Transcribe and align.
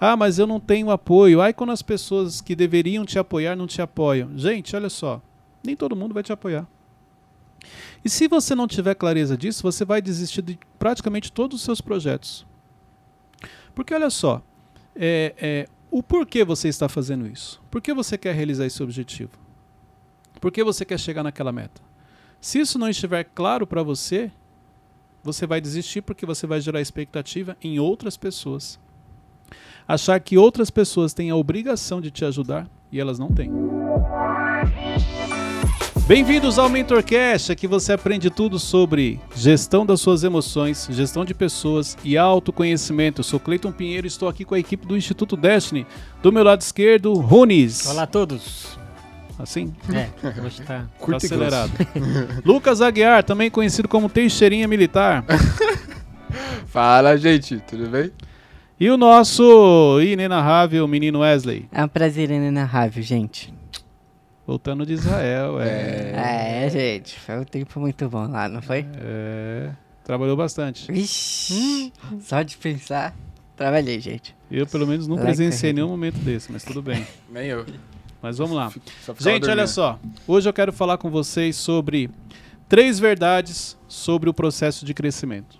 Ah, 0.00 0.16
mas 0.16 0.38
eu 0.38 0.46
não 0.46 0.60
tenho 0.60 0.90
apoio. 0.90 1.40
Ai, 1.40 1.52
quando 1.52 1.70
as 1.70 1.82
pessoas 1.82 2.40
que 2.40 2.54
deveriam 2.54 3.04
te 3.04 3.18
apoiar 3.18 3.56
não 3.56 3.66
te 3.66 3.82
apoiam. 3.82 4.36
Gente, 4.38 4.76
olha 4.76 4.88
só, 4.88 5.20
nem 5.64 5.74
todo 5.74 5.96
mundo 5.96 6.14
vai 6.14 6.22
te 6.22 6.32
apoiar. 6.32 6.66
E 8.04 8.08
se 8.08 8.28
você 8.28 8.54
não 8.54 8.68
tiver 8.68 8.94
clareza 8.94 9.36
disso, 9.36 9.62
você 9.62 9.84
vai 9.84 10.00
desistir 10.00 10.42
de 10.42 10.58
praticamente 10.78 11.32
todos 11.32 11.56
os 11.56 11.62
seus 11.62 11.80
projetos. 11.80 12.46
Porque 13.74 13.92
olha 13.92 14.10
só, 14.10 14.42
é, 14.94 15.34
é, 15.36 15.68
o 15.90 16.02
porquê 16.02 16.44
você 16.44 16.68
está 16.68 16.88
fazendo 16.88 17.26
isso? 17.26 17.60
Por 17.70 17.80
que 17.80 17.92
você 17.92 18.16
quer 18.16 18.34
realizar 18.34 18.66
esse 18.66 18.82
objetivo? 18.82 19.32
Por 20.40 20.52
que 20.52 20.62
você 20.62 20.84
quer 20.84 20.98
chegar 20.98 21.22
naquela 21.22 21.52
meta? 21.52 21.82
Se 22.40 22.60
isso 22.60 22.78
não 22.78 22.88
estiver 22.88 23.24
claro 23.24 23.66
para 23.66 23.82
você, 23.82 24.30
você 25.22 25.46
vai 25.46 25.60
desistir 25.60 26.02
porque 26.02 26.24
você 26.24 26.46
vai 26.46 26.60
gerar 26.60 26.80
expectativa 26.80 27.56
em 27.60 27.80
outras 27.80 28.16
pessoas. 28.16 28.78
Achar 29.88 30.20
que 30.20 30.36
outras 30.36 30.68
pessoas 30.68 31.14
têm 31.14 31.30
a 31.30 31.34
obrigação 31.34 31.98
de 31.98 32.10
te 32.10 32.22
ajudar 32.22 32.68
e 32.92 33.00
elas 33.00 33.18
não 33.18 33.28
têm. 33.28 33.50
Bem-vindos 36.06 36.58
ao 36.58 36.68
MentorCast, 36.68 37.50
aqui 37.50 37.66
você 37.66 37.94
aprende 37.94 38.28
tudo 38.28 38.58
sobre 38.58 39.18
gestão 39.34 39.86
das 39.86 40.02
suas 40.02 40.24
emoções, 40.24 40.86
gestão 40.90 41.24
de 41.24 41.32
pessoas 41.32 41.96
e 42.04 42.18
autoconhecimento. 42.18 43.20
Eu 43.20 43.24
sou 43.24 43.40
Cleiton 43.40 43.72
Pinheiro 43.72 44.06
e 44.06 44.08
estou 44.08 44.28
aqui 44.28 44.44
com 44.44 44.54
a 44.54 44.58
equipe 44.58 44.86
do 44.86 44.94
Instituto 44.94 45.38
Destiny. 45.38 45.86
Do 46.22 46.30
meu 46.30 46.44
lado 46.44 46.60
esquerdo, 46.60 47.14
Runes. 47.14 47.86
Olá 47.86 48.02
a 48.02 48.06
todos. 48.06 48.78
Assim? 49.38 49.72
É, 49.90 50.10
hoje 50.44 50.60
tá, 50.60 50.84
tá 51.00 51.16
acelerado. 51.16 51.72
Lucas 52.44 52.82
Aguiar, 52.82 53.24
também 53.24 53.50
conhecido 53.50 53.88
como 53.88 54.10
Teixeirinha 54.10 54.68
Militar. 54.68 55.24
Fala, 56.68 57.16
gente, 57.16 57.58
tudo 57.60 57.88
bem? 57.88 58.10
E 58.80 58.88
o 58.90 58.96
nosso 58.96 60.00
inenarrável 60.00 60.86
menino 60.86 61.18
Wesley. 61.18 61.68
É 61.72 61.84
um 61.84 61.88
prazer 61.88 62.30
inenarrável, 62.30 63.02
gente. 63.02 63.52
Voltando 64.46 64.86
de 64.86 64.92
Israel, 64.92 65.60
é. 65.60 66.64
É, 66.64 66.70
gente, 66.70 67.18
foi 67.18 67.40
um 67.40 67.44
tempo 67.44 67.80
muito 67.80 68.08
bom 68.08 68.28
lá, 68.28 68.48
não 68.48 68.62
foi? 68.62 68.86
É. 68.98 69.70
Trabalhou 70.04 70.36
bastante. 70.36 70.90
Ixi, 70.92 71.92
só 72.20 72.40
de 72.42 72.56
pensar, 72.56 73.16
trabalhei, 73.56 73.98
gente. 73.98 74.34
Eu, 74.48 74.64
pelo 74.64 74.86
menos, 74.86 75.08
não 75.08 75.18
presenciei 75.18 75.72
nenhum 75.72 75.88
momento 75.88 76.18
desse, 76.20 76.52
mas 76.52 76.62
tudo 76.62 76.80
bem. 76.80 77.04
Nem 77.28 77.46
eu. 77.46 77.66
Mas 78.22 78.38
vamos 78.38 78.56
lá. 78.56 78.72
Gente, 79.18 79.50
olha 79.50 79.66
só. 79.66 79.98
Hoje 80.26 80.48
eu 80.48 80.52
quero 80.52 80.72
falar 80.72 80.98
com 80.98 81.10
vocês 81.10 81.56
sobre 81.56 82.08
três 82.68 82.98
verdades 83.00 83.76
sobre 83.88 84.30
o 84.30 84.34
processo 84.34 84.86
de 84.86 84.94
crescimento. 84.94 85.58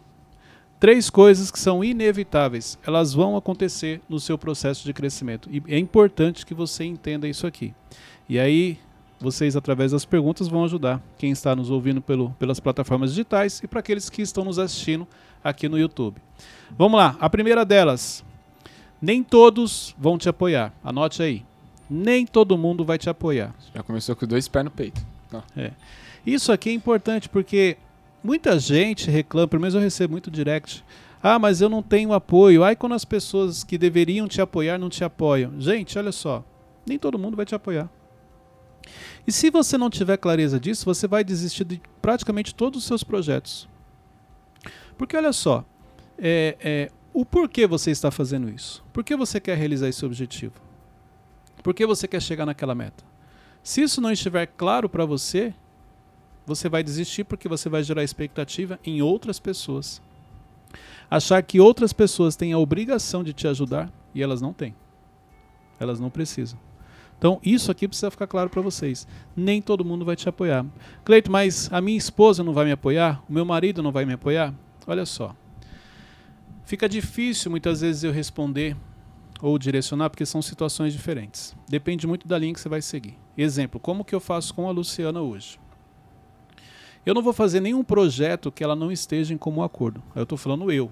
Três 0.80 1.10
coisas 1.10 1.50
que 1.50 1.58
são 1.58 1.82
inevitáveis. 1.82 2.78
Elas 2.86 3.12
vão 3.12 3.36
acontecer 3.36 4.00
no 4.08 4.20
seu 4.20 4.38
processo 4.38 4.84
de 4.84 4.92
crescimento. 4.92 5.48
E 5.50 5.62
é 5.66 5.78
importante 5.78 6.46
que 6.46 6.54
você 6.54 6.84
entenda 6.84 7.26
isso 7.26 7.46
aqui. 7.46 7.74
E 8.28 8.38
aí, 8.38 8.78
vocês, 9.18 9.56
através 9.56 9.90
das 9.90 10.04
perguntas, 10.04 10.46
vão 10.46 10.64
ajudar 10.64 11.02
quem 11.16 11.32
está 11.32 11.56
nos 11.56 11.70
ouvindo 11.70 12.00
pelo, 12.00 12.30
pelas 12.38 12.60
plataformas 12.60 13.10
digitais 13.10 13.60
e 13.62 13.66
para 13.66 13.80
aqueles 13.80 14.08
que 14.08 14.22
estão 14.22 14.44
nos 14.44 14.58
assistindo 14.58 15.06
aqui 15.42 15.68
no 15.68 15.78
YouTube. 15.78 16.20
Vamos 16.76 16.98
lá, 16.98 17.16
a 17.18 17.28
primeira 17.28 17.64
delas. 17.64 18.24
Nem 19.02 19.24
todos 19.24 19.94
vão 19.98 20.16
te 20.16 20.28
apoiar. 20.28 20.72
Anote 20.84 21.22
aí. 21.22 21.44
Nem 21.90 22.24
todo 22.24 22.56
mundo 22.56 22.84
vai 22.84 22.98
te 22.98 23.10
apoiar. 23.10 23.54
Já 23.74 23.82
começou 23.82 24.14
com 24.14 24.26
dois 24.26 24.46
pés 24.46 24.64
no 24.64 24.70
peito. 24.70 25.00
É. 25.56 25.72
Isso 26.24 26.52
aqui 26.52 26.70
é 26.70 26.72
importante 26.72 27.28
porque 27.28 27.76
muita 28.28 28.58
gente 28.58 29.10
reclama, 29.10 29.48
pelo 29.48 29.62
menos 29.62 29.74
eu 29.74 29.80
recebo 29.80 30.12
muito 30.12 30.30
direct. 30.30 30.84
Ah, 31.22 31.38
mas 31.38 31.62
eu 31.62 31.68
não 31.70 31.82
tenho 31.82 32.12
apoio. 32.12 32.62
Ai, 32.62 32.76
quando 32.76 32.94
as 32.94 33.02
pessoas 33.02 33.64
que 33.64 33.78
deveriam 33.78 34.28
te 34.28 34.38
apoiar 34.38 34.76
não 34.76 34.90
te 34.90 35.02
apoiam. 35.02 35.58
Gente, 35.58 35.98
olha 35.98 36.12
só. 36.12 36.44
Nem 36.86 36.98
todo 36.98 37.18
mundo 37.18 37.38
vai 37.38 37.46
te 37.46 37.54
apoiar. 37.54 37.88
E 39.26 39.32
se 39.32 39.50
você 39.50 39.78
não 39.78 39.88
tiver 39.88 40.18
clareza 40.18 40.60
disso, 40.60 40.84
você 40.84 41.08
vai 41.08 41.24
desistir 41.24 41.64
de 41.64 41.80
praticamente 42.02 42.54
todos 42.54 42.80
os 42.80 42.84
seus 42.84 43.02
projetos. 43.02 43.66
Porque 44.98 45.16
olha 45.16 45.32
só, 45.32 45.64
é, 46.18 46.54
é, 46.60 46.90
o 47.14 47.24
porquê 47.24 47.66
você 47.66 47.90
está 47.90 48.10
fazendo 48.10 48.50
isso? 48.50 48.84
Por 48.92 49.02
que 49.02 49.16
você 49.16 49.40
quer 49.40 49.56
realizar 49.56 49.88
esse 49.88 50.04
objetivo? 50.04 50.54
Por 51.62 51.72
que 51.72 51.86
você 51.86 52.06
quer 52.06 52.20
chegar 52.20 52.44
naquela 52.44 52.74
meta? 52.74 53.02
Se 53.62 53.80
isso 53.80 54.02
não 54.02 54.12
estiver 54.12 54.46
claro 54.46 54.86
para 54.86 55.06
você, 55.06 55.54
você 56.48 56.68
vai 56.68 56.82
desistir 56.82 57.24
porque 57.24 57.48
você 57.48 57.68
vai 57.68 57.82
gerar 57.82 58.02
expectativa 58.02 58.80
em 58.84 59.02
outras 59.02 59.38
pessoas. 59.38 60.02
Achar 61.10 61.42
que 61.42 61.60
outras 61.60 61.92
pessoas 61.92 62.36
têm 62.36 62.52
a 62.52 62.58
obrigação 62.58 63.22
de 63.22 63.32
te 63.32 63.46
ajudar 63.46 63.92
e 64.14 64.22
elas 64.22 64.40
não 64.40 64.52
têm. 64.52 64.74
Elas 65.78 66.00
não 66.00 66.10
precisam. 66.10 66.58
Então, 67.18 67.40
isso 67.42 67.70
aqui 67.70 67.88
precisa 67.88 68.10
ficar 68.10 68.26
claro 68.26 68.48
para 68.48 68.62
vocês. 68.62 69.06
Nem 69.36 69.60
todo 69.60 69.84
mundo 69.84 70.04
vai 70.04 70.16
te 70.16 70.28
apoiar. 70.28 70.64
Cleito, 71.04 71.30
mas 71.30 71.68
a 71.72 71.80
minha 71.80 71.98
esposa 71.98 72.44
não 72.44 72.52
vai 72.52 72.64
me 72.64 72.72
apoiar? 72.72 73.22
O 73.28 73.32
meu 73.32 73.44
marido 73.44 73.82
não 73.82 73.90
vai 73.90 74.04
me 74.04 74.12
apoiar? 74.12 74.54
Olha 74.86 75.04
só. 75.04 75.34
Fica 76.64 76.88
difícil 76.88 77.50
muitas 77.50 77.80
vezes 77.80 78.04
eu 78.04 78.12
responder 78.12 78.76
ou 79.40 79.58
direcionar, 79.58 80.10
porque 80.10 80.26
são 80.26 80.42
situações 80.42 80.92
diferentes. 80.92 81.56
Depende 81.68 82.06
muito 82.06 82.26
da 82.26 82.38
linha 82.38 82.54
que 82.54 82.60
você 82.60 82.68
vai 82.68 82.82
seguir. 82.82 83.16
Exemplo, 83.36 83.80
como 83.80 84.04
que 84.04 84.14
eu 84.14 84.20
faço 84.20 84.54
com 84.54 84.68
a 84.68 84.70
Luciana 84.70 85.20
hoje? 85.20 85.58
Eu 87.08 87.14
não 87.14 87.22
vou 87.22 87.32
fazer 87.32 87.60
nenhum 87.60 87.82
projeto 87.82 88.52
que 88.52 88.62
ela 88.62 88.76
não 88.76 88.92
esteja 88.92 89.32
em 89.32 89.38
comum 89.38 89.62
acordo. 89.62 90.02
Eu 90.14 90.24
estou 90.24 90.36
falando 90.36 90.70
eu, 90.70 90.90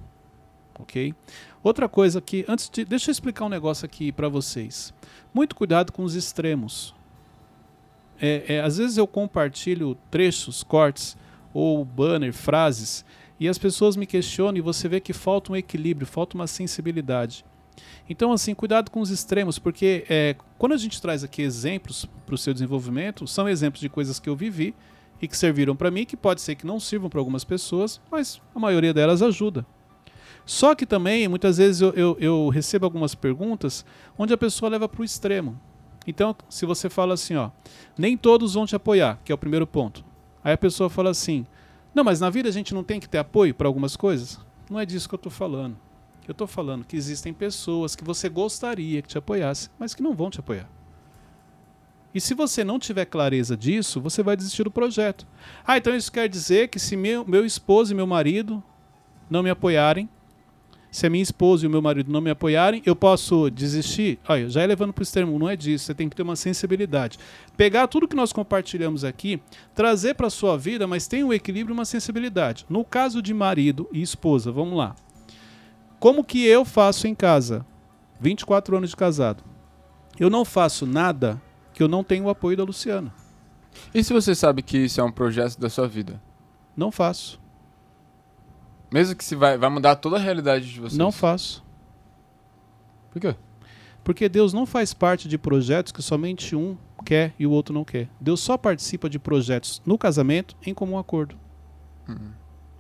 ok? 0.79 1.15
Outra 1.63 1.91
coisa 1.91 2.23
que, 2.23 2.43
antes 2.49 2.71
de, 2.71 2.87
deixa 2.87 3.11
eu 3.11 3.13
explicar 3.13 3.45
um 3.45 3.51
negócio 3.51 3.85
aqui 3.85 4.11
para 4.11 4.27
vocês. 4.27 4.95
Muito 5.35 5.55
cuidado 5.55 5.93
com 5.93 6.03
os 6.03 6.15
extremos. 6.15 6.95
É, 8.19 8.55
é, 8.55 8.61
às 8.63 8.79
vezes 8.79 8.97
eu 8.97 9.07
compartilho 9.07 9.95
trechos, 10.11 10.63
cortes 10.63 11.19
ou 11.53 11.85
banner, 11.85 12.33
frases 12.33 13.05
e 13.39 13.47
as 13.47 13.59
pessoas 13.59 13.95
me 13.95 14.07
questionam 14.07 14.57
e 14.57 14.63
você 14.63 14.89
vê 14.89 15.01
que 15.01 15.13
falta 15.13 15.53
um 15.53 15.57
equilíbrio, 15.57 16.07
falta 16.07 16.35
uma 16.35 16.47
sensibilidade. 16.47 17.45
Então, 18.09 18.33
assim, 18.33 18.55
cuidado 18.55 18.91
com 18.91 19.03
os 19.03 19.11
extremos, 19.11 19.59
porque 19.59 20.07
é, 20.09 20.35
quando 20.57 20.73
a 20.73 20.79
gente 20.79 20.99
traz 21.03 21.23
aqui 21.23 21.43
exemplos 21.43 22.07
para 22.25 22.35
o 22.35 22.39
seu 22.39 22.55
desenvolvimento, 22.55 23.27
são 23.27 23.47
exemplos 23.47 23.83
de 23.83 23.91
coisas 23.91 24.19
que 24.19 24.31
eu 24.31 24.35
vivi 24.35 24.75
e 25.21 25.29
que 25.29 25.37
serviram 25.37 25.75
para 25.75 25.91
mim, 25.91 26.05
que 26.05 26.17
pode 26.17 26.41
ser 26.41 26.55
que 26.55 26.67
não 26.67 26.79
sirvam 26.79 27.09
para 27.09 27.21
algumas 27.21 27.45
pessoas, 27.45 28.01
mas 28.11 28.41
a 28.55 28.59
maioria 28.59 28.93
delas 28.93 29.23
ajuda. 29.23 29.67
Só 30.45 30.75
que 30.75 30.87
também, 30.87 31.27
muitas 31.27 31.59
vezes, 31.59 31.81
eu, 31.81 31.93
eu, 31.95 32.17
eu 32.21 32.49
recebo 32.49 32.87
algumas 32.87 33.15
perguntas 33.15 33.85
onde 34.17 34.33
a 34.33 34.39
pessoa 34.39 34.71
leva 34.71 34.89
para 34.89 35.03
o 35.03 35.05
extremo. 35.05 35.61
Então, 36.07 36.37
se 36.49 36.65
você 36.65 36.89
fala 36.89 37.15
assim, 37.15 37.35
ó, 37.35 37.51
nem 37.99 38.17
todos 38.17 38.55
vão 38.55 38.65
te 38.65 38.77
apoiar, 38.77 39.19
que 39.25 39.33
é 39.33 39.35
o 39.35 39.39
primeiro 39.39 39.67
ponto. 39.67 40.05
Aí 40.45 40.53
a 40.53 40.59
pessoa 40.59 40.89
fala 40.89 41.11
assim, 41.11 41.45
não, 41.93 42.05
mas 42.05 42.21
na 42.21 42.31
vida 42.31 42.49
a 42.49 42.53
gente 42.53 42.73
não 42.73 42.85
tem 42.85 43.01
que 43.01 43.09
ter 43.09 43.19
apoio 43.19 43.53
para 43.53 43.67
algumas 43.67 43.97
coisas? 43.97 44.39
Não 44.71 44.79
é 44.79 44.87
disso 44.87 45.09
que 45.09 45.15
eu 45.15 45.19
estou 45.19 45.33
falando. 45.33 45.77
Eu 46.29 46.33
estou 46.33 46.47
falando 46.47 46.85
que 46.85 46.97
existem 46.97 47.33
pessoas 47.33 47.97
que 47.97 48.05
você 48.05 48.29
gostaria 48.29 49.03
que 49.03 49.09
te 49.09 49.19
apoiasse, 49.19 49.71
mas 49.79 49.95
que 49.95 50.03
não 50.03 50.15
vão 50.15 50.31
te 50.31 50.39
apoiar. 50.39 50.69
E 52.17 52.21
se 52.21 52.33
você 52.33 52.65
não 52.65 52.79
tiver 52.79 53.05
clareza 53.05 53.55
disso, 53.55 54.01
você 54.01 54.23
vai 54.23 54.35
desistir 54.35 54.65
do 54.65 54.71
projeto. 54.71 55.27
Ah, 55.67 55.77
então 55.77 55.95
isso 55.95 56.11
quer 56.11 56.27
dizer 56.31 56.69
que 56.69 56.79
se 56.79 56.97
meu, 56.97 57.27
meu 57.27 57.45
esposo 57.45 57.93
e 57.93 57.95
meu 57.95 58.07
marido 58.07 58.65
não 59.29 59.43
me 59.43 59.51
apoiarem, 59.51 60.09
se 60.91 61.07
a 61.07 61.11
minha 61.11 61.23
esposa 61.23 61.67
e 61.67 61.69
o 61.69 61.71
meu 61.71 61.83
marido 61.83 62.11
não 62.11 62.23
me 62.23 62.31
apoiarem, 62.31 62.81
eu 62.87 62.97
posso 62.97 63.51
desistir? 63.51 64.19
Olha, 64.27 64.49
já 64.49 64.65
levando 64.65 64.95
para 64.95 65.03
o 65.03 65.05
extremo, 65.05 65.39
não 65.39 65.47
é 65.47 65.55
disso. 65.55 65.85
Você 65.85 65.95
tem 65.95 66.09
que 66.09 66.17
ter 66.17 66.23
uma 66.23 66.37
sensibilidade. 66.37 67.19
Pegar 67.55 67.87
tudo 67.87 68.09
que 68.09 68.17
nós 68.17 68.33
compartilhamos 68.33 69.05
aqui, 69.05 69.39
trazer 69.75 70.15
para 70.15 70.29
a 70.29 70.31
sua 70.31 70.57
vida, 70.57 70.87
mas 70.87 71.07
tem 71.07 71.23
um 71.23 71.35
equilíbrio 71.35 71.75
e 71.75 71.77
uma 71.77 71.85
sensibilidade. 71.85 72.65
No 72.67 72.83
caso 72.83 73.21
de 73.21 73.35
marido 73.35 73.91
e 73.93 74.01
esposa, 74.01 74.51
vamos 74.51 74.79
lá. 74.79 74.97
Como 76.01 76.25
que 76.25 76.47
eu 76.47 76.65
faço 76.65 77.07
em 77.07 77.15
casa? 77.15 77.67
24 78.19 78.75
anos 78.75 78.89
de 78.89 78.97
casado. 78.97 79.45
Eu 80.19 80.31
não 80.31 80.47
faço 80.47 80.87
nada 80.87 81.39
que 81.77 81.83
eu 81.83 81.89
não 81.89 82.03
tenho 82.03 82.25
o 82.25 82.31
apoio 82.31 82.57
da 82.57 82.65
Luciana. 82.65 83.13
E 83.95 84.03
se 84.03 84.11
você 84.11 84.35
sabe 84.35 84.63
que 84.63 84.79
isso 84.79 84.99
é 84.99 85.05
um 85.05 85.13
projeto 85.13 85.61
da 85.61 85.69
sua 85.69 85.87
vida? 85.87 86.19
Não 86.75 86.91
faço. 86.91 87.39
Mesmo 88.91 89.15
que 89.15 89.23
se 89.23 89.37
vai, 89.37 89.59
vai 89.59 89.69
mudar 89.69 89.97
toda 89.97 90.17
a 90.17 90.19
realidade 90.19 90.73
de 90.73 90.81
vocês. 90.81 90.97
Não 90.97 91.13
faço. 91.13 91.63
Por 93.11 93.21
quê? 93.21 93.37
Porque 94.03 94.27
Deus 94.27 94.55
não 94.55 94.65
faz 94.65 94.95
parte 94.95 95.29
de 95.29 95.37
projetos 95.37 95.93
que 95.93 96.01
somente 96.01 96.57
um 96.57 96.79
quer 97.05 97.35
e 97.39 97.47
o 97.47 97.51
outro 97.51 97.75
não 97.75 97.85
quer. 97.85 98.09
Deus 98.19 98.41
só 98.41 98.57
participa 98.57 99.11
de 99.11 99.19
projetos 99.19 99.83
no 99.85 99.99
casamento 99.99 100.57
em 100.65 100.73
comum 100.73 100.97
acordo. 100.97 101.37
Uhum. 102.09 102.31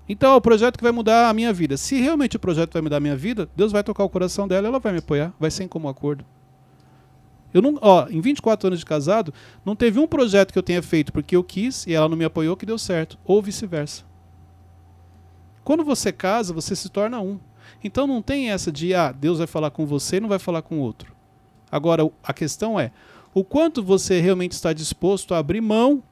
Então 0.08 0.32
é 0.32 0.37
o 0.37 0.40
projeto 0.40 0.78
que 0.78 0.84
vai 0.84 0.93
mudar 0.93 1.28
a 1.28 1.34
minha 1.34 1.52
vida. 1.52 1.76
Se 1.76 2.00
realmente 2.00 2.37
o 2.37 2.40
projeto 2.40 2.72
vai 2.72 2.81
mudar 2.81 2.96
a 2.96 3.00
minha 3.00 3.16
vida, 3.16 3.46
Deus 3.54 3.72
vai 3.72 3.84
tocar 3.84 4.04
o 4.04 4.08
coração 4.08 4.48
dela, 4.48 4.69
ela 4.69 4.78
vai 4.78 4.93
me 4.93 5.00
apoiar, 5.00 5.34
vai 5.38 5.50
ser 5.50 5.64
em 5.64 5.69
comum 5.69 5.87
acordo. 5.88 6.25
Eu 7.54 7.62
não, 7.62 7.78
ó, 7.81 8.06
em 8.08 8.20
24 8.20 8.66
anos 8.66 8.81
de 8.81 8.84
casado, 8.87 9.32
não 9.64 9.75
teve 9.75 9.98
um 9.98 10.06
projeto 10.06 10.52
que 10.52 10.58
eu 10.58 10.62
tenha 10.62 10.82
feito 10.82 11.12
porque 11.12 11.34
eu 11.37 11.43
quis 11.44 11.87
e 11.87 11.94
ela 11.94 12.08
não 12.08 12.16
me 12.16 12.25
apoiou 12.25 12.56
que 12.56 12.66
deu 12.66 12.76
certo, 12.78 13.19
ou 13.25 13.40
vice-versa. 13.40 14.04
Quando 15.64 15.84
você 15.84 16.12
casa, 16.12 16.52
você 16.52 16.76
se 16.76 16.88
torna 16.88 17.20
um. 17.20 17.38
Então 17.82 18.06
não 18.06 18.22
tem 18.22 18.50
essa 18.50 18.70
de, 18.70 18.94
ah, 18.94 19.10
Deus 19.12 19.38
vai 19.38 19.46
falar 19.46 19.70
com 19.70 19.84
você 19.87 20.16
e 20.16 20.20
não 20.20 20.28
vai 20.28 20.38
falar 20.38 20.62
com 20.62 20.78
outro. 20.78 21.14
Agora, 21.70 22.04
o- 22.04 22.12
a 22.22 22.32
questão 22.32 22.78
é, 22.78 22.93
o 23.34 23.43
quanto 23.43 23.82
você 23.82 24.20
realmente 24.20 24.52
está 24.52 24.72
disposto 24.72 25.34
a 25.34 25.38
abrir 25.38 25.60
mão 25.60 26.02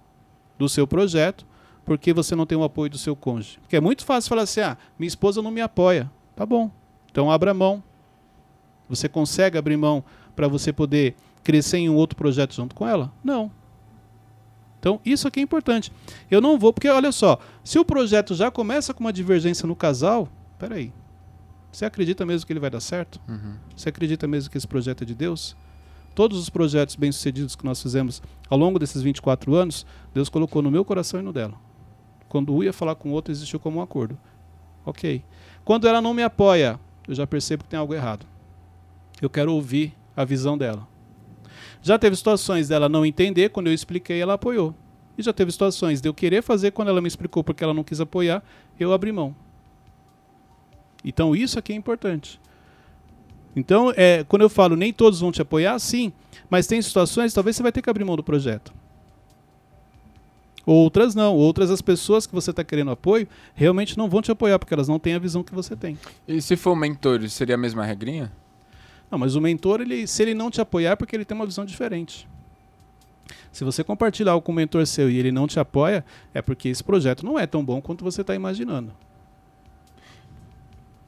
do 0.58 0.68
seu 0.68 0.86
projeto 0.86 1.46
porque 1.84 2.12
você 2.12 2.34
não 2.34 2.46
tem 2.46 2.56
o 2.56 2.64
apoio 2.64 2.90
do 2.90 2.98
seu 2.98 3.14
cônjuge. 3.14 3.58
Porque 3.60 3.76
é 3.76 3.80
muito 3.80 4.04
fácil 4.04 4.28
falar 4.28 4.42
assim, 4.42 4.60
ah, 4.60 4.76
minha 4.98 5.08
esposa 5.08 5.40
não 5.42 5.50
me 5.50 5.60
apoia. 5.60 6.10
Tá 6.34 6.44
bom, 6.44 6.70
então 7.10 7.30
abra 7.30 7.54
mão. 7.54 7.82
Você 8.88 9.08
consegue 9.08 9.56
abrir 9.56 9.76
mão 9.76 10.02
para 10.34 10.48
você 10.48 10.72
poder 10.72 11.14
crescer 11.42 11.78
em 11.78 11.88
um 11.88 11.94
outro 11.94 12.16
projeto 12.16 12.54
junto 12.54 12.74
com 12.74 12.86
ela? 12.86 13.12
Não. 13.22 13.50
Então, 14.80 15.00
isso 15.04 15.26
aqui 15.26 15.40
é 15.40 15.42
importante. 15.42 15.90
Eu 16.30 16.40
não 16.40 16.58
vou, 16.58 16.72
porque 16.72 16.88
olha 16.88 17.10
só, 17.10 17.38
se 17.62 17.78
o 17.78 17.84
projeto 17.84 18.34
já 18.34 18.50
começa 18.50 18.92
com 18.92 19.00
uma 19.00 19.12
divergência 19.12 19.66
no 19.66 19.74
casal, 19.74 20.28
peraí. 20.58 20.92
Você 21.72 21.84
acredita 21.84 22.24
mesmo 22.26 22.46
que 22.46 22.52
ele 22.52 22.60
vai 22.60 22.70
dar 22.70 22.80
certo? 22.80 23.20
Uhum. 23.26 23.56
Você 23.74 23.88
acredita 23.88 24.28
mesmo 24.28 24.50
que 24.50 24.58
esse 24.58 24.68
projeto 24.68 25.02
é 25.02 25.04
de 25.06 25.14
Deus? 25.14 25.56
Todos 26.14 26.38
os 26.38 26.48
projetos 26.48 26.94
bem-sucedidos 26.94 27.56
que 27.56 27.64
nós 27.64 27.82
fizemos 27.82 28.22
ao 28.48 28.56
longo 28.56 28.78
desses 28.78 29.02
24 29.02 29.54
anos, 29.54 29.84
Deus 30.12 30.28
colocou 30.28 30.62
no 30.62 30.70
meu 30.70 30.84
coração 30.84 31.18
e 31.18 31.22
no 31.22 31.32
dela. 31.32 31.54
Quando 32.28 32.54
um 32.54 32.62
ia 32.62 32.72
falar 32.72 32.94
com 32.94 33.08
o 33.08 33.12
outro, 33.12 33.32
existiu 33.32 33.58
como 33.58 33.78
um 33.78 33.82
acordo. 33.82 34.18
Ok. 34.84 35.24
Quando 35.64 35.88
ela 35.88 36.00
não 36.00 36.12
me 36.12 36.22
apoia, 36.22 36.78
eu 37.08 37.14
já 37.14 37.26
percebo 37.26 37.64
que 37.64 37.70
tem 37.70 37.78
algo 37.78 37.94
errado. 37.94 38.26
Eu 39.20 39.30
quero 39.30 39.52
ouvir 39.52 39.94
a 40.16 40.24
visão 40.24 40.56
dela. 40.56 40.86
Já 41.82 41.98
teve 41.98 42.16
situações 42.16 42.68
dela 42.68 42.88
não 42.88 43.04
entender, 43.04 43.50
quando 43.50 43.66
eu 43.66 43.74
expliquei, 43.74 44.20
ela 44.20 44.34
apoiou. 44.34 44.74
E 45.16 45.22
já 45.22 45.32
teve 45.32 45.52
situações 45.52 46.00
de 46.00 46.08
eu 46.08 46.14
querer 46.14 46.42
fazer 46.42 46.70
quando 46.70 46.88
ela 46.88 47.00
me 47.00 47.08
explicou 47.08 47.44
porque 47.44 47.62
ela 47.62 47.74
não 47.74 47.84
quis 47.84 48.00
apoiar, 48.00 48.42
eu 48.78 48.92
abri 48.92 49.12
mão. 49.12 49.34
Então 51.04 51.36
isso 51.36 51.58
aqui 51.58 51.72
é 51.72 51.76
importante. 51.76 52.40
Então, 53.54 53.92
é, 53.96 54.24
quando 54.24 54.42
eu 54.42 54.48
falo 54.48 54.74
nem 54.74 54.92
todos 54.92 55.20
vão 55.20 55.30
te 55.30 55.40
apoiar, 55.40 55.78
sim, 55.78 56.12
mas 56.50 56.66
tem 56.66 56.82
situações 56.82 57.32
talvez 57.32 57.54
você 57.54 57.62
vai 57.62 57.70
ter 57.70 57.82
que 57.82 57.90
abrir 57.90 58.04
mão 58.04 58.16
do 58.16 58.24
projeto. 58.24 58.72
Outras 60.66 61.14
não, 61.14 61.36
outras 61.36 61.70
as 61.70 61.82
pessoas 61.82 62.26
que 62.26 62.34
você 62.34 62.50
está 62.50 62.64
querendo 62.64 62.90
apoio 62.90 63.28
realmente 63.54 63.98
não 63.98 64.08
vão 64.08 64.22
te 64.22 64.32
apoiar 64.32 64.58
porque 64.58 64.72
elas 64.72 64.88
não 64.88 64.98
têm 64.98 65.14
a 65.14 65.18
visão 65.18 65.42
que 65.42 65.54
você 65.54 65.76
tem. 65.76 65.98
E 66.26 66.40
se 66.40 66.56
for 66.56 66.74
mentor, 66.74 67.28
seria 67.28 67.54
a 67.54 67.58
mesma 67.58 67.84
regrinha? 67.84 68.32
Não, 69.14 69.18
mas 69.20 69.36
o 69.36 69.40
mentor, 69.40 69.80
ele, 69.80 70.08
se 70.08 70.20
ele 70.24 70.34
não 70.34 70.50
te 70.50 70.60
apoiar, 70.60 70.90
é 70.90 70.96
porque 70.96 71.14
ele 71.14 71.24
tem 71.24 71.36
uma 71.36 71.46
visão 71.46 71.64
diferente. 71.64 72.28
Se 73.52 73.62
você 73.62 73.84
compartilhar 73.84 74.32
algo 74.32 74.44
com 74.44 74.50
o 74.50 74.54
mentor 74.56 74.84
seu 74.88 75.08
e 75.08 75.16
ele 75.16 75.30
não 75.30 75.46
te 75.46 75.60
apoia, 75.60 76.04
é 76.34 76.42
porque 76.42 76.68
esse 76.68 76.82
projeto 76.82 77.24
não 77.24 77.38
é 77.38 77.46
tão 77.46 77.64
bom 77.64 77.80
quanto 77.80 78.02
você 78.02 78.22
está 78.22 78.34
imaginando. 78.34 78.92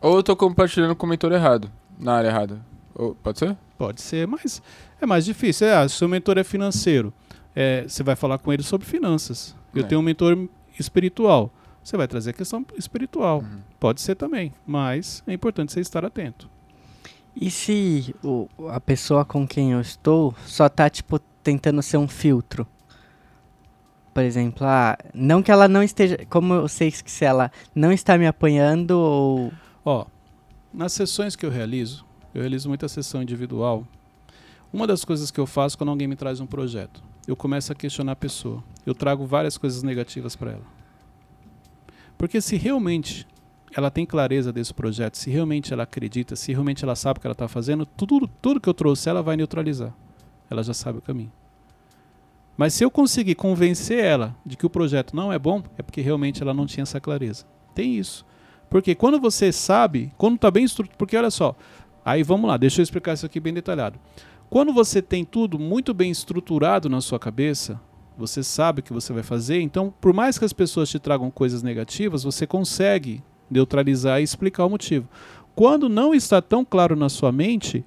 Ou 0.00 0.18
eu 0.18 0.22
tô 0.22 0.36
compartilhando 0.36 0.94
com 0.94 1.04
o 1.04 1.08
mentor 1.08 1.32
errado, 1.32 1.68
na 1.98 2.14
área 2.14 2.28
errada. 2.28 2.60
Ou- 2.94 3.16
pode 3.16 3.40
ser? 3.40 3.56
Pode 3.76 4.00
ser, 4.00 4.24
mas 4.28 4.62
é 5.00 5.04
mais 5.04 5.24
difícil. 5.24 5.66
É, 5.66 5.74
ah, 5.74 5.88
se 5.88 6.04
o 6.04 6.08
mentor 6.08 6.38
é 6.38 6.44
financeiro, 6.44 7.12
é, 7.56 7.82
você 7.88 8.04
vai 8.04 8.14
falar 8.14 8.38
com 8.38 8.52
ele 8.52 8.62
sobre 8.62 8.86
finanças. 8.86 9.56
Eu 9.74 9.82
É. 9.82 9.84
tenho 9.84 10.00
um 10.00 10.04
mentor 10.04 10.48
espiritual. 10.78 11.52
Você 11.82 11.96
vai 11.96 12.06
trazer 12.06 12.30
a 12.30 12.34
questão 12.34 12.64
espiritual. 12.78 13.40
Uhum. 13.40 13.58
Pode 13.80 14.00
ser 14.00 14.14
também, 14.14 14.52
mas 14.64 15.24
é 15.26 15.32
importante 15.32 15.72
você 15.72 15.80
estar 15.80 16.04
atento. 16.04 16.48
E 17.38 17.50
se 17.50 18.14
o, 18.24 18.48
a 18.70 18.80
pessoa 18.80 19.22
com 19.22 19.46
quem 19.46 19.72
eu 19.72 19.80
estou 19.80 20.34
só 20.46 20.70
tá, 20.70 20.88
tipo, 20.88 21.18
tentando 21.42 21.82
ser 21.82 21.98
um 21.98 22.08
filtro? 22.08 22.66
Por 24.14 24.22
exemplo, 24.22 24.66
ah, 24.66 24.96
não 25.12 25.42
que 25.42 25.50
ela 25.50 25.68
não 25.68 25.82
esteja. 25.82 26.16
Como 26.30 26.54
eu 26.54 26.66
sei 26.66 26.90
que 26.90 27.10
se 27.10 27.26
ela 27.26 27.52
não 27.74 27.92
está 27.92 28.16
me 28.16 28.26
apoiando 28.26 28.98
ou. 28.98 29.52
Ó, 29.84 30.06
nas 30.72 30.94
sessões 30.94 31.36
que 31.36 31.44
eu 31.44 31.50
realizo, 31.50 32.06
eu 32.34 32.40
realizo 32.40 32.70
muita 32.70 32.88
sessão 32.88 33.20
individual. 33.20 33.86
Uma 34.72 34.86
das 34.86 35.04
coisas 35.04 35.30
que 35.30 35.38
eu 35.38 35.46
faço 35.46 35.76
quando 35.76 35.90
alguém 35.90 36.08
me 36.08 36.16
traz 36.16 36.40
um 36.40 36.46
projeto, 36.46 37.02
eu 37.28 37.36
começo 37.36 37.70
a 37.70 37.74
questionar 37.74 38.12
a 38.12 38.16
pessoa. 38.16 38.64
Eu 38.86 38.94
trago 38.94 39.26
várias 39.26 39.58
coisas 39.58 39.82
negativas 39.82 40.34
para 40.34 40.52
ela. 40.52 40.64
Porque 42.16 42.40
se 42.40 42.56
realmente 42.56 43.26
ela 43.74 43.90
tem 43.90 44.06
clareza 44.06 44.52
desse 44.52 44.72
projeto, 44.72 45.16
se 45.16 45.30
realmente 45.30 45.72
ela 45.72 45.82
acredita, 45.82 46.36
se 46.36 46.52
realmente 46.52 46.84
ela 46.84 46.96
sabe 46.96 47.18
o 47.18 47.20
que 47.20 47.26
ela 47.26 47.32
está 47.32 47.48
fazendo, 47.48 47.84
tudo, 47.84 48.28
tudo 48.40 48.60
que 48.60 48.68
eu 48.68 48.74
trouxe 48.74 49.08
ela 49.08 49.22
vai 49.22 49.36
neutralizar. 49.36 49.92
Ela 50.50 50.62
já 50.62 50.72
sabe 50.72 50.98
o 50.98 51.02
caminho. 51.02 51.32
Mas 52.56 52.72
se 52.72 52.84
eu 52.84 52.90
conseguir 52.90 53.34
convencer 53.34 54.02
ela 54.02 54.34
de 54.44 54.56
que 54.56 54.64
o 54.64 54.70
projeto 54.70 55.14
não 55.14 55.32
é 55.32 55.38
bom, 55.38 55.62
é 55.76 55.82
porque 55.82 56.00
realmente 56.00 56.42
ela 56.42 56.54
não 56.54 56.64
tinha 56.64 56.82
essa 56.82 57.00
clareza. 57.00 57.44
Tem 57.74 57.96
isso. 57.96 58.24
Porque 58.70 58.94
quando 58.94 59.20
você 59.20 59.52
sabe, 59.52 60.12
quando 60.16 60.36
está 60.36 60.50
bem 60.50 60.64
estruturado. 60.64 60.96
Porque 60.96 61.16
olha 61.16 61.30
só, 61.30 61.54
aí 62.04 62.22
vamos 62.22 62.48
lá, 62.48 62.56
deixa 62.56 62.80
eu 62.80 62.82
explicar 62.82 63.12
isso 63.12 63.26
aqui 63.26 63.38
bem 63.38 63.52
detalhado. 63.52 63.98
Quando 64.48 64.72
você 64.72 65.02
tem 65.02 65.24
tudo 65.24 65.58
muito 65.58 65.92
bem 65.92 66.10
estruturado 66.10 66.88
na 66.88 67.00
sua 67.00 67.18
cabeça, 67.18 67.80
você 68.16 68.42
sabe 68.42 68.80
o 68.80 68.82
que 68.82 68.92
você 68.92 69.12
vai 69.12 69.22
fazer, 69.22 69.60
então, 69.60 69.92
por 70.00 70.14
mais 70.14 70.38
que 70.38 70.44
as 70.44 70.52
pessoas 70.52 70.88
te 70.88 70.98
tragam 70.98 71.30
coisas 71.30 71.62
negativas, 71.62 72.22
você 72.22 72.46
consegue 72.46 73.22
neutralizar 73.50 74.20
e 74.20 74.24
explicar 74.24 74.64
o 74.64 74.70
motivo. 74.70 75.08
Quando 75.54 75.88
não 75.88 76.14
está 76.14 76.42
tão 76.42 76.64
claro 76.64 76.94
na 76.94 77.08
sua 77.08 77.32
mente, 77.32 77.84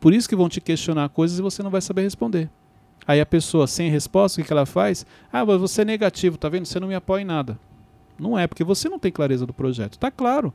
por 0.00 0.12
isso 0.12 0.28
que 0.28 0.36
vão 0.36 0.48
te 0.48 0.60
questionar 0.60 1.08
coisas 1.08 1.38
e 1.38 1.42
você 1.42 1.62
não 1.62 1.70
vai 1.70 1.80
saber 1.80 2.02
responder. 2.02 2.50
Aí 3.06 3.20
a 3.20 3.26
pessoa 3.26 3.66
sem 3.66 3.90
resposta, 3.90 4.40
o 4.40 4.44
que 4.44 4.52
ela 4.52 4.66
faz? 4.66 5.06
Ah, 5.32 5.44
mas 5.44 5.60
você 5.60 5.82
é 5.82 5.84
negativo, 5.84 6.36
tá 6.36 6.48
vendo? 6.48 6.66
Você 6.66 6.78
não 6.78 6.88
me 6.88 6.94
apoia 6.94 7.22
em 7.22 7.24
nada. 7.24 7.58
Não 8.18 8.38
é, 8.38 8.46
porque 8.46 8.64
você 8.64 8.88
não 8.88 8.98
tem 8.98 9.12
clareza 9.12 9.46
do 9.46 9.54
projeto. 9.54 9.98
Tá 9.98 10.10
claro. 10.10 10.52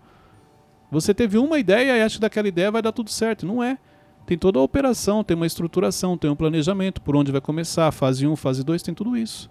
Você 0.91 1.13
teve 1.13 1.37
uma 1.37 1.57
ideia 1.57 1.97
e 1.97 2.01
acha 2.01 2.15
que 2.15 2.21
daquela 2.21 2.47
ideia 2.47 2.69
vai 2.69 2.81
dar 2.81 2.91
tudo 2.91 3.09
certo. 3.09 3.45
Não 3.45 3.63
é. 3.63 3.77
Tem 4.25 4.37
toda 4.37 4.59
a 4.59 4.61
operação, 4.61 5.23
tem 5.23 5.35
uma 5.35 5.47
estruturação, 5.47 6.17
tem 6.17 6.29
um 6.29 6.35
planejamento, 6.35 7.01
por 7.01 7.15
onde 7.15 7.31
vai 7.31 7.41
começar, 7.41 7.91
fase 7.91 8.27
1, 8.27 8.35
fase 8.35 8.63
2, 8.63 8.81
tem 8.83 8.93
tudo 8.93 9.17
isso. 9.17 9.49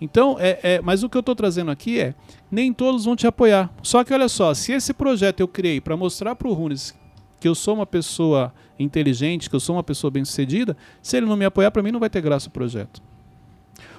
Então, 0.00 0.36
é, 0.38 0.58
é, 0.62 0.80
mas 0.80 1.02
o 1.02 1.08
que 1.08 1.16
eu 1.16 1.20
estou 1.20 1.34
trazendo 1.34 1.70
aqui 1.70 2.00
é, 2.00 2.14
nem 2.50 2.72
todos 2.72 3.04
vão 3.04 3.16
te 3.16 3.26
apoiar. 3.26 3.72
Só 3.82 4.02
que 4.04 4.12
olha 4.12 4.28
só, 4.28 4.52
se 4.52 4.72
esse 4.72 4.92
projeto 4.92 5.40
eu 5.40 5.48
criei 5.48 5.80
para 5.80 5.96
mostrar 5.96 6.34
para 6.34 6.48
o 6.48 6.52
Runes 6.52 6.94
que 7.40 7.48
eu 7.48 7.54
sou 7.54 7.74
uma 7.74 7.86
pessoa 7.86 8.52
inteligente, 8.78 9.48
que 9.50 9.56
eu 9.56 9.60
sou 9.60 9.76
uma 9.76 9.82
pessoa 9.82 10.10
bem-sucedida, 10.10 10.76
se 11.02 11.16
ele 11.16 11.26
não 11.26 11.36
me 11.36 11.44
apoiar, 11.44 11.70
para 11.70 11.82
mim 11.82 11.92
não 11.92 12.00
vai 12.00 12.10
ter 12.10 12.20
graça 12.20 12.48
o 12.48 12.50
projeto. 12.50 13.02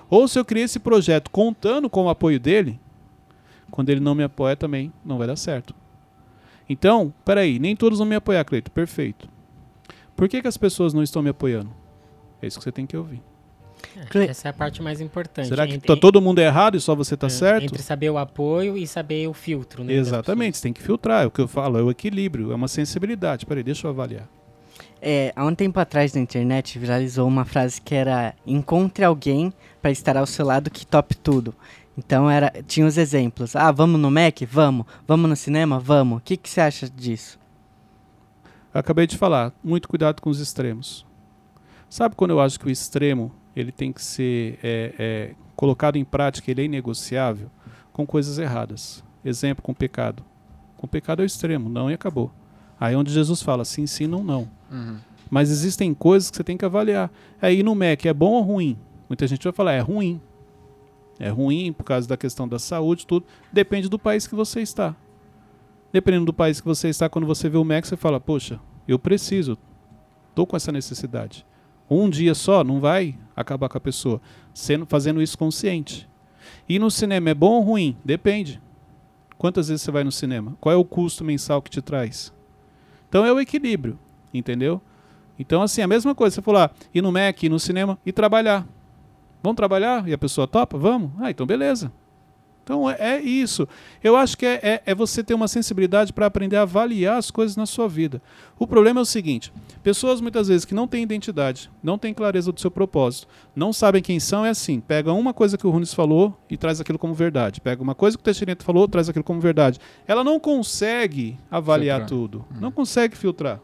Ou 0.09 0.27
se 0.27 0.37
eu 0.37 0.45
criei 0.45 0.65
esse 0.65 0.79
projeto 0.79 1.29
contando 1.29 1.89
com 1.89 2.05
o 2.05 2.09
apoio 2.09 2.39
dele, 2.39 2.79
quando 3.71 3.89
ele 3.89 3.99
não 3.99 4.15
me 4.15 4.23
apoia 4.23 4.55
também 4.55 4.91
não 5.03 5.17
vai 5.17 5.27
dar 5.27 5.35
certo. 5.35 5.75
Então, 6.67 7.13
peraí, 7.23 7.59
nem 7.59 7.75
todos 7.75 7.99
vão 7.99 8.07
me 8.07 8.15
apoiar, 8.15 8.43
Cleito. 8.43 8.71
Perfeito. 8.71 9.29
Por 10.15 10.27
que, 10.27 10.41
que 10.41 10.47
as 10.47 10.57
pessoas 10.57 10.93
não 10.93 11.03
estão 11.03 11.21
me 11.21 11.29
apoiando? 11.29 11.71
É 12.41 12.47
isso 12.47 12.57
que 12.57 12.63
você 12.63 12.71
tem 12.71 12.85
que 12.85 12.97
ouvir. 12.97 13.21
É, 13.95 14.05
Cle- 14.05 14.27
essa 14.29 14.47
é 14.47 14.51
a 14.51 14.53
parte 14.53 14.81
mais 14.81 14.99
importante. 15.01 15.47
Será 15.47 15.65
que 15.67 15.75
Entre- 15.75 15.87
tá 15.87 15.95
todo 15.95 16.21
mundo 16.21 16.39
errado 16.39 16.75
e 16.77 16.81
só 16.81 16.95
você 16.95 17.15
tá 17.15 17.27
é, 17.27 17.29
certo? 17.29 17.63
Entre 17.63 17.81
saber 17.81 18.09
o 18.09 18.17
apoio 18.17 18.77
e 18.77 18.85
saber 18.87 19.27
o 19.27 19.33
filtro, 19.33 19.83
né? 19.83 19.93
Exatamente, 19.93 20.57
você 20.57 20.63
tem 20.63 20.73
que 20.73 20.81
filtrar. 20.81 21.23
É 21.23 21.25
o 21.25 21.31
que 21.31 21.41
eu 21.41 21.47
falo, 21.47 21.77
é 21.77 21.81
o 21.83 21.89
equilíbrio, 21.91 22.51
é 22.51 22.55
uma 22.55 22.67
sensibilidade. 22.67 23.45
Peraí, 23.45 23.63
deixa 23.63 23.87
eu 23.87 23.91
avaliar. 23.91 24.27
É, 25.01 25.31
há 25.35 25.45
um 25.45 25.53
tempo 25.53 25.79
atrás 25.79 26.13
na 26.13 26.21
internet 26.21 26.79
viralizou 26.79 27.27
uma 27.27 27.45
frase 27.45 27.79
que 27.79 27.93
era 27.93 28.33
encontre 28.45 29.03
alguém 29.05 29.53
para 29.81 29.91
estar 29.91 30.17
ao 30.17 30.25
seu 30.25 30.45
lado 30.45 30.69
que 30.71 30.85
tope 30.85 31.15
tudo. 31.15 31.53
Então 31.97 32.29
era, 32.29 32.51
tinha 32.67 32.85
os 32.85 32.97
exemplos. 32.97 33.55
Ah, 33.55 33.71
vamos 33.71 33.99
no 33.99 34.09
Mac? 34.11 34.41
Vamos. 34.49 34.85
Vamos 35.07 35.29
no 35.29 35.35
cinema? 35.35 35.79
Vamos. 35.79 36.17
O 36.17 36.21
que, 36.21 36.35
que 36.35 36.49
você 36.49 36.59
acha 36.59 36.89
disso? 36.89 37.39
Eu 38.73 38.79
acabei 38.79 39.07
de 39.07 39.17
falar, 39.17 39.53
muito 39.63 39.87
cuidado 39.87 40.21
com 40.21 40.29
os 40.29 40.39
extremos. 40.39 41.05
Sabe 41.89 42.15
quando 42.15 42.31
eu 42.31 42.41
acho 42.41 42.59
que 42.59 42.65
o 42.65 42.69
extremo 42.69 43.31
ele 43.55 43.71
tem 43.71 43.91
que 43.91 44.03
ser 44.03 44.59
é, 44.61 44.93
é, 44.97 45.35
colocado 45.55 45.95
em 45.95 46.03
prática, 46.03 46.51
ele 46.51 46.61
é 46.61 46.65
inegociável? 46.65 47.49
Com 47.93 48.05
coisas 48.05 48.37
erradas. 48.37 49.03
Exemplo, 49.23 49.63
com 49.63 49.73
pecado. 49.73 50.23
Com 50.77 50.87
pecado 50.87 51.21
é 51.21 51.23
o 51.23 51.25
extremo, 51.25 51.69
não 51.69 51.89
e 51.89 51.93
acabou. 51.93 52.31
Aí 52.79 52.93
é 52.93 52.97
onde 52.97 53.11
Jesus 53.11 53.41
fala, 53.41 53.63
sim, 53.63 53.87
sim, 53.87 54.05
não, 54.07 54.23
não. 54.23 54.49
Uhum. 54.71 54.97
Mas 55.29 55.49
existem 55.49 55.93
coisas 55.93 56.29
que 56.29 56.37
você 56.37 56.43
tem 56.43 56.57
que 56.57 56.65
avaliar. 56.65 57.09
Aí 57.41 57.63
no 57.63 57.73
MEC 57.73 58.07
é 58.07 58.13
bom 58.13 58.33
ou 58.33 58.41
ruim? 58.41 58.77
Muita 59.09 59.25
gente 59.25 59.43
vai 59.43 59.53
falar, 59.53 59.73
é 59.73 59.79
ruim. 59.79 60.19
É 61.17 61.29
ruim 61.29 61.71
por 61.71 61.83
causa 61.83 62.07
da 62.07 62.17
questão 62.17 62.47
da 62.47 62.59
saúde, 62.59 63.07
tudo. 63.07 63.25
Depende 63.51 63.87
do 63.87 63.97
país 63.97 64.27
que 64.27 64.35
você 64.35 64.61
está. 64.61 64.95
Dependendo 65.91 66.25
do 66.25 66.33
país 66.33 66.59
que 66.59 66.67
você 66.67 66.89
está, 66.89 67.07
quando 67.07 67.25
você 67.25 67.47
vê 67.47 67.57
o 67.57 67.63
MEC, 67.63 67.87
você 67.87 67.95
fala, 67.95 68.19
poxa, 68.19 68.59
eu 68.87 68.99
preciso. 68.99 69.57
Estou 70.29 70.45
com 70.45 70.57
essa 70.57 70.71
necessidade. 70.71 71.45
Um 71.89 72.09
dia 72.09 72.33
só 72.33 72.63
não 72.63 72.79
vai 72.79 73.15
acabar 73.35 73.69
com 73.69 73.77
a 73.77 73.81
pessoa. 73.81 74.21
Sendo, 74.53 74.85
fazendo 74.85 75.21
isso 75.21 75.37
consciente. 75.37 76.09
E 76.67 76.79
no 76.79 76.89
cinema 76.89 77.29
é 77.29 77.33
bom 77.33 77.53
ou 77.53 77.61
ruim? 77.61 77.97
Depende. 78.03 78.61
Quantas 79.37 79.67
vezes 79.67 79.81
você 79.81 79.91
vai 79.91 80.03
no 80.03 80.11
cinema? 80.11 80.57
Qual 80.59 80.73
é 80.73 80.75
o 80.75 80.85
custo 80.85 81.23
mensal 81.23 81.61
que 81.61 81.69
te 81.69 81.81
traz? 81.81 82.33
Então 83.09 83.25
é 83.25 83.31
o 83.31 83.39
equilíbrio, 83.39 83.99
entendeu? 84.33 84.81
Então, 85.37 85.61
assim, 85.61 85.81
a 85.81 85.87
mesma 85.87 86.15
coisa, 86.15 86.35
você 86.35 86.41
falou, 86.41 86.61
ah, 86.61 86.71
ir 86.93 87.01
no 87.01 87.11
Mac, 87.11 87.43
ir 87.43 87.49
no 87.49 87.59
cinema 87.59 87.99
e 88.05 88.11
trabalhar. 88.11 88.65
Vamos 89.43 89.57
trabalhar? 89.57 90.07
E 90.07 90.13
a 90.13 90.17
pessoa 90.17 90.47
topa? 90.47 90.77
Vamos? 90.77 91.11
Ah, 91.19 91.29
então 91.29 91.45
beleza. 91.45 91.91
Então 92.65 92.89
é, 92.89 92.97
é 92.99 93.21
isso. 93.21 93.67
Eu 94.03 94.15
acho 94.15 94.35
que 94.35 94.43
é, 94.43 94.59
é, 94.63 94.81
é 94.87 94.95
você 94.95 95.23
ter 95.23 95.35
uma 95.35 95.47
sensibilidade 95.47 96.11
para 96.11 96.25
aprender 96.25 96.57
a 96.57 96.63
avaliar 96.63 97.19
as 97.19 97.29
coisas 97.29 97.55
na 97.55 97.67
sua 97.67 97.87
vida. 97.87 98.19
O 98.57 98.65
problema 98.65 98.99
é 98.99 99.03
o 99.03 99.05
seguinte: 99.05 99.53
pessoas 99.83 100.19
muitas 100.19 100.47
vezes 100.47 100.65
que 100.65 100.73
não 100.73 100.87
têm 100.87 101.03
identidade, 101.03 101.69
não 101.83 101.95
têm 101.95 102.11
clareza 102.11 102.51
do 102.51 102.59
seu 102.59 102.71
propósito, 102.71 103.27
não 103.55 103.71
sabem 103.71 104.01
quem 104.01 104.19
são, 104.19 104.43
é 104.43 104.49
assim: 104.49 104.79
pega 104.79 105.13
uma 105.13 105.31
coisa 105.31 105.59
que 105.59 105.67
o 105.67 105.69
Runes 105.69 105.93
falou 105.93 106.35
e 106.49 106.57
traz 106.57 106.81
aquilo 106.81 106.97
como 106.97 107.13
verdade. 107.13 107.61
Pega 107.61 107.83
uma 107.83 107.93
coisa 107.93 108.17
que 108.17 108.21
o 108.21 108.25
Teixeira 108.25 108.57
falou, 108.59 108.87
traz 108.87 109.07
aquilo 109.07 109.23
como 109.23 109.39
verdade. 109.39 109.79
Ela 110.07 110.23
não 110.23 110.39
consegue 110.39 111.37
avaliar 111.51 111.99
Filtrar. 111.99 112.19
tudo, 112.19 112.45
não 112.59 112.71
consegue 112.71 113.15
filtrar. 113.15 113.61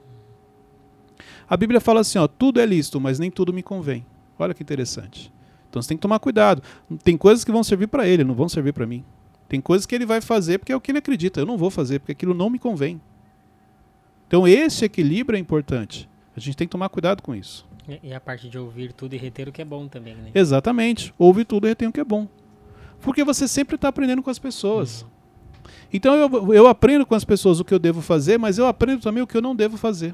A 1.49 1.57
Bíblia 1.57 1.81
fala 1.81 2.01
assim: 2.01 2.19
ó, 2.19 2.27
tudo 2.27 2.59
é 2.59 2.65
lícito, 2.67 3.01
mas 3.01 3.17
nem 3.17 3.31
tudo 3.31 3.51
me 3.51 3.63
convém. 3.63 4.05
Olha 4.37 4.53
que 4.53 4.61
interessante. 4.61 5.33
Então 5.71 5.81
você 5.81 5.87
tem 5.87 5.97
que 5.97 6.01
tomar 6.01 6.19
cuidado. 6.19 6.61
Tem 7.01 7.15
coisas 7.17 7.45
que 7.45 7.51
vão 7.51 7.63
servir 7.63 7.87
para 7.87 8.05
ele, 8.05 8.25
não 8.25 8.35
vão 8.35 8.49
servir 8.49 8.73
para 8.73 8.85
mim. 8.85 9.05
Tem 9.47 9.61
coisas 9.61 9.85
que 9.85 9.95
ele 9.95 10.05
vai 10.05 10.19
fazer 10.19 10.57
porque 10.57 10.73
é 10.73 10.75
o 10.75 10.81
que 10.81 10.91
ele 10.91 10.97
acredita. 10.99 11.39
Eu 11.39 11.45
não 11.45 11.57
vou 11.57 11.71
fazer 11.71 11.99
porque 11.99 12.11
aquilo 12.11 12.33
não 12.33 12.49
me 12.49 12.59
convém. 12.59 12.99
Então 14.27 14.45
esse 14.45 14.83
equilíbrio 14.83 15.37
é 15.37 15.39
importante. 15.39 16.09
A 16.35 16.39
gente 16.41 16.57
tem 16.57 16.67
que 16.67 16.71
tomar 16.73 16.89
cuidado 16.89 17.23
com 17.23 17.33
isso. 17.33 17.65
E- 18.03 18.13
a 18.13 18.19
parte 18.19 18.49
de 18.49 18.57
ouvir 18.59 18.91
tudo 18.91 19.13
e 19.15 19.17
reter 19.17 19.47
o 19.47 19.51
que 19.51 19.61
é 19.61 19.65
bom 19.65 19.87
também, 19.87 20.13
né? 20.13 20.31
Exatamente. 20.35 21.13
Ouve 21.17 21.45
tudo 21.45 21.67
e 21.67 21.69
retém 21.69 21.87
o 21.87 21.91
que 21.91 22.01
é 22.01 22.03
bom. 22.03 22.27
Porque 22.99 23.23
você 23.23 23.47
sempre 23.47 23.75
está 23.75 23.87
aprendendo 23.87 24.21
com 24.21 24.29
as 24.29 24.39
pessoas. 24.39 25.05
Então 25.91 26.15
eu, 26.15 26.53
eu 26.53 26.67
aprendo 26.67 27.05
com 27.05 27.15
as 27.15 27.23
pessoas 27.23 27.59
o 27.61 27.65
que 27.65 27.73
eu 27.73 27.79
devo 27.79 28.01
fazer, 28.01 28.37
mas 28.37 28.57
eu 28.57 28.67
aprendo 28.67 29.01
também 29.01 29.23
o 29.23 29.27
que 29.27 29.35
eu 29.37 29.41
não 29.41 29.55
devo 29.55 29.77
fazer. 29.77 30.13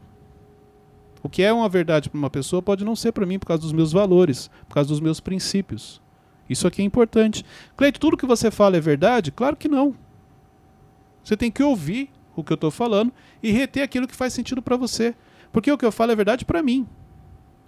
O 1.23 1.29
que 1.29 1.43
é 1.43 1.51
uma 1.51 1.67
verdade 1.67 2.09
para 2.09 2.17
uma 2.17 2.29
pessoa 2.29 2.61
pode 2.61 2.85
não 2.85 2.95
ser 2.95 3.11
para 3.11 3.25
mim 3.25 3.39
por 3.39 3.45
causa 3.45 3.63
dos 3.63 3.73
meus 3.73 3.91
valores, 3.91 4.49
por 4.67 4.75
causa 4.75 4.89
dos 4.89 4.99
meus 4.99 5.19
princípios. 5.19 6.01
Isso 6.49 6.67
aqui 6.67 6.81
é 6.81 6.85
importante. 6.85 7.43
Cleito, 7.75 7.99
tudo 7.99 8.17
que 8.17 8.25
você 8.25 8.49
fala 8.49 8.77
é 8.77 8.81
verdade? 8.81 9.31
Claro 9.31 9.55
que 9.55 9.67
não. 9.67 9.95
Você 11.23 11.35
tem 11.35 11.51
que 11.51 11.61
ouvir 11.61 12.09
o 12.35 12.43
que 12.43 12.53
eu 12.53 12.55
estou 12.55 12.71
falando 12.71 13.11
e 13.41 13.51
reter 13.51 13.83
aquilo 13.83 14.07
que 14.07 14.15
faz 14.15 14.33
sentido 14.33 14.61
para 14.61 14.77
você. 14.77 15.13
Porque 15.51 15.71
o 15.71 15.77
que 15.77 15.85
eu 15.85 15.91
falo 15.91 16.11
é 16.11 16.15
verdade 16.15 16.45
para 16.45 16.63
mim 16.63 16.87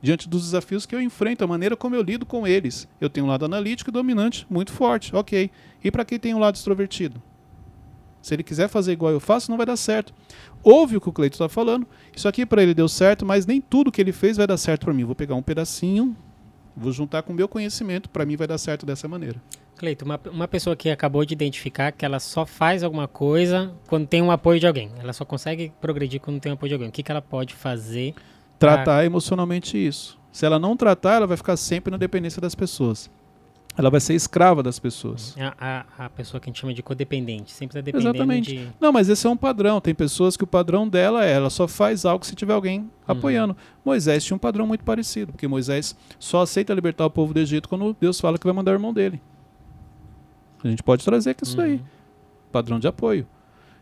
diante 0.01 0.29
dos 0.29 0.44
desafios 0.44 0.86
que 0.86 0.96
eu 0.96 1.01
enfrento, 1.01 1.44
a 1.44 1.48
maneira 1.48 1.75
como 1.75 1.96
eu 1.96 2.01
lido 2.01 2.25
com 2.25 2.48
eles. 2.48 2.88
Eu 3.00 3.10
tenho 3.10 3.25
um 3.25 3.29
lado 3.29 3.46
analítico 3.46 3.89
e 3.89 3.94
dominante 3.94 4.46
muito 4.50 4.72
forte, 4.72 5.15
ok. 5.15 5.51
E 5.84 5.91
para 5.91 6.06
quem 6.06 6.20
tem 6.20 6.34
um 6.34 6.39
lado 6.39 6.56
extrovertido? 6.56 7.22
Se 8.21 8.33
ele 8.33 8.43
quiser 8.43 8.67
fazer 8.67 8.91
igual 8.91 9.11
eu 9.11 9.19
faço, 9.19 9.49
não 9.49 9.57
vai 9.57 9.65
dar 9.65 9.77
certo. 9.77 10.13
Ouve 10.63 10.97
o 10.97 11.01
que 11.01 11.09
o 11.09 11.13
Cleito 11.13 11.35
está 11.35 11.47
falando. 11.47 11.88
Isso 12.15 12.27
aqui 12.27 12.45
para 12.45 12.61
ele 12.61 12.73
deu 12.73 12.88
certo, 12.88 13.25
mas 13.25 13.45
nem 13.45 13.61
tudo 13.61 13.91
que 13.91 14.01
ele 14.01 14.11
fez 14.11 14.38
vai 14.38 14.45
dar 14.45 14.57
certo 14.57 14.85
para 14.85 14.93
mim. 14.93 15.05
Vou 15.05 15.15
pegar 15.15 15.35
um 15.35 15.41
pedacinho, 15.41 16.15
vou 16.75 16.91
juntar 16.91 17.23
com 17.23 17.31
o 17.31 17.35
meu 17.35 17.47
conhecimento, 17.47 18.09
para 18.09 18.25
mim 18.25 18.35
vai 18.35 18.47
dar 18.47 18.57
certo 18.57 18.85
dessa 18.85 19.07
maneira. 19.07 19.41
Cleito, 19.77 20.03
uma, 20.03 20.19
uma 20.29 20.47
pessoa 20.47 20.75
que 20.75 20.89
acabou 20.89 21.23
de 21.23 21.33
identificar 21.33 21.93
que 21.93 22.03
ela 22.03 22.19
só 22.19 22.45
faz 22.45 22.83
alguma 22.83 23.07
coisa 23.07 23.73
quando 23.88 24.05
tem 24.05 24.21
um 24.21 24.29
apoio 24.29 24.59
de 24.59 24.67
alguém. 24.67 24.91
Ela 24.99 25.13
só 25.13 25.23
consegue 25.23 25.71
progredir 25.79 26.19
quando 26.19 26.39
tem 26.41 26.51
um 26.51 26.55
apoio 26.55 26.69
de 26.69 26.73
alguém. 26.73 26.89
O 26.89 26.91
que, 26.91 27.01
que 27.01 27.09
ela 27.11 27.21
pode 27.21 27.53
fazer? 27.53 28.13
Tratar 28.59 29.05
emocionalmente 29.05 29.77
isso. 29.77 30.19
Se 30.33 30.45
ela 30.45 30.59
não 30.59 30.75
tratar, 30.75 31.15
ela 31.15 31.27
vai 31.27 31.38
ficar 31.38 31.55
sempre 31.55 31.91
na 31.91 31.97
dependência 31.97 32.41
das 32.41 32.53
pessoas. 32.53 33.09
Ela 33.79 33.89
vai 33.89 34.01
ser 34.01 34.13
escrava 34.13 34.62
das 34.62 34.77
pessoas. 34.77 35.33
A, 35.39 35.86
a, 35.98 36.05
a 36.05 36.09
pessoa 36.09 36.41
que 36.41 36.50
a 36.50 36.51
gente 36.51 36.59
chama 36.59 36.74
de 36.74 36.83
codependente. 36.83 37.50
Sempre 37.53 37.79
está 37.79 37.81
dependendo 37.81 38.09
Exatamente. 38.09 38.57
de... 38.57 38.67
Não, 38.77 38.91
mas 38.91 39.07
esse 39.07 39.25
é 39.25 39.29
um 39.29 39.38
padrão. 39.38 39.79
Tem 39.79 39.95
pessoas 39.95 40.36
que 40.36 40.43
o 40.43 40.48
padrão 40.48 40.86
dela 40.86 41.25
é 41.25 41.31
ela 41.31 41.50
só 41.50 41.65
faz 41.65 42.03
algo 42.03 42.25
se 42.25 42.36
tiver 42.36 42.51
alguém 42.51 42.91
apoiando. 43.07 43.55
Moisés 43.86 44.25
tinha 44.25 44.36
um 44.36 44.39
padrão 44.39 44.67
muito 44.67 44.83
parecido, 44.83 45.31
porque 45.31 45.48
Moisés 45.48 45.95
só 46.19 46.41
aceita 46.41 46.74
libertar 46.74 47.05
o 47.05 47.09
povo 47.09 47.33
do 47.33 47.39
Egito 47.39 47.69
quando 47.69 47.95
Deus 47.98 48.19
fala 48.19 48.38
que 48.38 48.43
vai 48.43 48.53
mandar 48.53 48.71
o 48.71 48.75
irmão 48.75 48.93
dele. 48.93 49.21
A 50.62 50.67
gente 50.67 50.83
pode 50.83 51.05
trazer 51.05 51.33
que 51.33 51.45
isso. 51.45 51.57
Uhum. 51.57 51.79
Padrão 52.51 52.79
de 52.79 52.88
apoio. 52.88 53.25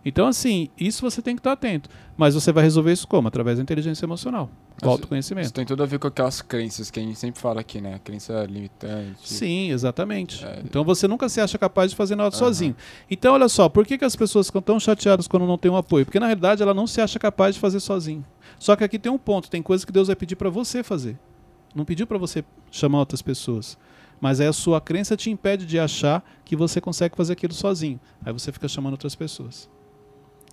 Então, 0.08 0.26
assim, 0.26 0.70
isso 0.80 1.02
você 1.02 1.22
tem 1.22 1.36
que 1.36 1.42
estar 1.42 1.52
atento. 1.52 1.90
Mas 2.16 2.34
você 2.34 2.54
vai 2.54 2.64
resolver 2.64 2.94
isso 2.94 3.06
como? 3.06 3.28
Através 3.28 3.58
da 3.58 3.62
inteligência 3.62 4.06
emocional, 4.06 4.50
Mas 4.82 4.90
autoconhecimento. 4.90 5.44
Isso 5.48 5.54
tem 5.54 5.66
tudo 5.66 5.84
a 5.84 5.86
ver 5.86 6.00
com 6.00 6.08
aquelas 6.08 6.42
crenças 6.42 6.90
que 6.90 6.98
a 6.98 7.04
gente 7.04 7.20
sempre 7.20 7.42
fala 7.42 7.60
aqui, 7.60 7.82
né? 7.82 8.00
Crença 8.02 8.46
limitante. 8.46 9.28
Sim, 9.28 9.70
exatamente. 9.70 10.46
É. 10.46 10.62
Então 10.64 10.86
você 10.86 11.10
nunca 11.10 11.28
se 11.28 11.42
acha 11.42 11.58
capaz 11.58 11.92
de 11.92 11.98
fazer 11.98 12.16
nada 12.16 12.30
Aham. 12.30 12.38
sozinho. 12.38 12.74
Então, 13.12 13.34
olha 13.34 13.50
só, 13.50 13.68
por 13.68 13.86
que, 13.86 13.98
que 13.98 14.06
as 14.06 14.16
pessoas 14.16 14.48
ficam 14.48 14.62
tão 14.62 14.80
chateadas 14.80 15.28
quando 15.28 15.46
não 15.46 15.58
tem 15.58 15.70
um 15.70 15.76
apoio? 15.76 16.06
Porque 16.06 16.22
na 16.22 16.28
realidade 16.28 16.64
ela 16.64 16.74
não 16.74 16.88
se 16.88 17.02
acha 17.02 17.20
capaz 17.20 17.56
de 17.56 17.60
fazer 17.60 17.82
sozinho. 17.82 18.26
Só 18.58 18.78
que 18.78 18.86
aqui 18.86 18.98
tem 18.98 19.12
um 19.12 19.18
ponto, 19.18 19.50
tem 19.50 19.62
coisas 19.62 19.84
que 19.84 19.92
Deus 19.92 20.08
vai 20.08 20.16
pedir 20.16 20.38
para 20.38 20.50
você 20.50 20.84
fazer. 20.84 21.20
Não 21.76 21.84
pediu 21.84 22.08
para 22.08 22.18
você 22.18 22.46
chamar 22.72 23.00
outras 23.00 23.22
pessoas. 23.22 23.78
Mas 24.22 24.40
aí 24.40 24.48
a 24.48 24.54
sua 24.54 24.80
crença 24.80 25.18
te 25.18 25.30
impede 25.30 25.66
de 25.66 25.78
achar 25.78 26.24
que 26.46 26.56
você 26.56 26.80
consegue 26.80 27.14
fazer 27.18 27.34
aquilo 27.34 27.54
sozinho. 27.54 28.00
Aí 28.26 28.32
você 28.32 28.54
fica 28.54 28.70
chamando 28.70 28.94
outras 28.94 29.14
pessoas. 29.14 29.70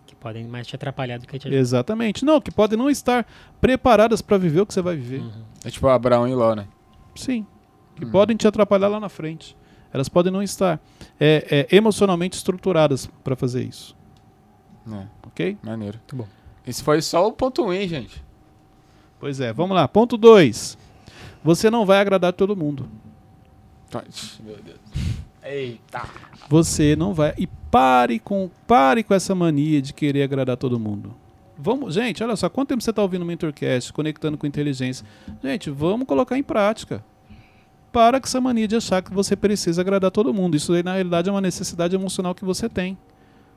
Que 0.07 0.15
podem 0.15 0.47
mais 0.47 0.67
te 0.67 0.75
atrapalhar 0.77 1.19
do 1.19 1.27
que 1.27 1.39
te 1.39 1.47
ajudar. 1.49 1.61
Exatamente. 1.61 2.25
Não, 2.25 2.41
que 2.41 2.51
podem 2.51 2.79
não 2.79 2.91
estar 2.91 3.27
preparadas 3.61 4.21
para 4.21 4.37
viver 4.39 4.61
o 4.61 4.67
que 4.67 4.75
você 4.75 4.83
vai 4.83 4.97
viver. 4.97 5.21
Uhum. 5.21 5.43
É 5.65 5.71
tipo 5.71 5.87
Abraão 5.89 6.29
e 6.29 6.35
Ló, 6.35 6.55
né? 6.55 6.67
Sim. 7.15 7.47
Que 7.97 8.05
Hum. 8.05 8.11
podem 8.11 8.37
te 8.37 8.47
atrapalhar 8.47 8.89
lá 8.89 9.01
na 9.01 9.09
frente. 9.09 9.57
Elas 9.93 10.09
podem 10.09 10.33
não 10.33 10.43
estar 10.43 10.81
é, 11.21 11.67
é, 11.71 11.77
emocionalmente 11.77 12.37
estruturadas 12.37 13.07
para 13.23 13.37
fazer 13.37 13.63
isso. 13.65 13.97
É, 14.93 15.07
Ok? 15.27 15.57
maneiro. 15.63 15.99
Muito 15.99 16.17
bom. 16.17 16.29
Esse 16.67 16.83
foi 16.83 17.01
só 17.01 17.27
o 17.27 17.33
ponto 17.33 17.65
1, 17.65 17.73
hein, 17.73 17.89
gente? 17.89 18.23
Pois 19.21 19.39
é, 19.41 19.53
vamos 19.53 19.75
lá. 19.77 19.87
Ponto 19.89 20.17
2. 20.17 20.77
Você 21.43 21.71
não 21.71 21.87
vai 21.87 21.99
agradar 21.99 22.33
todo 22.33 22.57
mundo. 22.57 22.89
Ixi, 24.09 24.43
Meu 24.43 24.57
Deus. 24.57 24.79
Eita. 25.45 26.03
Você 26.49 26.97
não 26.97 27.13
vai. 27.13 27.35
E 27.39 27.47
pare 27.71 28.19
com, 28.19 28.51
pare 28.67 29.03
com 29.03 29.13
essa 29.15 29.35
mania 29.35 29.83
de 29.83 29.93
querer 29.93 30.23
agradar 30.23 30.57
todo 30.57 30.79
mundo. 30.79 31.15
Vamos, 31.57 31.95
gente, 31.95 32.23
olha 32.23 32.35
só, 32.35 32.49
quanto 32.49 32.69
tempo 32.71 32.83
você 32.83 32.91
está 32.91 33.01
ouvindo 33.03 33.23
o 33.23 33.25
Mentorcast, 33.25 33.93
conectando 33.93 34.37
com 34.37 34.47
inteligência? 34.47 35.07
Gente, 35.43 35.71
vamos 35.71 36.07
colocar 36.07 36.37
em 36.37 36.43
prática. 36.43 37.05
Para 37.93 38.21
com 38.21 38.27
essa 38.27 38.41
mania 38.41 38.67
de 38.67 38.75
achar 38.75 39.03
que 39.03 39.15
você 39.15 39.37
precisa 39.37 39.81
agradar 39.81 40.11
todo 40.11 40.35
mundo. 40.35 40.57
Isso 40.57 40.73
aí, 40.73 40.83
na 40.83 40.95
realidade, 40.95 41.29
é 41.29 41.33
uma 41.33 41.41
necessidade 41.41 41.95
emocional 41.95 42.35
que 42.35 42.45
você 42.45 42.69
tem. 42.69 42.99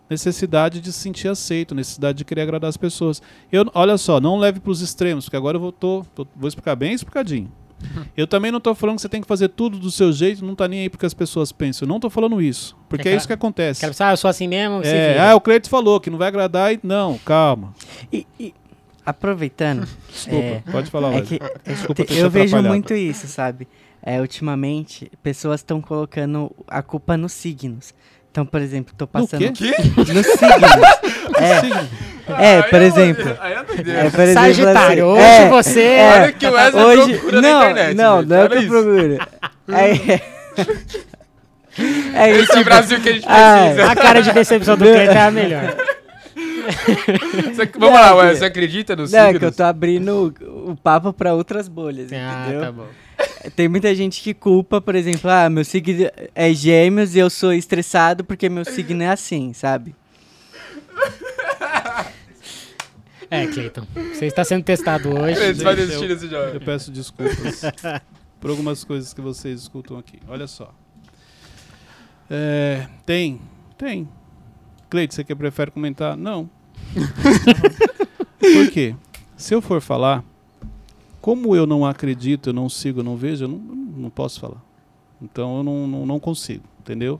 Necessidade 0.09 0.79
de 0.79 0.93
se 0.93 0.99
sentir 0.99 1.27
aceito, 1.27 1.73
necessidade 1.73 2.19
de 2.19 2.23
querer 2.25 2.41
agradar 2.41 2.69
as 2.69 2.77
pessoas. 2.77 3.21
Eu, 3.51 3.69
olha 3.73 3.97
só, 3.97 4.21
não 4.21 4.37
leve 4.37 4.59
para 4.59 4.71
os 4.71 4.79
extremos, 4.81 5.25
porque 5.25 5.35
agora 5.35 5.57
eu 5.57 5.61
vou, 5.61 5.71
tô, 5.71 6.05
tô- 6.15 6.27
vou 6.35 6.47
explicar 6.47 6.75
bem 6.75 6.93
explicadinho. 6.93 7.51
Eu 8.15 8.25
também 8.25 8.51
não 8.51 8.57
estou 8.57 8.73
falando 8.73 8.95
que 8.95 9.01
você 9.03 9.09
tem 9.09 9.21
que 9.21 9.27
fazer 9.27 9.49
tudo 9.49 9.77
do 9.77 9.91
seu 9.91 10.11
jeito, 10.11 10.43
não 10.43 10.55
tá 10.55 10.67
nem 10.67 10.81
aí 10.81 10.89
porque 10.89 11.05
as 11.05 11.13
pessoas 11.13 11.51
pensam. 11.51 11.85
Eu 11.85 11.89
não 11.89 11.97
estou 11.97 12.09
falando 12.09 12.41
isso. 12.41 12.75
Porque 12.89 13.01
é, 13.01 13.11
Aquela- 13.11 13.17
isso 13.17 13.27
que 13.27 13.33
acontece. 13.33 13.79
Quero 13.79 13.91
pensar, 13.91 14.09
ah, 14.09 14.13
eu 14.13 14.17
sou 14.17 14.29
assim 14.29 14.47
mesmo, 14.47 14.81
É, 14.83 15.19
ah, 15.19 15.35
o 15.35 15.41
Cleiton 15.41 15.69
falou 15.69 15.99
que 15.99 16.09
não 16.09 16.17
vai 16.17 16.27
agradar 16.27 16.73
e. 16.73 16.79
Não, 16.83 17.17
calma. 17.19 17.73
E, 18.11 18.25
e 18.39 18.53
aproveitando, 19.05 19.87
Desculpa, 20.11 20.43
É, 20.45 20.63
pode 20.71 20.89
falar, 20.91 21.13
é 21.13 21.21
que 21.21 21.39
Desculpa 21.65 22.03
te 22.03 22.17
eu 22.17 22.29
vejo 22.29 22.61
muito 22.63 22.93
isso, 22.93 23.27
sabe? 23.27 23.67
É, 24.01 24.19
ultimamente, 24.21 25.11
pessoas 25.21 25.59
estão 25.59 25.81
colocando 25.81 26.51
a 26.67 26.81
culpa 26.81 27.15
nos 27.17 27.33
signos. 27.33 27.93
Então, 28.31 28.45
por 28.45 28.61
exemplo, 28.61 28.93
tô 28.97 29.07
passando 29.07 29.39
quê? 29.53 29.73
Que? 29.73 30.13
nos 30.13 30.25
signos. 30.25 30.97
É, 31.39 32.16
é, 32.39 32.61
por 32.63 32.81
exemplo. 32.81 33.37
Aí 33.39 33.53
é. 33.53 33.55
É, 33.57 34.09
por 34.09 34.19
exemplo, 34.21 34.33
Sagitário, 34.33 35.11
assim, 35.11 35.19
hoje 35.19 35.21
é, 35.23 35.49
você... 35.49 35.81
é, 35.83 36.11
Olha 36.21 36.31
que 36.33 36.45
o 36.47 36.51
Wesley 36.51 36.85
hoje, 36.85 37.13
procura 37.17 37.41
não, 37.41 37.59
na 37.59 37.69
internet. 37.71 37.95
não, 37.95 38.19
gente, 38.19 38.29
não 38.29 38.35
é 38.37 38.45
o 38.45 38.49
que 38.49 38.55
eu 38.55 38.59
isso. 38.59 38.69
procuro. 38.69 39.17
É, 42.19 42.23
é 42.23 42.31
isso, 42.31 42.41
Esse 42.43 42.51
é 42.51 42.55
o 42.55 42.57
tipo, 42.57 42.63
Brasil 42.63 42.99
que 43.01 43.09
a 43.09 43.13
gente 43.13 43.25
ah, 43.27 43.57
precisa. 43.65 43.91
A 43.91 43.95
cara 43.95 44.21
de 44.21 44.31
decepção 44.31 44.75
do 44.77 44.83
Cleiton 44.83 45.11
é 45.13 45.21
a 45.21 45.29
melhor. 45.31 45.75
Você- 47.53 47.69
Vamos 47.77 47.99
lá, 47.99 48.09
Não, 48.09 48.17
Wesley. 48.17 48.33
que- 48.33 48.39
Você 48.39 48.45
acredita 48.45 48.95
nos 48.95 49.11
Não, 49.11 49.19
é 49.19 49.23
signos? 49.25 49.39
que 49.39 49.45
eu 49.45 49.51
tô 49.51 49.63
abrindo 49.63 50.33
o, 50.41 50.71
o 50.71 50.75
papo 50.75 51.13
pra 51.13 51.33
outras 51.33 51.67
bolhas, 51.67 52.11
Ah, 52.11 52.41
entendeu? 52.45 52.61
tá 52.61 52.71
bom. 52.71 52.85
Tem 53.55 53.67
muita 53.67 53.93
gente 53.93 54.21
que 54.21 54.33
culpa, 54.33 54.81
por 54.81 54.95
exemplo, 54.95 55.29
ah, 55.29 55.49
meu 55.49 55.63
signo 55.63 56.09
é 56.33 56.51
gêmeos 56.53 57.15
e 57.15 57.19
eu 57.19 57.29
sou 57.29 57.53
estressado 57.53 58.23
porque 58.23 58.49
meu 58.49 58.65
signo 58.65 59.03
é 59.03 59.09
assim, 59.09 59.53
sabe? 59.53 59.93
É, 63.29 63.45
Cleiton, 63.47 63.85
você 64.13 64.25
está 64.25 64.43
sendo 64.43 64.63
testado 64.63 65.09
hoje. 65.09 65.35
Você 65.35 65.63
vai 65.63 65.75
Gente, 65.75 65.85
desistir 65.87 66.03
eu- 66.09 66.15
desse 66.15 66.25
Eu 66.33 66.53
jogo. 66.53 66.65
peço 66.65 66.91
desculpas 66.91 67.61
por 68.39 68.49
algumas 68.49 68.83
coisas 68.83 69.13
que 69.13 69.19
vocês 69.21 69.61
escutam 69.61 69.97
aqui. 69.97 70.19
Olha 70.27 70.47
só. 70.47 70.73
É, 72.29 72.87
tem, 73.05 73.39
tem. 73.77 74.07
Cleide, 74.89 75.13
você 75.13 75.23
que 75.23 75.35
prefere 75.35 75.71
comentar? 75.71 76.15
Não. 76.15 76.49
por 78.39 78.71
quê? 78.71 78.95
Se 79.35 79.53
eu 79.53 79.61
for 79.61 79.81
falar, 79.81 80.23
como 81.21 81.55
eu 81.55 81.65
não 81.65 81.85
acredito, 81.85 82.49
eu 82.49 82.53
não 82.53 82.69
sigo, 82.69 83.01
eu 83.01 83.03
não 83.03 83.17
vejo, 83.17 83.43
eu 83.45 83.49
não, 83.49 83.57
não 83.57 84.09
posso 84.09 84.39
falar. 84.39 84.61
Então 85.21 85.57
eu 85.57 85.63
não, 85.63 85.87
não, 85.87 86.05
não 86.05 86.19
consigo, 86.19 86.63
entendeu? 86.79 87.19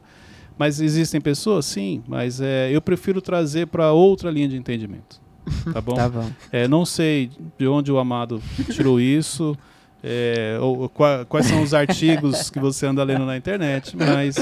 Mas 0.58 0.80
existem 0.80 1.20
pessoas? 1.22 1.66
Sim, 1.66 2.04
mas 2.08 2.40
é, 2.42 2.72
eu 2.72 2.82
prefiro 2.82 3.22
trazer 3.22 3.68
para 3.68 3.92
outra 3.92 4.32
linha 4.32 4.48
de 4.48 4.56
entendimento. 4.58 5.20
Tá 5.74 5.82
bom? 5.82 5.96
Tá 5.96 6.10
bom. 6.10 6.30
É, 6.52 6.68
não 6.68 6.86
sei 6.86 7.30
de 7.58 7.68
onde 7.68 7.92
o 7.92 7.98
amado 7.98 8.42
tirou 8.72 9.00
isso. 9.00 9.58
é, 10.04 10.58
ou, 10.62 10.80
ou 10.82 10.90
qua- 10.90 11.26
quais 11.26 11.46
são 11.48 11.62
os 11.62 11.74
artigos 11.74 12.50
que 12.50 12.60
você 12.60 12.86
anda 12.86 13.04
lendo 13.04 13.26
na 13.26 13.36
internet, 13.36 13.96
mas 13.98 14.36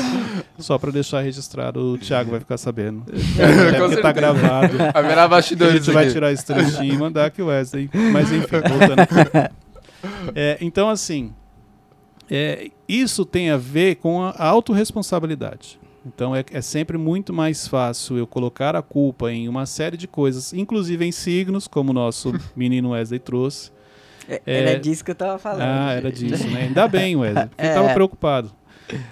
só 0.60 0.78
para 0.78 0.92
deixar 0.92 1.22
registrado, 1.22 1.80
o 1.94 1.98
Thiago 1.98 2.32
vai 2.32 2.40
ficar 2.40 2.58
sabendo. 2.58 3.04
É, 3.40 3.72
Com 3.80 3.88
porque 3.90 4.02
tá 4.02 4.12
gravado. 4.12 4.76
Haverá 4.94 5.26
A 5.26 5.42
gente 5.42 5.92
vai 5.92 6.04
aqui. 6.04 6.14
tirar 6.14 6.32
esse 6.32 6.46
trechinho 6.46 6.94
e 6.94 6.98
mandar 6.98 7.32
que 7.32 7.42
o 7.42 7.48
Wesley. 7.48 7.90
Mas 8.12 8.32
enfim, 8.32 8.48
voltando. 8.50 9.56
É, 10.36 10.58
então, 10.62 10.88
assim, 10.88 11.34
é, 12.30 12.70
isso 12.88 13.26
tem 13.26 13.50
a 13.50 13.58
ver 13.58 13.96
com 13.96 14.22
a 14.22 14.36
autorresponsabilidade. 14.50 15.80
Então, 16.06 16.36
é, 16.36 16.44
é 16.52 16.62
sempre 16.62 16.98
muito 16.98 17.34
mais 17.34 17.68
fácil 17.68 18.18
eu 18.18 18.28
colocar 18.28 18.76
a 18.76 18.82
culpa 18.82 19.32
em 19.32 19.50
uma 19.50 19.66
série 19.66 19.98
de 19.98 20.08
coisas, 20.08 20.54
inclusive 20.54 21.04
em 21.06 21.12
signos, 21.12 21.68
como 21.68 21.90
o 21.92 21.94
nosso 21.94 22.32
menino 22.56 22.92
Wesley 22.92 23.20
trouxe. 23.20 23.72
É, 24.30 24.42
É. 24.46 24.60
Era 24.72 24.80
disso 24.80 25.04
que 25.04 25.12
eu 25.12 25.16
tava 25.16 25.38
falando. 25.40 25.62
Ah, 25.64 25.92
era 25.94 26.12
disso, 26.14 26.48
né? 26.48 26.64
Ainda 26.64 26.88
bem, 26.88 27.16
Wesley. 27.16 27.48
porque 27.48 27.62
Eu 27.62 27.66
É. 27.68 27.70
estava 27.70 27.94
preocupado. 27.94 28.52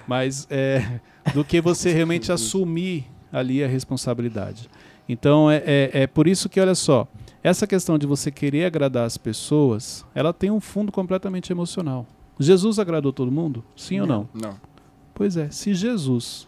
Mas 0.07 0.47
é, 0.51 1.00
do 1.33 1.43
que 1.43 1.59
você 1.62 1.91
realmente 1.91 2.31
assumir 2.31 3.05
ali 3.31 3.63
a 3.63 3.67
responsabilidade. 3.67 4.69
Então 5.09 5.50
é, 5.50 5.63
é, 5.65 5.89
é 6.03 6.07
por 6.07 6.27
isso 6.27 6.47
que, 6.47 6.59
olha 6.59 6.75
só, 6.75 7.07
essa 7.43 7.65
questão 7.67 7.97
de 7.97 8.05
você 8.05 8.29
querer 8.31 8.65
agradar 8.65 9.05
as 9.05 9.17
pessoas, 9.17 10.05
ela 10.13 10.31
tem 10.31 10.50
um 10.51 10.59
fundo 10.62 10.91
completamente 10.91 11.51
emocional. 11.51 12.05
Jesus 12.39 12.77
agradou 12.79 13.12
todo 13.12 13.31
mundo? 13.31 13.63
Sim 13.75 14.01
ou 14.01 14.07
não? 14.07 14.29
Não. 14.33 14.55
Pois 15.13 15.35
é, 15.38 15.50
se 15.51 15.73
Jesus, 15.73 16.47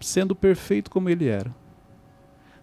sendo 0.00 0.34
perfeito 0.34 0.90
como 0.90 1.08
ele 1.08 1.26
era, 1.26 1.54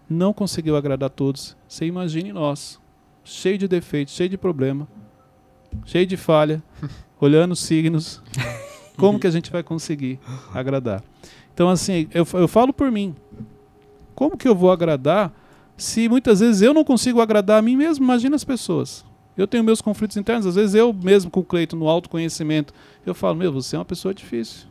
não 0.08 0.32
conseguiu 0.32 0.76
agradar 0.76 1.10
todos, 1.10 1.56
você 1.68 1.86
imagine 1.86 2.32
nós, 2.32 2.80
cheio 3.24 3.58
de 3.58 3.66
defeitos, 3.66 4.14
cheio 4.14 4.28
de 4.28 4.38
problema, 4.38 4.86
cheio 5.84 6.06
de 6.06 6.16
falha, 6.16 6.62
olhando 7.20 7.52
os 7.52 7.60
signos, 7.60 8.22
como 8.96 9.18
que 9.18 9.26
a 9.26 9.30
gente 9.30 9.50
vai 9.50 9.62
conseguir 9.62 10.18
agradar? 10.54 11.02
Então, 11.52 11.68
assim, 11.68 12.08
eu, 12.12 12.26
eu 12.34 12.46
falo 12.48 12.72
por 12.72 12.90
mim. 12.90 13.14
Como 14.14 14.36
que 14.36 14.46
eu 14.46 14.54
vou 14.54 14.70
agradar 14.70 15.32
se 15.76 16.08
muitas 16.08 16.40
vezes 16.40 16.62
eu 16.62 16.72
não 16.72 16.84
consigo 16.84 17.20
agradar 17.20 17.58
a 17.58 17.62
mim 17.62 17.76
mesmo? 17.76 18.04
Imagina 18.04 18.36
as 18.36 18.44
pessoas. 18.44 19.04
Eu 19.36 19.46
tenho 19.46 19.62
meus 19.62 19.82
conflitos 19.82 20.16
internos, 20.16 20.46
às 20.46 20.54
vezes 20.54 20.74
eu 20.74 20.92
mesmo 20.92 21.30
com 21.30 21.40
o 21.40 21.44
Cleito 21.44 21.76
no 21.76 21.88
autoconhecimento, 21.88 22.72
eu 23.04 23.14
falo, 23.14 23.36
meu, 23.36 23.52
você 23.52 23.76
é 23.76 23.78
uma 23.78 23.84
pessoa 23.84 24.14
difícil. 24.14 24.66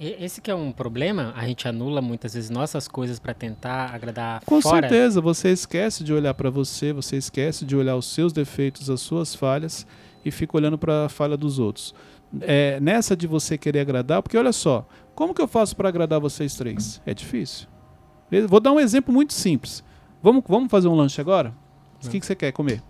Esse 0.00 0.40
que 0.40 0.50
é 0.50 0.54
um 0.54 0.70
problema, 0.70 1.32
a 1.36 1.46
gente 1.46 1.66
anula 1.66 2.00
muitas 2.00 2.34
vezes 2.34 2.50
nossas 2.50 2.86
coisas 2.86 3.18
pra 3.18 3.34
tentar 3.34 3.92
agradar 3.92 4.42
Com 4.44 4.62
fora. 4.62 4.88
certeza, 4.88 5.20
você 5.20 5.50
esquece 5.50 6.04
de 6.04 6.12
olhar 6.12 6.34
para 6.34 6.50
você, 6.50 6.92
você 6.92 7.16
esquece 7.16 7.64
de 7.64 7.74
olhar 7.74 7.96
os 7.96 8.06
seus 8.06 8.32
defeitos, 8.32 8.88
as 8.88 9.00
suas 9.00 9.34
falhas 9.34 9.86
e 10.24 10.30
fica 10.30 10.56
olhando 10.56 10.78
para 10.78 11.06
a 11.06 11.08
falha 11.08 11.36
dos 11.36 11.58
outros. 11.58 11.94
É, 12.42 12.78
nessa 12.78 13.16
de 13.16 13.26
você 13.26 13.58
querer 13.58 13.80
agradar, 13.80 14.22
porque 14.22 14.36
olha 14.36 14.52
só, 14.52 14.86
como 15.16 15.34
que 15.34 15.42
eu 15.42 15.48
faço 15.48 15.74
para 15.74 15.88
agradar 15.88 16.20
vocês 16.20 16.54
três? 16.54 17.02
É 17.04 17.12
difícil. 17.12 17.66
Vou 18.48 18.60
dar 18.60 18.70
um 18.72 18.78
exemplo 18.78 19.12
muito 19.12 19.32
simples. 19.32 19.82
Vamos, 20.22 20.44
vamos 20.46 20.70
fazer 20.70 20.86
um 20.86 20.94
lanche 20.94 21.20
agora? 21.20 21.54
O 22.04 22.08
que, 22.08 22.20
que 22.20 22.26
você 22.26 22.36
quer 22.36 22.52
comer? 22.52 22.82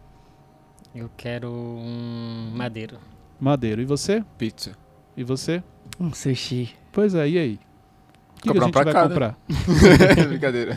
Eu 0.94 1.10
quero 1.16 1.50
um 1.50 2.50
madeiro. 2.54 2.98
Madeiro. 3.40 3.80
E 3.80 3.84
você? 3.84 4.24
Pizza. 4.36 4.72
E 5.16 5.22
você? 5.22 5.62
Um 5.98 6.12
sushi. 6.12 6.74
Pois 6.98 7.14
é, 7.14 7.28
e 7.28 7.38
aí? 7.38 7.60
O 8.38 8.40
que, 8.42 8.50
que 8.50 8.58
a 8.58 8.60
um 8.60 8.64
gente 8.64 8.72
pra 8.72 8.82
vai 8.82 8.92
cada. 8.92 9.08
comprar? 9.08 9.38
Brincadeira. 10.26 10.76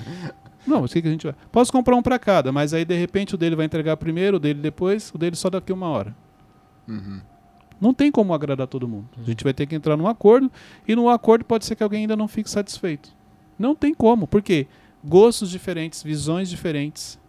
Não, 0.67 0.81
mas 0.81 0.91
o 0.91 0.93
que, 0.93 1.01
que 1.01 1.07
a 1.07 1.11
gente 1.11 1.25
vai. 1.25 1.35
Posso 1.51 1.71
comprar 1.71 1.95
um 1.95 2.01
para 2.03 2.19
cada, 2.19 2.51
mas 2.51 2.75
aí 2.75 2.85
de 2.85 2.95
repente 2.95 3.33
o 3.33 3.37
dele 3.39 3.55
vai 3.55 3.65
entregar 3.65 3.97
primeiro, 3.97 4.37
o 4.37 4.39
dele 4.39 4.61
depois, 4.61 5.11
o 5.15 5.17
dele 5.17 5.35
só 5.35 5.49
daqui 5.49 5.73
uma 5.73 5.87
hora. 5.87 6.15
Uhum. 6.87 7.21
Não 7.81 7.91
tem 7.91 8.11
como 8.11 8.35
agradar 8.35 8.67
todo 8.67 8.87
mundo. 8.87 9.09
A 9.19 9.23
gente 9.23 9.43
vai 9.43 9.51
ter 9.51 9.65
que 9.65 9.73
entrar 9.73 9.97
num 9.97 10.05
acordo 10.05 10.51
e 10.87 10.95
no 10.95 11.09
acordo 11.09 11.43
pode 11.43 11.65
ser 11.65 11.75
que 11.75 11.81
alguém 11.81 12.01
ainda 12.01 12.15
não 12.15 12.27
fique 12.27 12.51
satisfeito. 12.51 13.09
Não 13.57 13.73
tem 13.73 13.91
como. 13.91 14.27
Por 14.27 14.43
quê? 14.43 14.67
Gostos 15.03 15.49
diferentes, 15.49 16.03
visões 16.03 16.51
diferentes. 16.51 17.19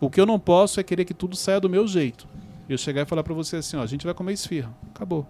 O 0.00 0.10
que 0.10 0.20
eu 0.20 0.26
não 0.26 0.40
posso 0.40 0.80
é 0.80 0.82
querer 0.82 1.04
que 1.04 1.14
tudo 1.14 1.36
saia 1.36 1.60
do 1.60 1.70
meu 1.70 1.86
jeito. 1.86 2.26
Eu 2.68 2.76
chegar 2.76 3.02
e 3.02 3.06
falar 3.06 3.22
pra 3.22 3.34
você 3.34 3.58
assim, 3.58 3.76
ó, 3.76 3.82
a 3.82 3.86
gente 3.86 4.04
vai 4.04 4.14
comer 4.14 4.32
esfirra. 4.32 4.74
Acabou. 4.92 5.28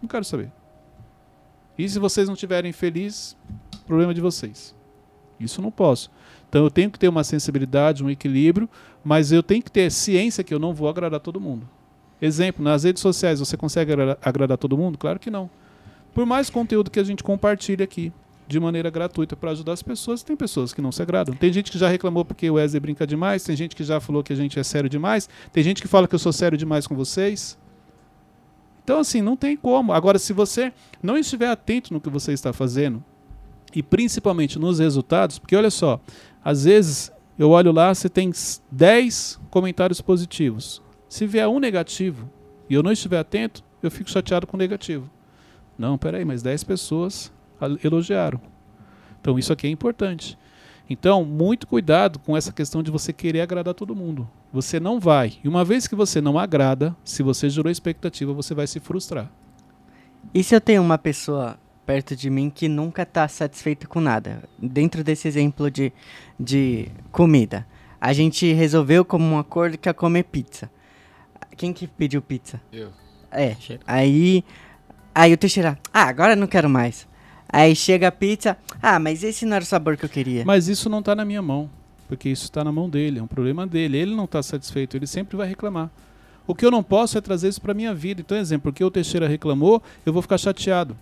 Não 0.00 0.08
quero 0.08 0.24
saber. 0.24 0.52
E 1.76 1.88
se 1.88 1.98
vocês 1.98 2.28
não 2.28 2.34
estiverem 2.34 2.72
felizes, 2.72 3.36
problema 3.86 4.14
de 4.14 4.20
vocês. 4.20 4.74
Isso 5.38 5.60
não 5.60 5.70
posso. 5.70 6.10
Então 6.48 6.62
eu 6.62 6.70
tenho 6.70 6.90
que 6.90 6.98
ter 6.98 7.08
uma 7.08 7.24
sensibilidade, 7.24 8.04
um 8.04 8.10
equilíbrio, 8.10 8.68
mas 9.04 9.32
eu 9.32 9.42
tenho 9.42 9.62
que 9.62 9.70
ter 9.70 9.90
ciência 9.90 10.44
que 10.44 10.54
eu 10.54 10.58
não 10.58 10.72
vou 10.72 10.88
agradar 10.88 11.20
todo 11.20 11.40
mundo. 11.40 11.68
Exemplo, 12.22 12.64
nas 12.64 12.84
redes 12.84 13.02
sociais 13.02 13.40
você 13.40 13.56
consegue 13.56 13.92
agra- 13.92 14.18
agradar 14.22 14.56
todo 14.56 14.78
mundo? 14.78 14.96
Claro 14.96 15.18
que 15.18 15.30
não. 15.30 15.50
Por 16.14 16.24
mais 16.24 16.48
conteúdo 16.48 16.90
que 16.90 17.00
a 17.00 17.04
gente 17.04 17.24
compartilha 17.24 17.84
aqui 17.84 18.12
de 18.46 18.60
maneira 18.60 18.88
gratuita 18.88 19.34
para 19.34 19.50
ajudar 19.50 19.72
as 19.72 19.82
pessoas, 19.82 20.22
tem 20.22 20.36
pessoas 20.36 20.72
que 20.72 20.80
não 20.80 20.92
se 20.92 21.02
agradam. 21.02 21.34
Tem 21.34 21.52
gente 21.52 21.72
que 21.72 21.78
já 21.78 21.88
reclamou 21.88 22.24
porque 22.24 22.48
o 22.48 22.54
Wesley 22.54 22.78
brinca 22.78 23.06
demais, 23.06 23.42
tem 23.42 23.56
gente 23.56 23.74
que 23.74 23.82
já 23.82 23.98
falou 24.00 24.22
que 24.22 24.32
a 24.32 24.36
gente 24.36 24.58
é 24.58 24.62
sério 24.62 24.88
demais, 24.88 25.28
tem 25.52 25.64
gente 25.64 25.82
que 25.82 25.88
fala 25.88 26.06
que 26.06 26.14
eu 26.14 26.18
sou 26.18 26.32
sério 26.32 26.56
demais 26.56 26.86
com 26.86 26.94
vocês. 26.94 27.58
Então, 28.84 29.00
assim, 29.00 29.22
não 29.22 29.34
tem 29.36 29.56
como. 29.56 29.92
Agora, 29.92 30.18
se 30.18 30.32
você 30.32 30.72
não 31.02 31.16
estiver 31.16 31.48
atento 31.48 31.92
no 31.92 32.00
que 32.00 32.10
você 32.10 32.32
está 32.32 32.52
fazendo, 32.52 33.02
e 33.74 33.82
principalmente 33.82 34.58
nos 34.58 34.78
resultados, 34.78 35.38
porque 35.38 35.56
olha 35.56 35.70
só, 35.70 35.98
às 36.44 36.64
vezes 36.64 37.10
eu 37.38 37.50
olho 37.50 37.72
lá, 37.72 37.92
você 37.92 38.08
tem 38.08 38.28
s- 38.30 38.60
10 38.70 39.40
comentários 39.50 40.00
positivos. 40.00 40.80
Se 41.08 41.26
vier 41.26 41.48
um 41.48 41.58
negativo 41.58 42.30
e 42.70 42.74
eu 42.74 42.82
não 42.82 42.92
estiver 42.92 43.18
atento, 43.18 43.64
eu 43.82 43.90
fico 43.90 44.10
chateado 44.10 44.46
com 44.46 44.56
o 44.56 44.60
negativo. 44.60 45.10
Não, 45.76 45.98
peraí, 45.98 46.24
mas 46.24 46.42
10 46.42 46.62
pessoas 46.62 47.32
elogiaram. 47.82 48.40
Então 49.20 49.38
isso 49.38 49.52
aqui 49.52 49.66
é 49.66 49.70
importante. 49.70 50.38
Então, 50.88 51.24
muito 51.24 51.66
cuidado 51.66 52.18
com 52.18 52.36
essa 52.36 52.52
questão 52.52 52.82
de 52.82 52.90
você 52.90 53.12
querer 53.12 53.40
agradar 53.40 53.72
todo 53.74 53.96
mundo. 53.96 54.28
Você 54.54 54.78
não 54.78 55.00
vai. 55.00 55.32
E 55.42 55.48
uma 55.48 55.64
vez 55.64 55.88
que 55.88 55.96
você 55.96 56.20
não 56.20 56.38
agrada, 56.38 56.96
se 57.04 57.24
você 57.24 57.50
gerou 57.50 57.72
expectativa, 57.72 58.32
você 58.32 58.54
vai 58.54 58.68
se 58.68 58.78
frustrar. 58.78 59.28
E 60.32 60.44
se 60.44 60.54
eu 60.54 60.60
tenho 60.60 60.80
uma 60.80 60.96
pessoa 60.96 61.58
perto 61.84 62.14
de 62.14 62.30
mim 62.30 62.48
que 62.48 62.68
nunca 62.68 63.04
tá 63.04 63.26
satisfeita 63.26 63.88
com 63.88 63.98
nada? 63.98 64.44
Dentro 64.56 65.02
desse 65.02 65.26
exemplo 65.26 65.68
de, 65.68 65.92
de 66.38 66.86
comida. 67.10 67.66
A 68.00 68.12
gente 68.12 68.52
resolveu 68.52 69.04
como 69.04 69.24
um 69.24 69.40
acordo 69.40 69.76
que 69.76 69.88
ia 69.88 69.92
comer 69.92 70.22
pizza. 70.22 70.70
Quem 71.56 71.72
que 71.72 71.88
pediu 71.88 72.22
pizza? 72.22 72.60
Eu. 72.72 72.92
É. 73.32 73.56
Cheiro. 73.56 73.82
Aí. 73.84 74.44
Aí 75.12 75.32
o 75.32 75.36
Teixeira. 75.36 75.76
Ah, 75.92 76.04
agora 76.04 76.34
eu 76.34 76.36
não 76.36 76.46
quero 76.46 76.70
mais. 76.70 77.08
Aí 77.48 77.74
chega 77.74 78.06
a 78.06 78.12
pizza. 78.12 78.56
Ah, 78.80 79.00
mas 79.00 79.24
esse 79.24 79.44
não 79.44 79.56
era 79.56 79.64
o 79.64 79.66
sabor 79.66 79.96
que 79.96 80.04
eu 80.04 80.08
queria. 80.08 80.44
Mas 80.44 80.68
isso 80.68 80.88
não 80.88 81.00
está 81.00 81.12
na 81.16 81.24
minha 81.24 81.42
mão, 81.42 81.68
porque 82.14 82.28
isso 82.28 82.44
está 82.44 82.62
na 82.62 82.70
mão 82.70 82.88
dele, 82.88 83.18
é 83.18 83.22
um 83.22 83.26
problema 83.26 83.66
dele. 83.66 83.98
Ele 83.98 84.14
não 84.14 84.24
está 84.24 84.40
satisfeito, 84.42 84.96
ele 84.96 85.06
sempre 85.06 85.36
vai 85.36 85.48
reclamar. 85.48 85.90
O 86.46 86.54
que 86.54 86.64
eu 86.64 86.70
não 86.70 86.82
posso 86.82 87.18
é 87.18 87.20
trazer 87.20 87.48
isso 87.48 87.60
para 87.60 87.74
minha 87.74 87.92
vida. 87.92 88.20
Então, 88.20 88.38
exemplo, 88.38 88.70
porque 88.70 88.84
o 88.84 88.90
Teixeira 88.90 89.26
reclamou, 89.26 89.82
eu 90.06 90.12
vou 90.12 90.22
ficar 90.22 90.38
chateado. 90.38 90.96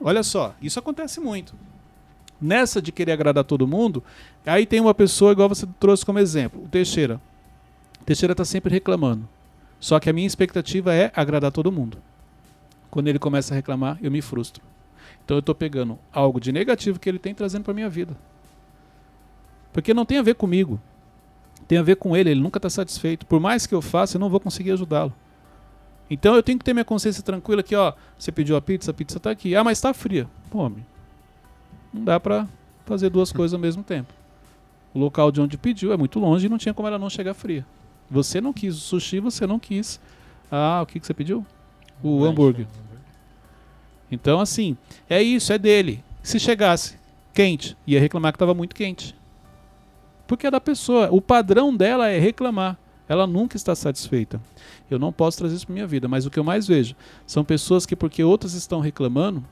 Olha 0.00 0.22
só, 0.22 0.54
isso 0.60 0.78
acontece 0.78 1.18
muito. 1.18 1.54
Nessa 2.40 2.80
de 2.82 2.92
querer 2.92 3.12
agradar 3.12 3.44
todo 3.44 3.66
mundo, 3.66 4.02
aí 4.44 4.66
tem 4.66 4.80
uma 4.80 4.94
pessoa 4.94 5.32
igual 5.32 5.48
você 5.48 5.66
trouxe 5.78 6.04
como 6.04 6.18
exemplo, 6.18 6.62
o 6.62 6.68
Teixeira. 6.68 7.20
O 8.00 8.04
Teixeira 8.04 8.32
está 8.32 8.44
sempre 8.44 8.72
reclamando. 8.72 9.26
Só 9.78 9.98
que 9.98 10.10
a 10.10 10.12
minha 10.12 10.26
expectativa 10.26 10.92
é 10.94 11.10
agradar 11.16 11.52
todo 11.52 11.72
mundo. 11.72 11.96
Quando 12.90 13.08
ele 13.08 13.18
começa 13.18 13.54
a 13.54 13.56
reclamar, 13.56 13.98
eu 14.02 14.10
me 14.10 14.20
frustro. 14.20 14.62
Então 15.24 15.36
eu 15.36 15.40
estou 15.40 15.54
pegando 15.54 15.98
algo 16.12 16.38
de 16.38 16.52
negativo 16.52 16.98
que 16.98 17.08
ele 17.08 17.18
tem 17.18 17.34
trazendo 17.34 17.64
para 17.64 17.72
minha 17.72 17.88
vida. 17.88 18.14
Porque 19.72 19.94
não 19.94 20.04
tem 20.04 20.18
a 20.18 20.22
ver 20.22 20.34
comigo. 20.34 20.80
Tem 21.66 21.78
a 21.78 21.82
ver 21.82 21.96
com 21.96 22.16
ele, 22.16 22.30
ele 22.30 22.40
nunca 22.40 22.58
está 22.58 22.68
satisfeito. 22.68 23.24
Por 23.26 23.38
mais 23.38 23.66
que 23.66 23.74
eu 23.74 23.80
faça, 23.80 24.16
eu 24.16 24.20
não 24.20 24.28
vou 24.28 24.40
conseguir 24.40 24.72
ajudá-lo. 24.72 25.12
Então 26.10 26.34
eu 26.34 26.42
tenho 26.42 26.58
que 26.58 26.64
ter 26.64 26.74
minha 26.74 26.84
consciência 26.84 27.22
tranquila 27.22 27.62
que, 27.62 27.76
ó, 27.76 27.92
você 28.18 28.32
pediu 28.32 28.56
a 28.56 28.60
pizza, 28.60 28.90
a 28.90 28.94
pizza 28.94 29.18
está 29.18 29.30
aqui. 29.30 29.54
Ah, 29.54 29.62
mas 29.62 29.78
está 29.78 29.94
fria. 29.94 30.28
Pô, 30.50 30.58
homem, 30.58 30.84
não 31.94 32.02
dá 32.02 32.18
para 32.18 32.48
fazer 32.84 33.08
duas 33.08 33.30
coisas 33.30 33.54
ao 33.54 33.60
mesmo 33.60 33.84
tempo. 33.84 34.12
O 34.92 34.98
local 34.98 35.30
de 35.30 35.40
onde 35.40 35.56
pediu 35.56 35.92
é 35.92 35.96
muito 35.96 36.18
longe 36.18 36.46
e 36.46 36.48
não 36.48 36.58
tinha 36.58 36.74
como 36.74 36.88
ela 36.88 36.98
não 36.98 37.08
chegar 37.08 37.34
fria. 37.34 37.64
Você 38.10 38.40
não 38.40 38.52
quis 38.52 38.74
o 38.74 38.80
sushi, 38.80 39.20
você 39.20 39.46
não 39.46 39.60
quis. 39.60 40.00
Ah, 40.50 40.80
o 40.82 40.86
que, 40.86 40.98
que 40.98 41.06
você 41.06 41.14
pediu? 41.14 41.46
O 42.02 42.24
hambúrguer. 42.24 42.66
Então, 44.10 44.40
assim, 44.40 44.76
é 45.08 45.22
isso, 45.22 45.52
é 45.52 45.58
dele. 45.58 46.02
Se 46.20 46.40
chegasse 46.40 46.98
quente, 47.32 47.76
ia 47.86 48.00
reclamar 48.00 48.32
que 48.32 48.36
estava 48.36 48.52
muito 48.52 48.74
quente. 48.74 49.14
Porque 50.30 50.46
é 50.46 50.50
da 50.50 50.60
pessoa. 50.60 51.08
O 51.10 51.20
padrão 51.20 51.74
dela 51.76 52.08
é 52.08 52.16
reclamar. 52.16 52.78
Ela 53.08 53.26
nunca 53.26 53.56
está 53.56 53.74
satisfeita. 53.74 54.40
Eu 54.88 54.96
não 54.96 55.12
posso 55.12 55.38
trazer 55.38 55.56
isso 55.56 55.66
para 55.66 55.72
minha 55.72 55.88
vida, 55.88 56.06
mas 56.06 56.24
o 56.24 56.30
que 56.30 56.38
eu 56.38 56.44
mais 56.44 56.68
vejo 56.68 56.94
são 57.26 57.44
pessoas 57.44 57.84
que, 57.84 57.96
porque 57.96 58.22
outras 58.22 58.54
estão 58.54 58.78
reclamando, 58.78 59.44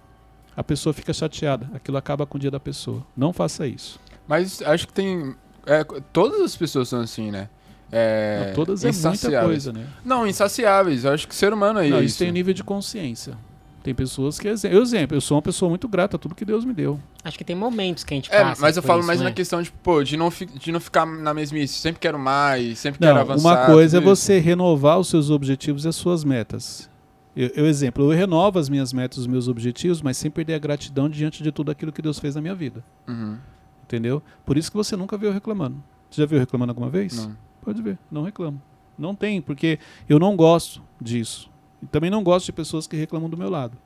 a 0.56 0.62
pessoa 0.62 0.92
fica 0.92 1.12
chateada. 1.12 1.68
Aquilo 1.74 1.96
acaba 1.96 2.24
com 2.24 2.38
o 2.38 2.40
dia 2.40 2.52
da 2.52 2.60
pessoa. 2.60 3.04
Não 3.16 3.32
faça 3.32 3.66
isso. 3.66 3.98
Mas 4.28 4.62
acho 4.62 4.86
que 4.86 4.92
tem. 4.92 5.34
é, 5.66 5.82
todas 6.12 6.40
as 6.42 6.54
pessoas 6.54 6.88
são 6.88 7.00
assim, 7.00 7.32
né? 7.32 7.48
é, 7.90 8.46
Não, 8.46 8.54
todas 8.54 8.84
é 8.84 8.92
muita 8.92 9.42
coisa, 9.42 9.72
né? 9.72 9.84
Não, 10.04 10.28
insaciáveis. 10.28 11.04
Eu 11.04 11.12
acho 11.12 11.26
que 11.26 11.34
ser 11.34 11.52
humano 11.52 11.80
aí 11.80 11.90
Não, 11.90 11.96
é 11.96 12.00
isso 12.02 12.10
isso. 12.10 12.18
tem 12.20 12.30
nível 12.30 12.54
de 12.54 12.62
consciência. 12.62 13.36
Tem 13.82 13.94
pessoas 13.94 14.38
que. 14.38 14.48
Eu, 14.48 14.82
exemplo, 14.82 15.16
eu 15.16 15.20
sou 15.20 15.36
uma 15.36 15.42
pessoa 15.42 15.68
muito 15.68 15.86
grata 15.88 16.16
a 16.16 16.18
tudo 16.18 16.34
que 16.34 16.44
Deus 16.44 16.64
me 16.64 16.72
deu. 16.74 16.98
Acho 17.24 17.38
que 17.38 17.44
tem 17.44 17.54
momentos 17.56 18.04
que 18.04 18.12
a 18.12 18.16
gente 18.16 18.30
É, 18.32 18.42
passa 18.42 18.60
mas 18.60 18.76
eu 18.76 18.82
falo 18.82 18.98
isso, 19.00 19.06
mais 19.06 19.20
né? 19.20 19.26
na 19.26 19.32
questão 19.32 19.62
de, 19.62 19.70
pô, 19.70 20.02
de 20.02 20.16
não, 20.16 20.30
fi- 20.30 20.46
de 20.46 20.72
não 20.72 20.80
ficar 20.80 21.06
na 21.06 21.32
mesmice. 21.32 21.74
Sempre 21.74 22.00
quero 22.00 22.18
mais, 22.18 22.78
sempre 22.80 23.00
Não, 23.00 23.08
quero 23.08 23.20
avançar. 23.20 23.48
uma 23.48 23.66
coisa 23.66 23.96
é 23.96 24.00
tudo 24.00 24.12
isso. 24.12 24.22
você 24.22 24.38
renovar 24.40 24.98
os 24.98 25.08
seus 25.08 25.30
objetivos 25.30 25.84
e 25.84 25.88
as 25.88 25.96
suas 25.96 26.24
metas. 26.24 26.90
Eu, 27.36 27.48
eu, 27.54 27.66
exemplo, 27.66 28.04
eu 28.12 28.16
renovo 28.16 28.58
as 28.58 28.68
minhas 28.68 28.92
metas, 28.92 29.18
os 29.18 29.26
meus 29.28 29.46
objetivos, 29.46 30.02
mas 30.02 30.16
sem 30.16 30.28
perder 30.30 30.54
a 30.54 30.58
gratidão 30.58 31.08
diante 31.08 31.40
de 31.42 31.52
tudo 31.52 31.70
aquilo 31.70 31.92
que 31.92 32.02
Deus 32.02 32.18
fez 32.18 32.34
na 32.34 32.40
minha 32.40 32.54
vida. 32.54 32.84
Uhum. 33.06 33.36
Entendeu? 33.84 34.20
Por 34.44 34.58
isso 34.58 34.70
que 34.70 34.76
você 34.76 34.96
nunca 34.96 35.16
viu 35.16 35.28
eu 35.28 35.32
reclamando. 35.34 35.76
Você 36.10 36.20
já 36.20 36.26
viu 36.26 36.36
eu 36.36 36.40
reclamando 36.40 36.72
alguma 36.72 36.90
vez? 36.90 37.16
Não. 37.16 37.36
Pode 37.62 37.80
ver, 37.80 37.96
não 38.10 38.22
reclamo. 38.24 38.60
Não 38.98 39.14
tem, 39.14 39.40
porque 39.40 39.78
eu 40.08 40.18
não 40.18 40.34
gosto 40.34 40.82
disso. 41.00 41.47
E 41.82 41.86
também 41.86 42.10
não 42.10 42.22
gosto 42.22 42.46
de 42.46 42.52
pessoas 42.52 42.86
que 42.86 42.96
reclamam 42.96 43.28
do 43.30 43.36
meu 43.36 43.48
lado. 43.50 43.76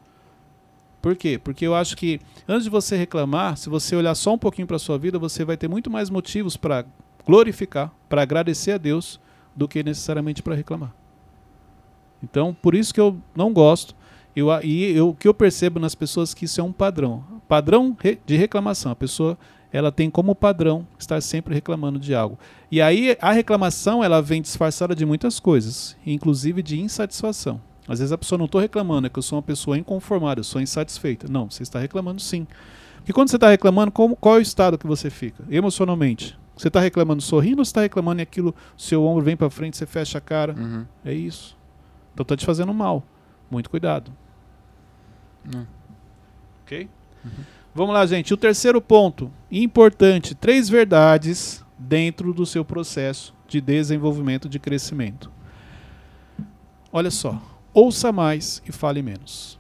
Por 1.01 1.17
quê? 1.17 1.39
Porque 1.43 1.67
eu 1.67 1.75
acho 1.75 1.97
que 1.97 2.21
antes 2.49 2.65
de 2.65 2.71
você 2.71 2.97
reclamar, 2.97 3.57
se 3.57 3.69
você 3.69 3.97
olhar 3.97 4.15
só 4.15 4.35
um 4.35 4.39
pouquinho 4.39 4.67
para 4.69 4.79
sua 4.79 4.97
vida, 4.97 5.19
você 5.19 5.45
vai 5.45 5.57
ter 5.57 5.69
muito 5.69 5.91
mais 5.91 6.09
motivos 6.09 6.57
para 6.57 6.85
glorificar, 7.27 7.93
para 8.09 8.23
agradecer 8.23 8.73
a 8.73 8.79
Deus, 8.79 9.21
do 9.55 9.67
que 9.69 9.83
necessariamente 9.83 10.43
para 10.43 10.55
reclamar. 10.55 10.95
Então, 12.23 12.55
por 12.63 12.75
isso 12.75 12.95
que 12.95 13.01
eu 13.01 13.19
não 13.35 13.53
gosto. 13.53 13.95
Eu, 14.35 14.51
a- 14.51 14.65
e 14.65 14.99
o 15.01 15.13
que 15.13 15.27
eu 15.29 15.35
percebo 15.35 15.79
nas 15.81 15.95
pessoas 15.95 16.33
que 16.33 16.45
isso 16.47 16.61
é 16.61 16.65
um 16.65 16.73
padrão. 16.73 17.23
Padrão 17.49 17.95
de 18.25 18.37
reclamação. 18.37 18.93
A 18.93 18.97
pessoa 18.97 19.37
ela 19.73 19.91
tem 19.91 20.09
como 20.09 20.35
padrão 20.35 20.87
estar 20.99 21.21
sempre 21.21 21.55
reclamando 21.55 21.99
de 21.99 22.15
algo. 22.15 22.39
E 22.71 22.81
aí 22.81 23.17
a 23.21 23.33
reclamação 23.33 24.05
ela 24.05 24.23
vem 24.23 24.41
disfarçada 24.41 24.95
de 24.95 25.05
muitas 25.05 25.41
coisas, 25.41 25.97
inclusive 26.07 26.63
de 26.63 26.81
insatisfação. 26.81 27.61
Às 27.89 27.99
vezes 27.99 28.13
a 28.13 28.19
pessoa 28.19 28.39
não 28.39 28.47
estou 28.47 28.61
reclamando, 28.61 29.07
é 29.07 29.11
que 29.11 29.19
eu 29.19 29.23
sou 29.23 29.37
uma 29.37 29.43
pessoa 29.43 29.77
inconformada, 29.77 30.41
eu 30.41 30.45
sou 30.45 30.61
insatisfeita. 30.61 31.27
Não, 31.29 31.51
você 31.51 31.63
está 31.63 31.79
reclamando 31.81 32.21
sim. 32.23 32.47
Porque 32.97 33.13
quando 33.13 33.29
você 33.31 33.37
está 33.37 33.49
reclamando, 33.51 33.91
como- 33.91 34.15
qual 34.15 34.37
é 34.37 34.39
o 34.39 34.43
estado 34.43 34.79
que 34.79 34.87
você 34.87 35.11
fica? 35.11 35.45
Emocionalmente. 35.51 36.39
Você 36.57 36.69
está 36.69 36.79
reclamando 36.81 37.21
sorrindo 37.23 37.59
ou 37.61 37.65
você 37.65 37.71
está 37.71 37.81
reclamando 37.81 38.21
e 38.21 38.23
aquilo, 38.23 38.55
seu 38.77 39.05
ombro 39.05 39.25
vem 39.25 39.37
para 39.37 39.51
frente, 39.51 39.77
você 39.77 39.87
fecha 39.87 40.19
a 40.19 40.21
cara? 40.21 40.55
Uhum. 40.57 40.85
É 41.05 41.13
isso. 41.13 41.57
Então 42.15 42.25
tá 42.25 42.37
te 42.37 42.47
fazendo 42.47 42.73
mal. 42.73 43.03
Muito 43.51 43.69
cuidado. 43.69 44.13
Hum. 45.53 45.65
Ok? 46.63 46.89
Vamos 47.75 47.95
lá, 47.95 48.07
gente. 48.07 48.33
O 48.33 48.37
terceiro 48.37 48.81
ponto, 48.81 49.31
importante, 49.51 50.35
três 50.35 50.69
verdades 50.69 51.65
dentro 51.77 52.33
do 52.33 52.47
seu 52.47 52.65
processo 52.65 53.35
de 53.49 53.61
desenvolvimento 53.61 54.49
de 54.49 54.59
crescimento. 54.61 55.31
Olha 56.93 57.11
só, 57.11 57.41
ouça 57.75 58.13
mais 58.13 58.63
e 58.67 58.73
fale 58.73 59.03
menos. 59.03 59.59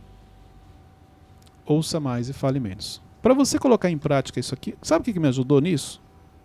Ouça 1.64 1.98
mais 2.00 2.28
e 2.28 2.32
fale 2.32 2.58
menos. 2.60 3.00
Para 3.22 3.34
você 3.34 3.58
colocar 3.58 3.88
em 3.90 3.98
prática 3.98 4.40
isso 4.40 4.52
aqui, 4.54 4.74
sabe 4.82 5.08
o 5.08 5.12
que 5.14 5.18
me 5.20 5.28
ajudou 5.28 5.60
nisso? 5.60 6.00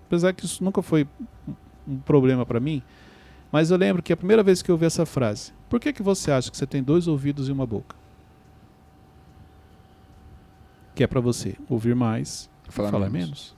Apesar 0.06 0.32
que 0.34 0.46
isso 0.46 0.64
nunca 0.64 0.82
foi 0.82 1.08
um- 1.88 1.98
problema 2.00 2.46
para 2.46 2.60
mim, 2.60 2.82
mas 3.52 3.72
eu 3.72 3.78
lembro 3.78 4.04
que 4.04 4.14
a 4.14 4.18
primeira 4.18 4.44
vez 4.44 4.62
que 4.62 4.70
eu 4.70 4.76
ouvi 4.76 4.86
essa 4.86 5.06
frase, 5.06 5.52
por 5.70 5.80
que, 5.80 5.92
que 5.92 6.04
você 6.04 6.32
acha 6.32 6.52
que 6.52 6.58
você 6.58 6.68
tem 6.68 6.84
dois 6.84 7.08
ouvidos 7.08 7.50
e 7.50 7.52
uma 7.52 7.66
boca? 7.66 7.96
Que 10.96 11.04
é 11.04 11.08
para 11.08 11.20
você 11.22 11.56
ouvir 11.70 11.96
mais 11.96 12.50
Falar 12.70 12.90
e 12.90 12.92
falar 12.92 13.10
menos. 13.10 13.28
menos. 13.30 13.56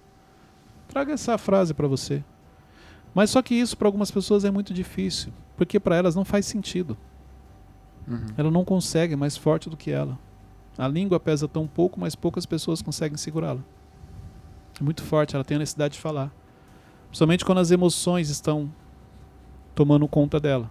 Traga 0.88 1.14
essa 1.14 1.38
frase 1.38 1.74
para 1.74 1.88
você. 1.88 2.24
Mas 3.14 3.30
só 3.32 3.42
que 3.42 3.56
isso 3.56 3.76
para 3.78 3.88
algumas 3.88 4.12
pessoas 4.12 4.46
é 4.46 4.52
muito 4.52 4.74
difícil, 4.74 5.32
porque 5.58 5.80
para 5.80 5.96
elas 5.96 6.16
não 6.16 6.24
faz 6.26 6.46
sentido. 6.46 6.98
Uhum. 8.10 8.26
Ela 8.36 8.50
não 8.50 8.66
consegue 8.66 9.14
é 9.14 9.18
mais 9.18 9.38
forte 9.38 9.70
do 9.70 9.78
que 9.78 9.92
ela. 9.92 10.18
A 10.78 10.88
língua 10.88 11.20
pesa 11.20 11.48
tão 11.48 11.68
pouco, 11.68 12.00
mas 12.00 12.16
poucas 12.16 12.46
pessoas 12.46 12.82
conseguem 12.82 13.18
segurá-la. 13.18 13.62
É 14.80 14.84
muito 14.84 15.04
forte, 15.04 15.36
ela 15.36 15.44
tem 15.44 15.56
a 15.56 15.60
necessidade 15.60 15.94
de 15.96 16.00
falar. 16.00 16.32
Principalmente 17.08 17.46
quando 17.46 17.60
as 17.60 17.70
emoções 17.70 18.30
estão 18.30 18.72
tomando 19.76 20.08
conta 20.08 20.40
dela. 20.40 20.70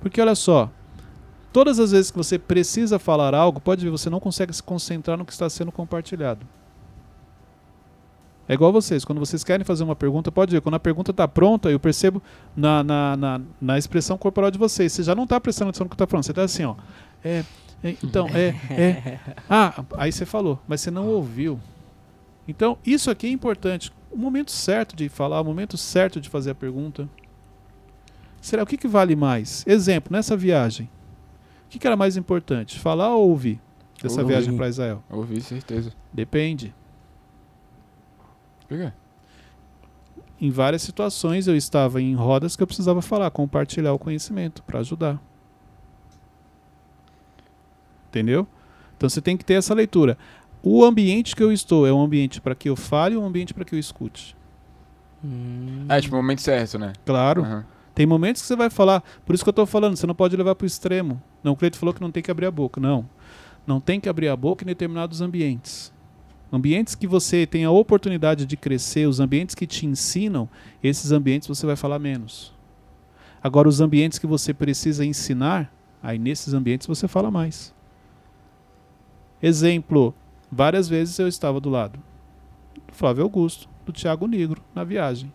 Porque 0.00 0.20
olha 0.20 0.34
só, 0.34 0.70
todas 1.52 1.78
as 1.78 1.92
vezes 1.92 2.10
que 2.10 2.16
você 2.16 2.38
precisa 2.38 2.98
falar 2.98 3.34
algo, 3.34 3.60
pode 3.60 3.84
ver, 3.84 3.90
você 3.90 4.10
não 4.10 4.20
consegue 4.20 4.52
se 4.52 4.62
concentrar 4.62 5.16
no 5.16 5.24
que 5.24 5.32
está 5.32 5.48
sendo 5.48 5.70
compartilhado. 5.70 6.46
É 8.50 8.54
igual 8.54 8.72
vocês, 8.72 9.04
quando 9.04 9.20
vocês 9.20 9.44
querem 9.44 9.64
fazer 9.64 9.84
uma 9.84 9.94
pergunta, 9.94 10.32
pode 10.32 10.50
ver, 10.50 10.60
quando 10.60 10.74
a 10.74 10.80
pergunta 10.80 11.12
está 11.12 11.28
pronta, 11.28 11.70
eu 11.70 11.78
percebo 11.78 12.20
na, 12.56 12.82
na, 12.82 13.16
na, 13.16 13.40
na 13.60 13.78
expressão 13.78 14.18
corporal 14.18 14.50
de 14.50 14.58
vocês, 14.58 14.92
você 14.92 15.04
já 15.04 15.14
não 15.14 15.22
está 15.22 15.40
prestando 15.40 15.70
atenção 15.70 15.84
no 15.84 15.88
que 15.88 15.94
está 15.94 16.04
falando, 16.04 16.24
você 16.24 16.32
está 16.32 16.42
assim, 16.42 16.64
ó. 16.64 16.74
É, 17.22 17.44
é, 17.80 17.94
então, 18.02 18.26
é, 18.26 18.48
é. 18.68 19.20
Ah, 19.48 19.84
aí 19.96 20.10
você 20.10 20.26
falou, 20.26 20.58
mas 20.66 20.80
você 20.80 20.90
não 20.90 21.06
ouviu. 21.06 21.60
Então, 22.48 22.76
isso 22.84 23.08
aqui 23.08 23.28
é 23.28 23.30
importante. 23.30 23.92
O 24.10 24.18
momento 24.18 24.50
certo 24.50 24.96
de 24.96 25.08
falar, 25.08 25.40
o 25.40 25.44
momento 25.44 25.76
certo 25.76 26.20
de 26.20 26.28
fazer 26.28 26.50
a 26.50 26.54
pergunta. 26.56 27.08
Será 28.40 28.64
o 28.64 28.66
que, 28.66 28.76
que 28.76 28.88
vale 28.88 29.14
mais? 29.14 29.64
Exemplo, 29.64 30.12
nessa 30.12 30.36
viagem. 30.36 30.90
O 31.66 31.68
que, 31.68 31.78
que 31.78 31.86
era 31.86 31.96
mais 31.96 32.16
importante? 32.16 32.80
Falar 32.80 33.14
ou 33.14 33.28
ouvir? 33.28 33.60
Dessa 34.02 34.22
Ouvir. 34.22 34.32
viagem 34.32 34.56
para 34.56 34.68
Israel? 34.68 35.04
Ouvi, 35.08 35.40
certeza. 35.40 35.92
Depende. 36.12 36.74
Por 38.70 38.78
quê? 38.78 38.92
Em 40.40 40.48
várias 40.48 40.82
situações 40.82 41.48
eu 41.48 41.56
estava 41.56 42.00
em 42.00 42.14
rodas 42.14 42.54
que 42.54 42.62
eu 42.62 42.66
precisava 42.68 43.02
falar, 43.02 43.28
compartilhar 43.32 43.92
o 43.92 43.98
conhecimento 43.98 44.62
para 44.62 44.78
ajudar. 44.78 45.20
Entendeu? 48.08 48.46
Então 48.96 49.08
você 49.08 49.20
tem 49.20 49.36
que 49.36 49.44
ter 49.44 49.54
essa 49.54 49.74
leitura. 49.74 50.16
O 50.62 50.84
ambiente 50.84 51.34
que 51.34 51.42
eu 51.42 51.52
estou 51.52 51.84
é 51.84 51.92
um 51.92 52.00
ambiente 52.00 52.40
para 52.40 52.54
que 52.54 52.68
eu 52.68 52.76
fale 52.76 53.16
ou 53.16 53.24
um 53.24 53.26
ambiente 53.26 53.52
para 53.52 53.64
que 53.64 53.74
eu 53.74 53.78
escute? 53.78 54.36
Hum. 55.24 55.86
É, 55.88 56.00
tipo, 56.00 56.14
o 56.14 56.18
momento 56.18 56.40
certo, 56.40 56.78
né? 56.78 56.92
Claro. 57.04 57.42
Aham. 57.42 57.66
Tem 57.92 58.06
momentos 58.06 58.40
que 58.40 58.46
você 58.46 58.54
vai 58.54 58.70
falar, 58.70 59.02
por 59.26 59.34
isso 59.34 59.42
que 59.44 59.48
eu 59.48 59.52
estou 59.52 59.66
falando, 59.66 59.96
você 59.96 60.06
não 60.06 60.14
pode 60.14 60.36
levar 60.36 60.54
para 60.54 60.64
o 60.64 60.66
extremo. 60.66 61.20
Não, 61.42 61.52
o 61.52 61.56
Cleito 61.56 61.76
falou 61.76 61.92
que 61.92 62.00
não 62.00 62.12
tem 62.12 62.22
que 62.22 62.30
abrir 62.30 62.46
a 62.46 62.50
boca. 62.50 62.80
Não. 62.80 63.04
Não 63.66 63.80
tem 63.80 64.00
que 64.00 64.08
abrir 64.08 64.28
a 64.28 64.36
boca 64.36 64.62
em 64.64 64.66
determinados 64.66 65.20
ambientes. 65.20 65.92
Ambientes 66.52 66.94
que 66.94 67.06
você 67.06 67.46
tem 67.46 67.64
a 67.64 67.70
oportunidade 67.70 68.44
de 68.44 68.56
crescer, 68.56 69.06
os 69.06 69.20
ambientes 69.20 69.54
que 69.54 69.66
te 69.66 69.86
ensinam, 69.86 70.48
esses 70.82 71.12
ambientes 71.12 71.46
você 71.46 71.64
vai 71.64 71.76
falar 71.76 71.98
menos. 71.98 72.52
Agora, 73.42 73.68
os 73.68 73.80
ambientes 73.80 74.18
que 74.18 74.26
você 74.26 74.52
precisa 74.52 75.04
ensinar, 75.04 75.72
aí 76.02 76.18
nesses 76.18 76.52
ambientes 76.52 76.86
você 76.86 77.06
fala 77.06 77.30
mais. 77.30 77.72
Exemplo: 79.42 80.14
várias 80.50 80.88
vezes 80.88 81.18
eu 81.18 81.28
estava 81.28 81.60
do 81.60 81.70
lado 81.70 81.98
do 82.90 82.94
Flávio 82.94 83.22
Augusto, 83.22 83.68
do 83.86 83.92
Tiago 83.92 84.26
Negro, 84.26 84.62
na 84.74 84.84
viagem. 84.84 85.32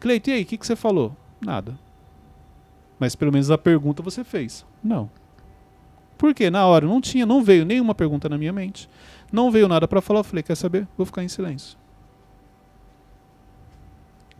Cleito, 0.00 0.30
e 0.30 0.32
aí, 0.32 0.42
o 0.42 0.46
que, 0.46 0.56
que 0.56 0.66
você 0.66 0.76
falou? 0.76 1.16
Nada. 1.40 1.78
Mas 2.98 3.14
pelo 3.14 3.32
menos 3.32 3.50
a 3.50 3.58
pergunta 3.58 4.02
você 4.02 4.22
fez. 4.24 4.64
Não. 4.82 5.10
Por 6.16 6.32
quê? 6.32 6.48
Na 6.48 6.66
hora 6.66 6.86
não 6.86 7.00
tinha, 7.00 7.26
não 7.26 7.42
veio 7.42 7.64
nenhuma 7.64 7.94
pergunta 7.94 8.28
na 8.28 8.38
minha 8.38 8.52
mente. 8.52 8.88
Não 9.34 9.50
veio 9.50 9.66
nada 9.66 9.88
para 9.88 10.00
falar. 10.00 10.20
Eu 10.20 10.24
falei, 10.24 10.42
quer 10.44 10.54
saber? 10.54 10.86
Vou 10.96 11.04
ficar 11.04 11.24
em 11.24 11.28
silêncio. 11.28 11.76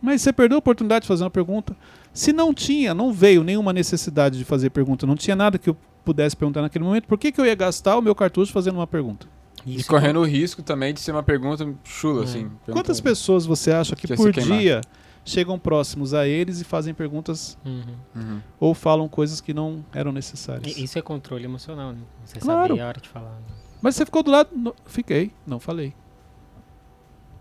Mas 0.01 0.21
você 0.21 0.31
perdeu 0.31 0.57
a 0.57 0.59
oportunidade 0.59 1.01
de 1.03 1.07
fazer 1.07 1.23
uma 1.23 1.29
pergunta. 1.29 1.75
Se 2.13 2.31
não 2.31 2.53
tinha, 2.53 2.93
não 2.93 3.11
veio 3.11 3.43
nenhuma 3.43 3.73
necessidade 3.73 4.37
de 4.37 4.45
fazer 4.45 4.69
pergunta, 4.69 5.05
não 5.05 5.15
tinha 5.15 5.35
nada 5.35 5.57
que 5.57 5.69
eu 5.69 5.75
pudesse 6.05 6.35
perguntar 6.37 6.61
naquele 6.61 6.85
momento, 6.85 7.07
por 7.07 7.17
que, 7.17 7.31
que 7.31 7.41
eu 7.41 7.45
ia 7.45 7.55
gastar 7.55 7.97
o 7.97 8.01
meu 8.01 8.13
cartucho 8.15 8.53
fazendo 8.53 8.75
uma 8.75 8.87
pergunta? 8.87 9.27
E 9.65 9.75
Isso 9.77 9.89
correndo 9.89 10.19
o 10.19 10.23
risco 10.23 10.61
também 10.61 10.93
de 10.93 10.99
ser 11.01 11.11
uma 11.11 11.23
pergunta 11.23 11.67
chula, 11.83 12.21
É. 12.21 12.23
assim. 12.25 12.49
Quantas 12.71 13.01
pessoas 13.01 13.45
você 13.45 13.71
acha 13.71 13.95
que 13.95 14.07
Que 14.07 14.15
por 14.15 14.31
dia 14.31 14.79
chegam 15.25 15.57
próximos 15.57 16.13
a 16.13 16.27
eles 16.27 16.61
e 16.61 16.63
fazem 16.63 16.93
perguntas 16.93 17.57
Uhum. 17.65 17.83
Uhum. 18.15 18.39
ou 18.59 18.73
falam 18.75 19.09
coisas 19.09 19.41
que 19.41 19.53
não 19.55 19.83
eram 19.91 20.11
necessárias? 20.11 20.77
E- 20.77 20.83
Isso 20.83 20.99
é 20.99 21.01
controle 21.01 21.43
emocional, 21.45 21.91
né? 21.93 21.99
Você 22.23 22.39
Claro. 22.39 22.69
saber 22.75 22.81
a 22.81 22.87
hora 22.87 23.01
de 23.01 23.09
falar. 23.09 23.31
né? 23.31 23.64
Mas 23.85 23.95
você 23.95 24.03
ficou 24.03 24.23
do 24.23 24.31
lado. 24.31 24.49
No- 24.57 24.75
Fiquei, 24.87 25.31
não 25.45 25.59
falei. 25.59 25.93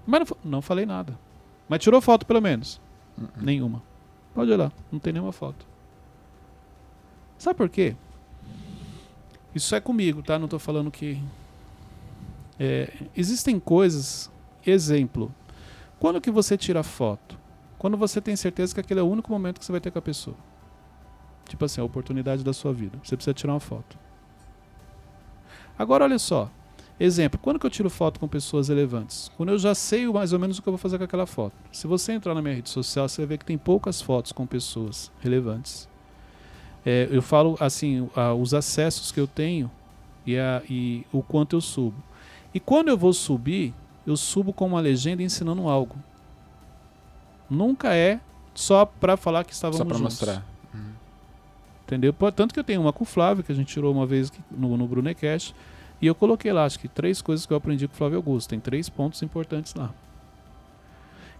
Mas 0.07 0.29
não, 0.29 0.37
não 0.45 0.61
falei 0.61 0.85
nada. 0.85 1.19
Mas 1.67 1.79
tirou 1.83 2.03
foto 2.03 2.27
pelo 2.27 2.43
menos? 2.43 2.79
Uhum. 3.17 3.29
Nenhuma. 3.41 3.83
Pode 4.35 4.53
olhar, 4.53 4.71
não 4.93 4.99
tem 4.99 5.11
nenhuma 5.15 5.33
foto. 5.33 5.67
Sabe 7.39 7.57
por 7.57 7.71
quê? 7.71 7.97
Isso 9.55 9.75
é 9.75 9.81
comigo, 9.81 10.23
tá? 10.23 10.39
Não 10.39 10.47
tô 10.47 10.59
falando 10.59 10.91
que. 10.91 11.19
É, 12.61 12.93
existem 13.17 13.59
coisas. 13.59 14.31
Exemplo. 14.67 15.35
Quando 15.99 16.21
que 16.21 16.31
você 16.31 16.59
tira 16.59 16.83
foto? 16.83 17.39
Quando 17.79 17.97
você 17.97 18.21
tem 18.21 18.37
certeza 18.37 18.75
que 18.75 18.81
aquele 18.81 19.01
é 19.01 19.03
o 19.03 19.09
único 19.09 19.33
momento 19.33 19.59
que 19.61 19.65
você 19.65 19.73
vai 19.73 19.81
ter 19.81 19.91
com 19.91 19.99
a 19.99 20.03
pessoa. 20.03 20.37
Tipo 21.49 21.65
assim, 21.65 21.81
a 21.81 21.85
oportunidade 21.85 22.45
da 22.45 22.53
sua 22.53 22.75
vida. 22.75 22.99
Você 23.03 23.17
precisa 23.17 23.33
tirar 23.33 23.55
uma 23.55 23.61
foto. 23.61 24.04
Agora 25.79 26.05
olha 26.05 26.19
só. 26.19 26.51
Exemplo, 26.99 27.41
quando 27.43 27.59
que 27.59 27.67
eu 27.67 27.71
tiro 27.71 27.91
foto 27.91 28.21
com 28.21 28.29
pessoas 28.29 28.69
relevantes? 28.69 29.31
Quando 29.37 29.49
eu 29.49 29.59
já 29.59 29.75
sei 29.75 30.07
mais 30.07 30.33
ou 30.33 30.39
menos 30.39 30.59
o 30.59 30.63
que 30.63 30.69
eu 30.69 30.73
vou 30.73 30.79
fazer 30.79 30.97
com 30.99 31.05
aquela 31.05 31.27
foto. 31.27 31.53
Se 31.73 31.87
você 31.89 32.13
entrar 32.13 32.35
na 32.35 32.41
minha 32.43 32.55
rede 32.55 32.71
social, 32.71 33.09
você 33.09 33.23
vai 33.23 33.27
ver 33.31 33.39
que 33.39 33.45
tem 33.45 33.59
poucas 33.59 34.01
fotos 34.01 34.31
com 34.31 34.47
pessoas 34.47 35.11
relevantes. 35.21 35.89
É, 36.87 37.09
eu 37.11 37.21
falo 37.21 37.57
assim, 37.59 38.09
a- 38.15 38.33
os 38.35 38.55
acessos 38.55 39.11
que 39.11 39.19
eu 39.19 39.27
tenho 39.27 39.69
e, 40.25 40.39
a- 40.39 40.63
e 40.71 41.05
o 41.13 41.21
quanto 41.23 41.57
eu 41.57 41.61
subo. 41.61 41.97
E 42.55 42.61
quando 42.61 42.89
eu 42.89 42.97
vou 42.97 43.13
subir, 43.13 43.75
eu 44.07 44.17
subo 44.17 44.53
com 44.53 44.67
uma 44.67 44.81
legenda 44.81 45.21
ensinando 45.23 45.69
algo. 45.69 45.97
Nunca 47.51 47.95
é 47.95 48.21
só 48.55 48.87
para 48.87 49.17
falar 49.17 49.45
que 49.45 49.53
estávamos 49.53 49.79
Só 49.79 49.85
pra 49.85 49.97
juntos. 49.99 50.15
mostrar. 50.21 50.45
Entendeu? 51.87 52.12
Tanto 52.35 52.55
que 52.55 52.59
eu 52.61 52.64
tenho 52.64 52.81
uma 52.81 52.92
com 52.92 53.05
o 53.05 53.07
Flávio, 53.07 53.44
que 53.44 53.53
a 53.53 53.55
gente 53.55 53.68
tirou 53.73 53.92
uma 53.92 54.07
vez 54.07 54.33
no, 54.51 54.77
no 54.77 54.87
Brunecast. 54.88 55.55
E 56.01 56.07
eu 56.07 56.14
coloquei 56.14 56.53
lá, 56.53 56.64
acho 56.64 56.79
que 56.79 56.88
três 56.88 57.20
coisas 57.23 57.44
que 57.47 57.53
eu 57.53 57.57
aprendi 57.57 57.87
com 57.87 57.94
o 57.94 57.97
Flávio 57.97 58.16
Augusto. 58.16 58.49
Tem 58.51 58.59
três 58.61 58.88
pontos 58.88 59.23
importantes 59.23 59.75
lá. 59.75 59.92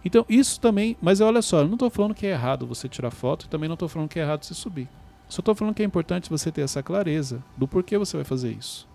Então, 0.03 0.23
isso 0.29 0.59
também. 0.59 0.95
Mas 1.01 1.19
olha 1.19 1.41
só, 1.41 1.59
eu 1.61 1.65
não 1.65 1.73
estou 1.73 1.89
falando 1.89 2.13
que 2.13 2.27
é 2.27 2.31
errado 2.31 2.65
você 2.67 2.87
tirar 2.87 3.09
foto 3.11 3.45
e 3.45 3.49
também 3.49 3.67
não 3.67 3.73
estou 3.73 3.89
falando 3.89 4.07
que 4.07 4.19
é 4.19 4.21
errado 4.23 4.43
você 4.43 4.53
subir. 4.53 4.87
Só 5.27 5.39
estou 5.39 5.55
falando 5.55 5.73
que 5.73 5.81
é 5.81 5.85
importante 5.85 6.29
você 6.29 6.51
ter 6.51 6.61
essa 6.61 6.83
clareza 6.83 7.43
do 7.57 7.67
porquê 7.67 7.97
você 7.97 8.15
vai 8.15 8.23
fazer 8.23 8.51
isso. 8.51 8.87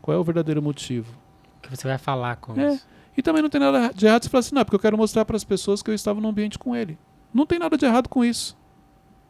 Qual 0.00 0.16
é 0.16 0.20
o 0.20 0.24
verdadeiro 0.24 0.62
motivo. 0.62 1.12
que 1.62 1.76
você 1.76 1.88
vai 1.88 1.98
falar 1.98 2.36
com 2.36 2.58
É. 2.60 2.74
isso. 2.74 2.86
E 3.16 3.22
também 3.22 3.42
não 3.42 3.50
tem 3.50 3.60
nada 3.60 3.92
de 3.92 4.06
errado 4.06 4.22
você 4.22 4.28
falar 4.28 4.38
assim, 4.40 4.54
não, 4.54 4.62
porque 4.64 4.76
eu 4.76 4.80
quero 4.80 4.96
mostrar 4.96 5.24
para 5.24 5.36
as 5.36 5.42
pessoas 5.42 5.82
que 5.82 5.90
eu 5.90 5.94
estava 5.94 6.20
no 6.20 6.28
ambiente 6.28 6.56
com 6.60 6.76
ele. 6.76 6.96
Não 7.34 7.44
tem 7.44 7.58
nada 7.58 7.76
de 7.76 7.84
errado 7.84 8.08
com 8.08 8.24
isso. 8.24 8.56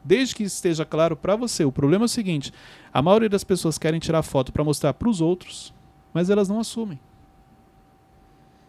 Desde 0.06 0.36
que 0.36 0.44
esteja 0.44 0.84
claro 0.84 1.16
para 1.16 1.34
você. 1.34 1.64
O 1.64 1.72
problema 1.72 2.04
é 2.04 2.06
o 2.06 2.08
seguinte: 2.08 2.52
a 2.94 3.02
maioria 3.02 3.28
das 3.28 3.42
pessoas 3.42 3.76
querem 3.76 3.98
tirar 3.98 4.22
foto 4.22 4.52
para 4.52 4.62
mostrar 4.62 4.94
para 4.94 5.08
os 5.08 5.20
outros, 5.20 5.74
mas 6.14 6.30
elas 6.30 6.48
não 6.48 6.60
assumem. 6.60 7.00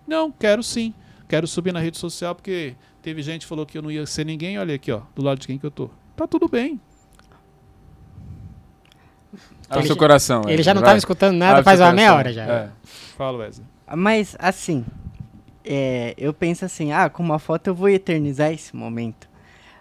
Não, 0.08 0.32
quero 0.32 0.64
sim. 0.64 0.94
Quero 1.28 1.46
subir 1.46 1.72
na 1.74 1.80
rede 1.80 1.98
social 1.98 2.34
porque 2.34 2.76
teve 3.04 3.22
gente 3.22 3.42
que 3.42 3.48
falou 3.48 3.66
que 3.66 3.78
eu 3.78 3.82
não 3.84 3.92
ia 3.92 4.06
ser 4.08 4.26
ninguém. 4.26 4.58
Olha 4.58 4.74
aqui, 4.74 4.92
ó, 4.92 5.02
do 5.14 5.22
lado 5.22 5.40
de 5.40 5.46
quem 5.46 5.58
que 5.60 5.66
eu 5.66 5.72
tô. 5.72 5.90
Tá 6.16 6.26
tudo 6.26 6.48
bem. 6.48 6.80
Abre 9.70 9.80
Ele 9.82 9.88
seu 9.88 9.96
já- 9.96 10.00
coração. 10.00 10.40
Ele 10.42 10.48
Wesley, 10.52 10.64
já 10.64 10.74
não 10.74 10.82
estava 10.82 10.98
escutando 10.98 11.36
nada 11.38 11.52
Abre 11.60 11.64
faz 11.66 11.80
uma 11.82 11.92
meia 11.92 12.12
coração. 12.14 12.18
hora 12.20 12.34
já. 12.34 12.44
É. 12.54 12.70
Fala, 13.18 13.38
Wesley. 13.38 13.68
Mas, 13.96 14.36
assim, 14.40 14.86
é, 15.64 16.14
eu 16.18 16.34
penso 16.34 16.64
assim, 16.66 16.92
ah, 16.94 17.10
com 17.10 17.22
uma 17.22 17.38
foto 17.38 17.68
eu 17.68 17.76
vou 17.76 17.90
eternizar 17.90 18.52
esse 18.52 18.76
momento. 18.76 19.28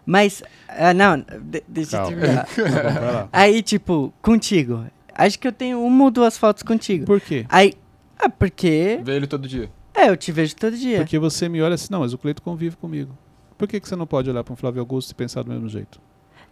Mas, 0.07 0.41
ah, 0.69 0.95
não, 0.95 1.19
de- 1.19 1.65
deixa 1.67 1.97
eu 1.97 2.07
terminar. 2.07 2.47
Tá. 2.55 3.29
Aí, 3.33 3.61
tipo, 3.61 4.15
contigo. 4.23 4.87
Acho 5.13 5.37
que 5.39 5.49
eu 5.49 5.53
tenho 5.53 5.83
uma 5.83 6.05
ou 6.05 6.11
duas 6.13 6.39
fotos 6.39 6.63
contigo. 6.63 7.05
Por 7.05 7.21
quê? 7.21 7.45
Aí, 7.49 7.75
ah, 8.17 8.29
porque... 8.29 9.01
Vê 9.03 9.17
ele 9.17 9.27
todo 9.27 9.49
dia. 9.49 9.69
É, 9.93 10.09
eu 10.09 10.17
te 10.17 10.31
vejo 10.31 10.55
todo 10.55 10.77
dia. 10.77 10.99
Porque 10.99 11.19
você 11.19 11.49
me 11.49 11.61
olha 11.61 11.75
assim, 11.75 11.89
não, 11.91 12.01
mas 12.01 12.13
o 12.13 12.19
Cleito 12.19 12.41
convive 12.41 12.77
comigo. 12.77 13.17
Por 13.59 13.67
que, 13.67 13.81
que 13.81 13.89
você 13.89 13.97
não 13.97 14.07
pode 14.07 14.31
olhar 14.31 14.45
para 14.45 14.53
um 14.53 14.57
Flávio 14.57 14.81
Augusto 14.81 15.11
e 15.11 15.15
pensar 15.15 15.43
do 15.43 15.51
mesmo 15.51 15.69
jeito? 15.69 16.01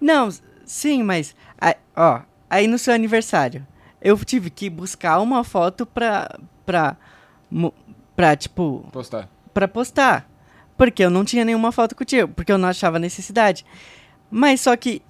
Não, 0.01 0.29
sim, 0.65 1.03
mas... 1.03 1.37
aí, 1.61 1.75
ó, 1.95 2.23
aí 2.51 2.67
no 2.67 2.79
seu 2.79 2.93
aniversário, 2.93 3.65
eu 4.03 4.17
tive 4.25 4.51
que 4.51 4.69
buscar 4.69 5.21
uma 5.21 5.45
foto 5.45 5.87
pra... 5.87 6.39
Pra, 6.67 6.97
pra 8.17 8.35
tipo... 8.35 8.89
Postar. 8.91 9.29
pra 9.53 9.69
postar. 9.69 10.29
Porque 10.77 11.05
eu 11.05 11.11
não 11.11 11.25
tinha 11.25 11.45
nenhuma 11.45 11.71
foto 11.71 11.95
contigo, 11.95 12.33
porque 12.35 12.51
eu 12.51 12.59
não 12.59 12.69
achava 12.69 12.99
necessidade. 12.99 13.65
Mas 14.31 14.61
só 14.63 14.77
que 14.77 15.03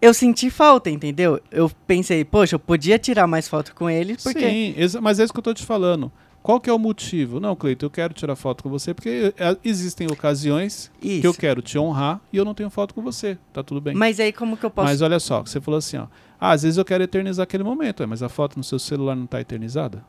eu 0.00 0.12
senti 0.12 0.50
falta, 0.50 0.90
entendeu? 0.90 1.40
Eu 1.50 1.70
pensei, 1.86 2.24
poxa, 2.24 2.56
eu 2.56 2.58
podia 2.58 2.98
tirar 2.98 3.26
mais 3.26 3.46
foto 3.46 3.74
com 3.74 3.88
ele, 3.88 4.16
porque 4.22 4.40
Sim, 4.40 4.74
mas 5.00 5.20
é 5.20 5.24
isso 5.24 5.32
que 5.32 5.38
eu 5.38 5.44
tô 5.44 5.54
te 5.54 5.64
falando. 5.64 6.10
Qual 6.42 6.60
que 6.60 6.68
é 6.68 6.72
o 6.72 6.78
motivo? 6.78 7.38
Não, 7.38 7.54
Cleito, 7.54 7.86
eu 7.86 7.90
quero 7.90 8.12
tirar 8.12 8.34
foto 8.34 8.64
com 8.64 8.68
você 8.68 8.92
porque 8.92 9.32
é, 9.38 9.56
existem 9.64 10.08
ocasiões 10.10 10.90
isso. 11.00 11.20
que 11.20 11.26
eu 11.26 11.32
quero 11.32 11.62
te 11.62 11.78
honrar 11.78 12.20
e 12.32 12.36
eu 12.36 12.44
não 12.44 12.52
tenho 12.52 12.68
foto 12.68 12.92
com 12.92 13.00
você. 13.00 13.38
Tá 13.52 13.62
tudo 13.62 13.80
bem. 13.80 13.94
Mas 13.94 14.18
aí 14.18 14.32
como 14.32 14.56
que 14.56 14.66
eu 14.66 14.70
posso 14.70 14.88
Mas 14.88 15.00
olha 15.00 15.20
só, 15.20 15.42
você 15.42 15.60
falou 15.60 15.78
assim, 15.78 15.98
ó. 15.98 16.08
Ah, 16.40 16.50
às 16.50 16.64
vezes 16.64 16.78
eu 16.78 16.84
quero 16.84 17.04
eternizar 17.04 17.44
aquele 17.44 17.62
momento, 17.62 18.06
mas 18.08 18.24
a 18.24 18.28
foto 18.28 18.56
no 18.56 18.64
seu 18.64 18.80
celular 18.80 19.14
não 19.14 19.26
tá 19.26 19.40
eternizada? 19.40 20.04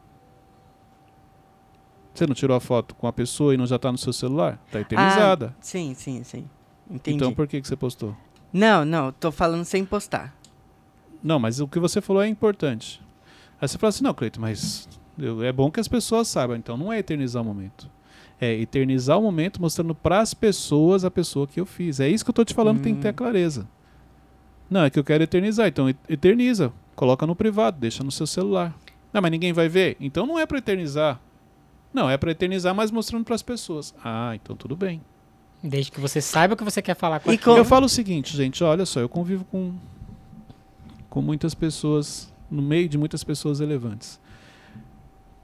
Você 2.13 2.27
não 2.27 2.35
tirou 2.35 2.55
a 2.55 2.59
foto 2.59 2.93
com 2.95 3.07
a 3.07 3.13
pessoa 3.13 3.53
e 3.53 3.57
não 3.57 3.65
já 3.65 3.79
tá 3.79 3.91
no 3.91 3.97
seu 3.97 4.13
celular? 4.13 4.63
Tá 4.71 4.79
eternizada. 4.79 5.55
Sim, 5.59 5.93
sim, 5.95 6.23
sim. 6.23 6.47
Entendi. 6.89 7.15
então 7.17 7.33
por 7.33 7.47
que, 7.47 7.59
que 7.61 7.67
você 7.67 7.75
postou? 7.75 8.15
Não, 8.51 8.85
não, 8.85 9.11
tô 9.11 9.31
falando 9.31 9.65
sem 9.65 9.83
postar. 9.83 10.35
Não, 11.23 11.39
mas 11.39 11.59
o 11.59 11.67
que 11.67 11.79
você 11.79 12.01
falou 12.01 12.21
é 12.21 12.27
importante. 12.27 13.01
Aí 13.59 13.67
você 13.67 13.77
fala 13.77 13.89
assim, 13.89 14.03
não, 14.03 14.13
Cleito, 14.13 14.39
mas 14.39 14.87
é 15.43 15.51
bom 15.51 15.71
que 15.71 15.79
as 15.79 15.87
pessoas 15.87 16.27
saibam. 16.27 16.55
Então 16.55 16.77
não 16.77 16.91
é 16.93 16.99
eternizar 16.99 17.41
o 17.41 17.45
momento. 17.45 17.89
É 18.39 18.53
eternizar 18.59 19.17
o 19.17 19.21
momento 19.21 19.61
mostrando 19.61 19.95
para 19.95 20.19
as 20.19 20.33
pessoas 20.33 21.05
a 21.05 21.09
pessoa 21.09 21.47
que 21.47 21.59
eu 21.59 21.65
fiz. 21.65 21.99
É 21.99 22.09
isso 22.09 22.23
que 22.25 22.29
eu 22.29 22.33
tô 22.33 22.43
te 22.43 22.53
falando, 22.53 22.81
tem 22.81 22.93
que 22.93 23.01
ter 23.01 23.07
a 23.07 23.11
Hum. 23.11 23.15
clareza. 23.15 23.67
Não, 24.69 24.83
é 24.83 24.89
que 24.89 24.99
eu 24.99 25.03
quero 25.03 25.23
eternizar. 25.23 25.67
Então 25.67 25.87
et- 25.89 25.97
eterniza. 26.09 26.71
Coloca 26.95 27.25
no 27.25 27.35
privado, 27.35 27.79
deixa 27.79 28.03
no 28.03 28.11
seu 28.11 28.27
celular. 28.27 28.75
Não, 29.11 29.21
mas 29.21 29.31
ninguém 29.31 29.53
vai 29.53 29.67
ver? 29.69 29.95
Então 29.99 30.27
não 30.27 30.37
é 30.37 30.45
para 30.45 30.57
eternizar. 30.59 31.19
Não, 31.93 32.09
é 32.09 32.17
para 32.17 32.31
eternizar, 32.31 32.73
mas 32.73 32.89
mostrando 32.89 33.23
para 33.23 33.35
as 33.35 33.43
pessoas. 33.43 33.93
Ah, 34.03 34.31
então 34.35 34.55
tudo 34.55 34.75
bem. 34.75 35.01
Desde 35.63 35.91
que 35.91 35.99
você 35.99 36.19
saiba 36.19 36.55
o 36.55 36.57
que 36.57 36.63
você 36.63 36.81
quer 36.81 36.95
falar 36.95 37.19
com 37.19 37.31
E 37.31 37.35
aquilo. 37.35 37.55
Eu 37.55 37.63
falo 37.63 37.85
o 37.85 37.89
seguinte, 37.89 38.35
gente, 38.35 38.63
olha 38.63 38.85
só, 38.85 38.99
eu 38.99 39.07
convivo 39.07 39.45
com, 39.45 39.73
com 41.09 41.21
muitas 41.21 41.53
pessoas, 41.53 42.33
no 42.49 42.61
meio 42.61 42.89
de 42.89 42.97
muitas 42.97 43.23
pessoas 43.23 43.59
relevantes. 43.59 44.19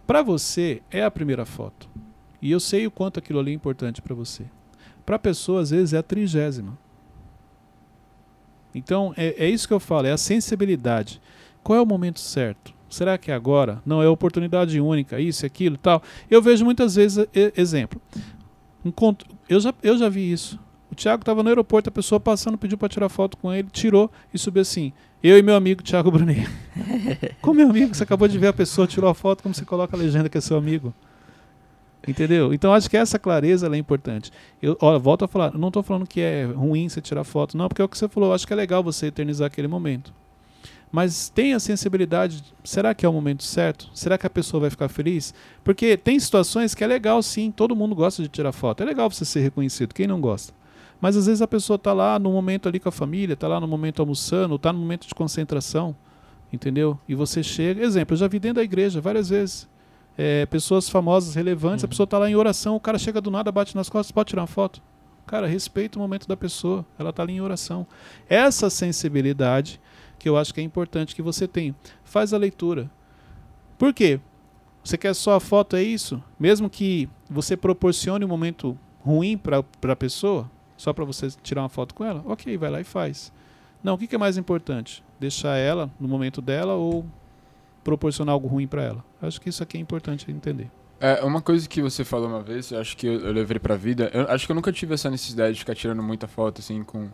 Para 0.05 0.21
você, 0.23 0.81
é 0.89 1.03
a 1.03 1.12
primeira 1.12 1.45
foto. 1.45 1.88
E 2.41 2.51
eu 2.51 2.59
sei 2.59 2.88
o 2.88 2.91
quanto 2.91 3.19
aquilo 3.19 3.39
ali 3.39 3.51
é 3.51 3.53
importante 3.53 4.01
para 4.01 4.15
você. 4.15 4.43
Para 5.05 5.17
a 5.17 5.19
pessoa, 5.19 5.62
às 5.62 5.69
vezes, 5.69 5.93
é 5.93 5.99
a 5.99 6.03
trigésima. 6.03 6.77
Então, 8.73 9.13
é, 9.15 9.45
é 9.45 9.49
isso 9.49 9.67
que 9.67 9.73
eu 9.73 9.79
falo, 9.79 10.07
é 10.07 10.12
a 10.12 10.17
sensibilidade. 10.17 11.21
Qual 11.63 11.77
é 11.77 11.81
o 11.81 11.85
momento 11.85 12.19
certo? 12.19 12.73
Será 12.89 13.17
que 13.17 13.32
é 13.32 13.34
agora? 13.34 13.82
Não, 13.86 14.02
é 14.02 14.08
oportunidade 14.08 14.80
única, 14.80 15.19
isso, 15.19 15.45
aquilo 15.45 15.75
e 15.75 15.80
tal. 15.80 16.02
Eu 16.30 16.41
vejo 16.41 16.65
muitas 16.65 16.95
vezes, 16.95 17.28
exemplo, 17.56 18.02
eu, 19.47 19.60
já, 19.60 19.73
eu 19.84 19.97
já 19.97 20.10
vi 20.10 20.32
isso. 20.32 20.60
O 20.91 20.95
Thiago 20.95 21.21
estava 21.21 21.43
no 21.43 21.49
aeroporto, 21.49 21.89
a 21.89 21.91
pessoa 21.91 22.19
passando 22.19 22.58
pediu 22.58 22.78
para 22.78 22.89
tirar 22.89 23.10
foto 23.10 23.38
com 23.38 23.54
ele, 23.54 23.67
tirou 23.71 24.12
e 24.34 24.38
subiu 24.38 24.62
assim. 24.62 24.91
Eu 25.21 25.38
e 25.38 25.41
meu 25.41 25.56
amigo 25.56 25.84
Thiago 25.84 26.10
Brunet. 26.10 26.49
como 27.41 27.56
meu 27.56 27.69
amigo, 27.69 27.93
você 27.93 28.04
acabou 28.04 28.28
de 28.28 28.38
ver 28.38 28.47
a 28.47 28.54
pessoa, 28.54 28.88
tirou 28.88 29.10
a 29.10 29.13
foto, 29.13 29.43
como 29.43 29.54
você 29.54 29.65
coloca 29.65 29.95
a 29.95 29.99
legenda 29.99 30.30
que 30.30 30.38
é 30.38 30.41
seu 30.41 30.58
amigo. 30.58 30.93
Entendeu? 32.08 32.54
Então 32.54 32.73
acho 32.73 32.89
que 32.89 32.97
essa 32.97 33.19
clareza 33.19 33.67
é 33.67 33.78
importante. 33.78 34.32
Eu 34.62 34.78
ó, 34.80 34.97
volto 34.97 35.25
a 35.25 35.28
falar, 35.28 35.54
não 35.54 35.67
estou 35.67 35.84
falando 35.84 36.08
que 36.08 36.21
é 36.21 36.45
ruim 36.45 36.88
você 36.88 37.02
tirar 37.02 37.23
foto, 37.23 37.58
não, 37.58 37.67
porque 37.67 37.82
é 37.82 37.86
o 37.86 37.89
que 37.89 37.97
você 37.97 38.08
falou, 38.08 38.34
acho 38.34 38.47
que 38.47 38.54
é 38.54 38.56
legal 38.56 38.82
você 38.82 39.08
eternizar 39.08 39.47
aquele 39.47 39.67
momento. 39.67 40.13
Mas 40.91 41.30
tenha 41.30 41.60
sensibilidade, 41.60 42.43
será 42.63 42.95
que 42.95 43.06
é 43.06 43.10
o 43.10 43.13
momento 43.13 43.43
certo? 43.43 43.89
Será 43.93 44.17
que 44.17 44.25
a 44.25 44.30
pessoa 44.30 44.62
vai 44.62 44.69
ficar 44.71 44.89
feliz? 44.89 45.34
Porque 45.63 45.95
tem 45.95 46.19
situações 46.19 46.73
que 46.73 46.84
é 46.84 46.88
legal 46.88 47.21
sim, 47.21 47.52
todo 47.52 47.75
mundo 47.75 47.93
gosta 47.93 48.23
de 48.23 48.28
tirar 48.28 48.52
foto. 48.52 48.82
É 48.82 48.86
legal 48.88 49.10
você 49.10 49.23
ser 49.23 49.41
reconhecido, 49.41 49.93
quem 49.93 50.08
não 50.08 50.19
gosta? 50.19 50.52
Mas 50.99 51.15
às 51.15 51.28
vezes 51.28 51.41
a 51.43 51.47
pessoa 51.47 51.75
está 51.75 51.93
lá 51.93 52.17
no 52.17 52.32
momento 52.32 52.67
ali 52.67 52.80
com 52.80 52.89
a 52.89 52.91
família, 52.91 53.34
está 53.34 53.47
lá 53.47 53.60
no 53.60 53.67
momento 53.67 54.02
almoçando, 54.02 54.56
está 54.56 54.73
no 54.73 54.80
momento 54.80 55.08
de 55.08 55.13
concentração, 55.13 55.95
entendeu? 56.52 56.99
E 57.08 57.13
você 57.13 57.43
chega, 57.43 57.84
exemplo, 57.84 58.13
eu 58.15 58.17
já 58.17 58.28
vi 58.28 58.39
dentro 58.39 58.56
da 58.56 58.63
igreja 58.63 58.99
várias 58.99 59.30
vezes. 59.30 59.67
É, 60.17 60.45
pessoas 60.47 60.89
famosas, 60.89 61.36
relevantes, 61.36 61.84
a 61.84 61.86
Uhum. 61.86 61.89
pessoa 61.89 62.04
está 62.06 62.17
lá 62.17 62.30
em 62.30 62.36
oração, 62.36 62.75
o 62.75 62.80
cara 62.80 62.97
chega 62.97 63.21
do 63.21 63.30
nada, 63.32 63.52
bate 63.52 63.75
nas 63.75 63.88
costas, 63.89 64.12
pode 64.12 64.30
tirar 64.30 64.41
uma 64.41 64.47
foto. 64.47 64.82
Cara, 65.25 65.45
respeita 65.47 65.97
o 65.97 66.02
momento 66.02 66.28
da 66.28 66.36
pessoa, 66.36 66.84
ela 66.97 67.12
está 67.12 67.21
ali 67.23 67.34
em 67.34 67.41
oração. 67.41 67.86
Essa 68.28 68.69
sensibilidade 68.69 69.80
que 70.19 70.29
eu 70.29 70.38
acho 70.38 70.53
que 70.53 70.62
é 70.62 70.63
importante 70.63 71.15
que 71.15 71.21
você 71.21 71.47
tenha. 71.47 71.73
Faz 72.03 72.34
a 72.34 72.38
leitura. 72.38 72.91
Por 73.77 73.93
quê? 73.93 74.19
Você 74.84 74.97
quer 74.97 75.13
só 75.13 75.36
a 75.36 75.39
foto, 75.39 75.75
é 75.75 75.82
isso? 75.84 76.21
Mesmo 76.39 76.69
que 76.69 77.10
você 77.29 77.55
proporcione 77.58 78.25
um 78.25 78.27
momento 78.27 78.77
ruim 78.99 79.38
para 79.38 79.63
a 79.91 79.95
pessoa, 79.95 80.49
só 80.77 80.93
para 80.93 81.05
você 81.05 81.29
tirar 81.41 81.62
uma 81.62 81.69
foto 81.69 81.95
com 81.95 82.03
ela, 82.03 82.23
ok, 82.25 82.58
vai 82.58 82.69
lá 82.69 82.82
e 82.82 82.84
faz. 82.84 83.32
Não, 83.84 83.93
o 83.93 83.97
que, 83.97 84.08
que 84.08 84.15
é 84.15 84.17
mais 84.17 84.38
importante? 84.38 85.03
Deixar 85.19 85.58
ela 85.58 85.89
no 85.99 86.08
momento 86.08 86.41
dela 86.41 86.73
ou 86.73 87.05
proporcionar 87.84 88.34
algo 88.34 88.47
ruim 88.47 88.67
para 88.67 88.84
ela? 88.84 89.05
Acho 89.21 89.39
que 89.39 89.49
isso 89.49 89.63
aqui 89.63 89.77
é 89.77 89.82
importante 89.82 90.29
entender. 90.29 90.69
É, 90.99 91.23
uma 91.23 91.41
coisa 91.41 91.67
que 91.67 91.82
você 91.82 92.03
falou 92.03 92.27
uma 92.27 92.41
vez, 92.41 92.71
eu 92.71 92.79
acho 92.79 92.97
que 92.97 93.08
eu, 93.08 93.19
eu 93.21 93.32
levei 93.32 93.58
pra 93.58 93.75
vida, 93.75 94.12
eu 94.13 94.29
acho 94.29 94.45
que 94.45 94.51
eu 94.51 94.55
nunca 94.55 94.71
tive 94.71 94.93
essa 94.93 95.10
necessidade 95.10 95.53
de 95.53 95.60
ficar 95.60 95.75
tirando 95.75 96.03
muita 96.03 96.27
foto, 96.27 96.60
assim, 96.60 96.84
com... 96.84 97.10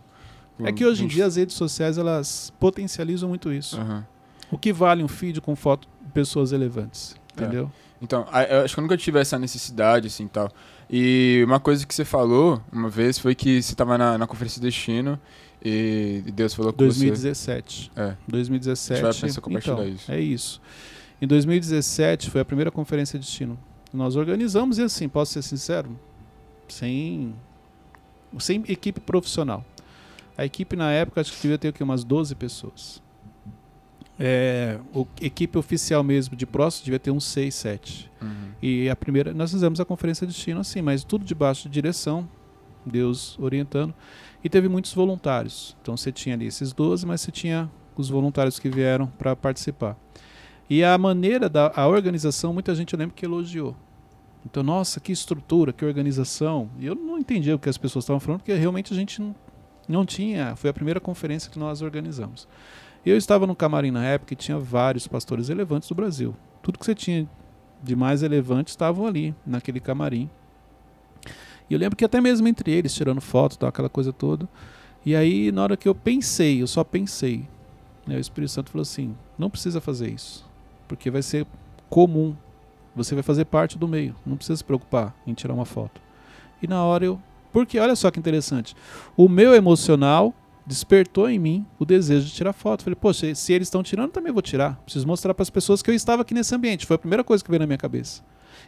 É 0.60 0.72
que 0.72 0.84
hoje 0.84 1.04
em 1.04 1.06
dia 1.06 1.26
as 1.26 1.36
redes 1.36 1.54
sociais 1.54 1.98
elas 1.98 2.52
potencializam 2.58 3.28
muito 3.28 3.52
isso. 3.52 3.78
Aham. 3.78 4.06
O 4.50 4.56
que 4.56 4.72
vale 4.72 5.02
um 5.02 5.08
feed 5.08 5.40
com 5.40 5.54
foto 5.56 5.88
de 6.04 6.12
pessoas 6.12 6.52
relevantes? 6.52 7.14
É. 7.36 7.42
Entendeu? 7.42 7.70
Então, 8.00 8.26
a- 8.30 8.44
eu 8.44 8.64
acho 8.64 8.74
que 8.74 8.80
eu 8.80 8.82
nunca 8.82 8.96
tive 8.96 9.18
essa 9.18 9.38
necessidade, 9.38 10.06
assim, 10.06 10.28
tal. 10.28 10.50
E 10.88 11.42
uma 11.44 11.58
coisa 11.58 11.86
que 11.86 11.94
você 11.94 12.04
falou 12.04 12.62
uma 12.72 12.88
vez 12.88 13.18
foi 13.18 13.34
que 13.34 13.60
você 13.62 13.74
tava 13.74 13.98
na, 13.98 14.16
na 14.16 14.26
Conferência 14.26 14.60
Destino 14.60 15.18
e 15.62 16.22
Deus 16.32 16.54
falou 16.54 16.72
com 16.72 16.78
você. 16.78 17.00
2017. 17.06 17.90
É. 17.96 18.14
2017. 18.28 18.92
A 18.92 19.10
gente 19.10 19.20
vai 19.20 19.28
pensar 19.28 19.40
compartilhar 19.40 19.74
então, 19.74 19.88
isso. 19.88 20.12
É 20.12 20.20
isso. 20.20 20.60
Em 21.20 21.26
2017 21.26 22.30
foi 22.30 22.40
a 22.40 22.44
primeira 22.44 22.70
conferência 22.70 23.18
de 23.18 23.24
destino 23.24 23.58
nós 23.92 24.14
organizamos 24.16 24.78
e 24.78 24.82
assim, 24.82 25.08
posso 25.08 25.32
ser 25.32 25.42
sincero, 25.42 25.98
sem, 26.68 27.34
sem 28.38 28.62
equipe 28.68 29.00
profissional. 29.00 29.64
A 30.36 30.44
equipe 30.44 30.76
na 30.76 30.92
época 30.92 31.20
acho 31.20 31.32
que 31.32 31.42
devia 31.42 31.58
ter 31.58 31.68
o 31.68 31.72
quê? 31.72 31.82
umas 31.82 32.04
12 32.04 32.34
pessoas. 32.34 33.02
É, 34.18 34.78
o 34.94 35.06
equipe 35.20 35.58
oficial 35.58 36.02
mesmo 36.02 36.34
de 36.34 36.46
próximo 36.46 36.86
devia 36.86 36.98
ter 36.98 37.10
uns 37.10 37.24
6, 37.24 37.54
7. 37.54 38.10
Uhum. 38.20 38.28
E 38.62 38.88
a 38.88 38.96
primeira, 38.96 39.34
nós 39.34 39.52
fizemos 39.52 39.78
a 39.78 39.84
conferência 39.84 40.26
de 40.26 40.32
destino 40.32 40.60
assim, 40.60 40.80
mas 40.80 41.04
tudo 41.04 41.24
debaixo 41.24 41.68
de 41.68 41.74
direção, 41.74 42.28
Deus 42.84 43.38
orientando. 43.38 43.94
E 44.42 44.48
teve 44.48 44.68
muitos 44.68 44.94
voluntários. 44.94 45.76
Então 45.82 45.96
você 45.96 46.10
tinha 46.10 46.34
ali 46.34 46.46
esses 46.46 46.72
12, 46.72 47.04
mas 47.04 47.20
você 47.20 47.30
tinha 47.30 47.70
os 47.96 48.08
voluntários 48.08 48.58
que 48.58 48.68
vieram 48.68 49.06
para 49.06 49.34
participar. 49.34 49.96
E 50.68 50.82
a 50.82 50.96
maneira 50.98 51.48
da 51.48 51.72
a 51.74 51.86
organização, 51.86 52.52
muita 52.52 52.74
gente 52.74 52.92
eu 52.92 52.98
lembro 52.98 53.14
que 53.14 53.24
elogiou. 53.24 53.76
Então, 54.44 54.62
nossa, 54.62 55.00
que 55.00 55.10
estrutura, 55.10 55.72
que 55.72 55.84
organização. 55.84 56.70
E 56.78 56.86
eu 56.86 56.94
não 56.94 57.18
entendia 57.18 57.54
o 57.54 57.58
que 57.58 57.68
as 57.68 57.76
pessoas 57.76 58.04
estavam 58.04 58.20
falando, 58.20 58.40
porque 58.40 58.54
realmente 58.54 58.92
a 58.92 58.96
gente 58.96 59.20
não, 59.20 59.34
não 59.88 60.04
tinha. 60.04 60.56
Foi 60.56 60.70
a 60.70 60.74
primeira 60.74 61.00
conferência 61.00 61.50
que 61.50 61.58
nós 61.58 61.82
organizamos. 61.82 62.48
Eu 63.04 63.16
estava 63.16 63.46
no 63.46 63.54
camarim 63.54 63.90
na 63.90 64.04
época 64.04 64.32
e 64.32 64.36
tinha 64.36 64.58
vários 64.58 65.06
pastores 65.06 65.48
relevantes 65.48 65.88
do 65.88 65.94
Brasil. 65.94 66.34
Tudo 66.62 66.78
que 66.78 66.84
você 66.84 66.94
tinha 66.94 67.28
de 67.82 67.94
mais 67.94 68.22
relevante 68.22 68.70
estavam 68.70 69.06
ali, 69.06 69.34
naquele 69.46 69.78
camarim. 69.78 70.28
E 71.68 71.74
eu 71.74 71.78
lembro 71.78 71.96
que 71.96 72.04
até 72.04 72.20
mesmo 72.20 72.46
entre 72.48 72.70
eles, 72.72 72.94
tirando 72.94 73.20
foto, 73.20 73.58
tal, 73.58 73.68
aquela 73.68 73.88
coisa 73.88 74.12
toda. 74.12 74.48
E 75.04 75.14
aí, 75.14 75.52
na 75.52 75.62
hora 75.62 75.76
que 75.76 75.88
eu 75.88 75.94
pensei, 75.94 76.62
eu 76.62 76.66
só 76.66 76.82
pensei, 76.82 77.48
né, 78.06 78.16
o 78.16 78.20
Espírito 78.20 78.50
Santo 78.50 78.70
falou 78.70 78.82
assim: 78.82 79.16
não 79.38 79.50
precisa 79.50 79.80
fazer 79.80 80.10
isso, 80.10 80.44
porque 80.88 81.10
vai 81.10 81.22
ser 81.22 81.46
comum. 81.88 82.34
Você 82.94 83.14
vai 83.14 83.22
fazer 83.22 83.44
parte 83.44 83.76
do 83.76 83.86
meio, 83.86 84.16
não 84.24 84.36
precisa 84.36 84.56
se 84.56 84.64
preocupar 84.64 85.14
em 85.26 85.34
tirar 85.34 85.54
uma 85.54 85.64
foto. 85.64 86.00
E 86.62 86.66
na 86.66 86.82
hora 86.82 87.04
eu. 87.04 87.20
Porque 87.56 87.78
olha 87.78 87.96
só 87.96 88.10
que 88.10 88.18
interessante. 88.18 88.76
O 89.16 89.30
meu 89.30 89.54
emocional 89.54 90.34
despertou 90.66 91.26
em 91.30 91.38
mim 91.38 91.66
o 91.78 91.86
desejo 91.86 92.26
de 92.26 92.32
tirar 92.34 92.52
foto. 92.52 92.84
Falei, 92.84 92.94
poxa, 92.94 93.34
se 93.34 93.50
eles 93.50 93.68
estão 93.68 93.82
tirando, 93.82 94.10
também 94.10 94.30
vou 94.30 94.42
tirar. 94.42 94.76
Preciso 94.84 95.06
mostrar 95.06 95.32
para 95.32 95.42
as 95.42 95.48
pessoas 95.48 95.80
que 95.80 95.90
eu 95.90 95.94
estava 95.94 96.20
aqui 96.20 96.34
nesse 96.34 96.54
ambiente. 96.54 96.84
Foi 96.84 96.96
a 96.96 96.98
primeira 96.98 97.24
coisa 97.24 97.42
que 97.42 97.48
veio 97.48 97.60
na 97.60 97.66
minha 97.66 97.78
cabeça. 97.78 98.22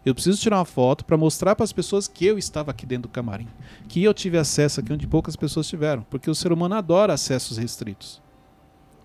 Eu 0.07 0.14
preciso 0.14 0.40
tirar 0.40 0.57
uma 0.57 0.64
foto 0.64 1.05
para 1.05 1.18
mostrar 1.18 1.55
para 1.55 1.64
as 1.64 1.72
pessoas 1.72 2.09
que 2.09 2.24
eu 2.24 2.38
estava 2.38 2.70
aqui 2.70 2.87
dentro 2.87 3.11
do 3.11 3.12
camarim, 3.12 3.48
que 3.88 4.03
eu 4.03 4.14
tive 4.14 4.38
acesso 4.38 4.81
aqui 4.81 4.90
onde 4.90 5.07
poucas 5.07 5.37
pessoas 5.37 5.68
tiveram, 5.68 6.01
porque 6.09 6.31
o 6.31 6.35
ser 6.35 6.51
humano 6.51 6.74
adora 6.74 7.12
acessos 7.12 7.59
restritos. 7.59 8.22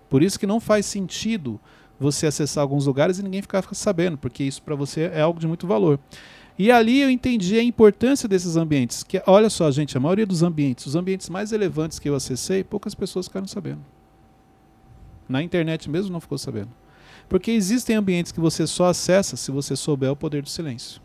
Por 0.08 0.22
isso 0.22 0.40
que 0.40 0.46
não 0.46 0.60
faz 0.60 0.86
sentido 0.86 1.60
você 2.00 2.26
acessar 2.26 2.62
alguns 2.62 2.86
lugares 2.86 3.18
e 3.18 3.22
ninguém 3.22 3.42
ficar 3.42 3.62
sabendo, 3.72 4.16
porque 4.16 4.44
isso 4.44 4.62
para 4.62 4.74
você 4.74 5.10
é 5.12 5.20
algo 5.20 5.38
de 5.38 5.46
muito 5.46 5.66
valor. 5.66 6.00
E 6.58 6.70
ali 6.70 7.00
eu 7.00 7.10
entendi 7.10 7.58
a 7.58 7.62
importância 7.62 8.28
desses 8.28 8.56
ambientes. 8.56 9.02
Que 9.02 9.22
olha 9.26 9.50
só, 9.50 9.70
gente, 9.70 9.96
a 9.96 10.00
maioria 10.00 10.26
dos 10.26 10.42
ambientes, 10.42 10.86
os 10.86 10.94
ambientes 10.94 11.28
mais 11.28 11.50
relevantes 11.50 11.98
que 11.98 12.08
eu 12.08 12.14
acessei, 12.14 12.62
poucas 12.62 12.94
pessoas 12.94 13.26
ficaram 13.26 13.46
sabendo. 13.46 13.80
Na 15.28 15.42
internet 15.42 15.90
mesmo 15.90 16.12
não 16.12 16.20
ficou 16.20 16.38
sabendo. 16.38 16.70
Porque 17.28 17.50
existem 17.50 17.96
ambientes 17.96 18.30
que 18.30 18.40
você 18.40 18.66
só 18.66 18.86
acessa 18.86 19.36
se 19.36 19.50
você 19.50 19.74
souber 19.74 20.10
o 20.10 20.16
poder 20.16 20.42
do 20.42 20.48
silêncio. 20.48 21.00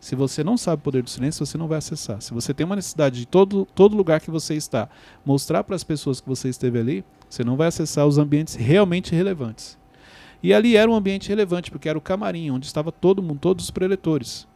Se 0.00 0.16
você 0.16 0.42
não 0.42 0.56
sabe 0.56 0.80
o 0.80 0.84
poder 0.84 1.02
do 1.02 1.10
silêncio, 1.10 1.44
você 1.44 1.58
não 1.58 1.68
vai 1.68 1.76
acessar. 1.76 2.22
Se 2.22 2.32
você 2.32 2.54
tem 2.54 2.64
uma 2.64 2.74
necessidade 2.74 3.20
de 3.20 3.26
todo, 3.26 3.66
todo 3.74 3.94
lugar 3.94 4.18
que 4.20 4.30
você 4.30 4.54
está, 4.54 4.88
mostrar 5.24 5.62
para 5.62 5.76
as 5.76 5.84
pessoas 5.84 6.22
que 6.22 6.28
você 6.28 6.48
esteve 6.48 6.78
ali, 6.78 7.04
você 7.28 7.44
não 7.44 7.54
vai 7.54 7.68
acessar 7.68 8.06
os 8.06 8.16
ambientes 8.16 8.54
realmente 8.54 9.14
relevantes. 9.14 9.78
E 10.42 10.54
ali 10.54 10.76
era 10.76 10.90
um 10.90 10.94
ambiente 10.94 11.28
relevante, 11.28 11.70
porque 11.70 11.88
era 11.88 11.98
o 11.98 12.02
camarim, 12.02 12.50
onde 12.50 12.66
estava 12.66 12.90
todo 12.90 13.22
mundo, 13.22 13.38
todos 13.40 13.64
os 13.64 13.70
preletores. 13.70 14.48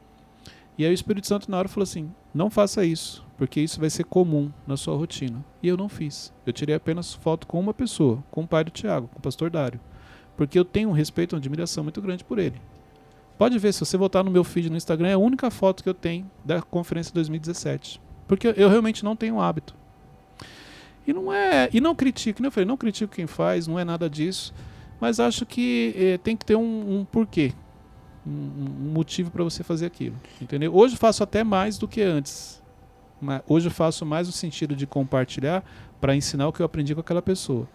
E 0.77 0.85
aí 0.85 0.91
o 0.91 0.95
Espírito 0.95 1.27
Santo 1.27 1.51
na 1.51 1.59
hora 1.59 1.69
falou 1.69 1.85
assim: 1.85 2.11
não 2.35 2.51
faça 2.51 2.85
isso, 2.85 3.25
porque 3.37 3.61
isso 3.61 3.79
vai 3.79 3.91
ser 3.91 4.05
comum 4.05 4.51
na 4.67 4.77
sua 4.77 4.97
rotina. 4.97 5.45
E 5.63 5.69
eu 5.69 5.77
não 5.77 5.89
fiz. 5.89 6.33
Eu 6.47 6.53
tirei 6.53 6.75
apenas 6.75 7.15
foto 7.15 7.47
com 7.47 7.61
uma 7.61 7.75
pessoa, 7.75 8.23
com 8.31 8.43
o 8.43 8.47
pai 8.47 8.65
do 8.65 8.71
Tiago, 8.71 9.09
com 9.09 9.19
o 9.19 9.23
pastor 9.23 9.51
Dário. 9.51 9.81
Porque 10.37 10.59
eu 10.59 10.65
tenho 10.65 10.89
um 10.89 10.93
respeito 10.93 11.33
e 11.33 11.35
uma 11.35 11.41
admiração 11.41 11.85
muito 11.85 12.01
grande 12.03 12.25
por 12.25 12.39
ele. 12.39 12.61
Pode 13.39 13.59
ver, 13.59 13.73
se 13.73 13.81
você 13.81 13.97
voltar 13.97 14.23
no 14.23 14.31
meu 14.31 14.45
feed 14.45 14.71
no 14.71 14.77
Instagram, 14.77 15.09
é 15.09 15.13
a 15.13 15.19
única 15.19 15.51
foto 15.51 15.83
que 15.83 15.89
eu 15.89 15.95
tenho 15.95 16.29
da 16.45 16.63
conferência 16.63 17.13
2017. 17.15 18.01
Porque 18.27 18.53
eu 18.57 18.69
realmente 18.69 19.05
não 19.05 19.15
tenho 19.15 19.41
hábito. 19.41 19.75
E 21.07 21.13
não 21.13 21.33
é. 21.33 21.69
E 21.73 21.81
não 21.81 21.95
critico, 21.95 22.41
né? 22.41 22.49
Eu 22.49 22.53
falei, 22.53 22.67
não 22.67 22.77
critico 22.77 23.15
quem 23.15 23.27
faz, 23.27 23.67
não 23.67 23.79
é 23.79 23.85
nada 23.85 24.09
disso. 24.09 24.55
Mas 25.01 25.21
acho 25.21 25.45
que 25.45 25.95
eh, 25.97 26.19
tem 26.19 26.37
que 26.37 26.45
ter 26.45 26.57
um, 26.57 27.01
um 27.01 27.05
porquê. 27.05 27.53
Um, 28.27 28.31
um 28.31 28.93
motivo 28.93 29.31
para 29.31 29.45
você 29.45 29.63
fazer 29.63 29.87
aquilo. 29.87 30.17
Entendeu? 30.41 30.75
Hoje 30.75 30.97
faço 30.97 31.23
até 31.23 31.45
mais 31.45 31.77
do 31.77 31.87
que 31.87 32.01
antes. 32.01 32.63
Hoje 33.47 33.69
eu 33.69 33.71
faço 33.71 34.05
mais 34.05 34.29
o 34.29 34.33
sentido 34.33 34.77
de 34.77 34.87
compartilhar 34.87 35.65
para 36.01 36.15
ensinar 36.15 36.49
o 36.49 36.53
que 36.53 36.61
eu 36.61 36.67
aprendi 36.67 36.95
com 36.95 37.01
aquela 37.01 37.23
pessoa. 37.23 37.69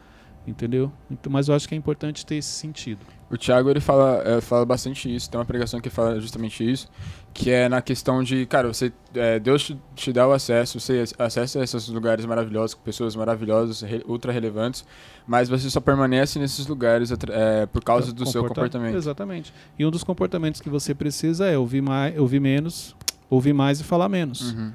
Entendeu? 0.47 0.91
Então, 1.11 1.31
mas 1.31 1.47
eu 1.47 1.55
acho 1.55 1.67
que 1.67 1.75
é 1.75 1.77
importante 1.77 2.25
ter 2.25 2.35
esse 2.35 2.49
sentido. 2.49 2.99
O 3.29 3.37
Thiago 3.37 3.69
ele 3.69 3.79
fala, 3.79 4.23
é, 4.25 4.41
fala 4.41 4.65
bastante 4.65 5.13
isso, 5.13 5.29
tem 5.29 5.39
uma 5.39 5.45
pregação 5.45 5.79
que 5.79 5.89
fala 5.89 6.19
justamente 6.19 6.67
isso, 6.67 6.89
que 7.33 7.51
é 7.51 7.69
na 7.69 7.81
questão 7.81 8.23
de, 8.23 8.45
cara, 8.45 8.67
você 8.67 8.91
é, 9.13 9.39
Deus 9.39 9.63
te, 9.63 9.79
te, 9.95 10.11
dá 10.11 10.27
o 10.27 10.31
acesso, 10.31 10.79
você 10.79 11.03
acessa 11.17 11.63
esses 11.63 11.87
lugares 11.87 12.25
maravilhosos, 12.25 12.73
com 12.73 12.81
pessoas 12.81 13.15
maravilhosas, 13.15 13.81
re, 13.81 14.03
ultra 14.07 14.31
relevantes, 14.31 14.85
mas 15.25 15.47
você 15.47 15.69
só 15.69 15.79
permanece 15.79 16.39
nesses 16.39 16.67
lugares 16.67 17.11
é, 17.11 17.65
por 17.65 17.83
causa 17.83 18.11
do 18.11 18.25
seu 18.25 18.43
comportamento. 18.45 18.95
Exatamente. 18.95 19.53
E 19.77 19.85
um 19.85 19.91
dos 19.91 20.03
comportamentos 20.03 20.59
que 20.59 20.69
você 20.69 20.93
precisa 20.93 21.45
é 21.47 21.57
ouvir, 21.57 21.81
mais, 21.81 22.17
ouvir 22.17 22.39
menos, 22.39 22.95
ouvir 23.29 23.53
mais 23.53 23.79
e 23.79 23.83
falar 23.83 24.09
menos. 24.09 24.53
Uhum. 24.53 24.71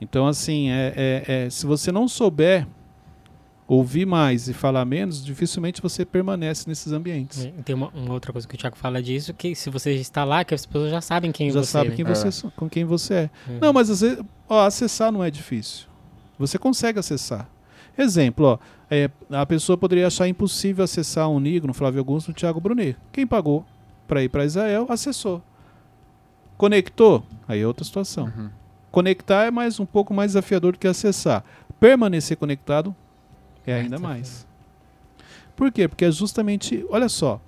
Então, 0.00 0.26
assim, 0.26 0.70
é, 0.70 0.94
é, 0.96 1.44
é 1.44 1.50
se 1.50 1.66
você 1.66 1.92
não 1.92 2.08
souber 2.08 2.66
ouvir 3.70 4.04
mais 4.04 4.48
e 4.48 4.52
falar 4.52 4.84
menos, 4.84 5.24
dificilmente 5.24 5.80
você 5.80 6.04
permanece 6.04 6.68
nesses 6.68 6.92
ambientes. 6.92 7.48
Tem 7.64 7.72
uma, 7.72 7.86
uma, 7.90 8.14
outra 8.14 8.32
coisa 8.32 8.46
que 8.46 8.56
o 8.56 8.58
Thiago 8.58 8.76
fala 8.76 9.00
disso, 9.00 9.32
que 9.32 9.54
se 9.54 9.70
você 9.70 9.92
está 9.92 10.24
lá, 10.24 10.44
que 10.44 10.52
as 10.52 10.66
pessoas 10.66 10.90
já 10.90 11.00
sabem 11.00 11.30
quem 11.30 11.52
já 11.52 11.60
você 11.60 11.60
é. 11.60 11.62
Já 11.62 11.70
sabem 11.70 11.90
né? 11.90 11.96
quem 11.96 12.04
você, 12.04 12.46
é. 12.46 12.50
com 12.56 12.68
quem 12.68 12.84
você 12.84 13.14
é. 13.14 13.30
Uhum. 13.48 13.58
Não, 13.60 13.72
mas 13.72 13.88
às 13.88 14.00
vezes, 14.00 14.18
ó, 14.48 14.66
acessar 14.66 15.12
não 15.12 15.22
é 15.22 15.30
difícil. 15.30 15.86
Você 16.36 16.58
consegue 16.58 16.98
acessar. 16.98 17.48
Exemplo, 17.96 18.44
ó, 18.44 18.58
é, 18.90 19.08
a 19.30 19.46
pessoa 19.46 19.78
poderia 19.78 20.08
achar 20.08 20.26
impossível 20.26 20.82
acessar 20.82 21.28
um 21.30 21.38
Nigro, 21.38 21.70
um 21.70 21.74
Flávio 21.74 22.00
Augusto, 22.00 22.32
um 22.32 22.34
Thiago 22.34 22.60
Brunet. 22.60 22.96
Quem 23.12 23.24
pagou 23.24 23.64
para 24.08 24.20
ir 24.20 24.30
para 24.30 24.44
Israel, 24.44 24.86
acessou. 24.88 25.40
Conectou? 26.56 27.22
Aí 27.46 27.60
é 27.60 27.66
outra 27.66 27.84
situação. 27.84 28.24
Uhum. 28.36 28.50
Conectar 28.90 29.44
é 29.44 29.50
mais 29.52 29.78
um 29.78 29.86
pouco 29.86 30.12
mais 30.12 30.30
desafiador 30.32 30.72
do 30.72 30.78
que 30.80 30.88
acessar. 30.88 31.44
Permanecer 31.78 32.36
conectado 32.36 32.92
é 33.66 33.74
ainda 33.74 33.98
mais. 33.98 34.46
Por 35.56 35.70
quê? 35.70 35.86
Porque 35.86 36.04
é 36.04 36.10
justamente, 36.10 36.84
olha 36.88 37.08
só, 37.08 37.40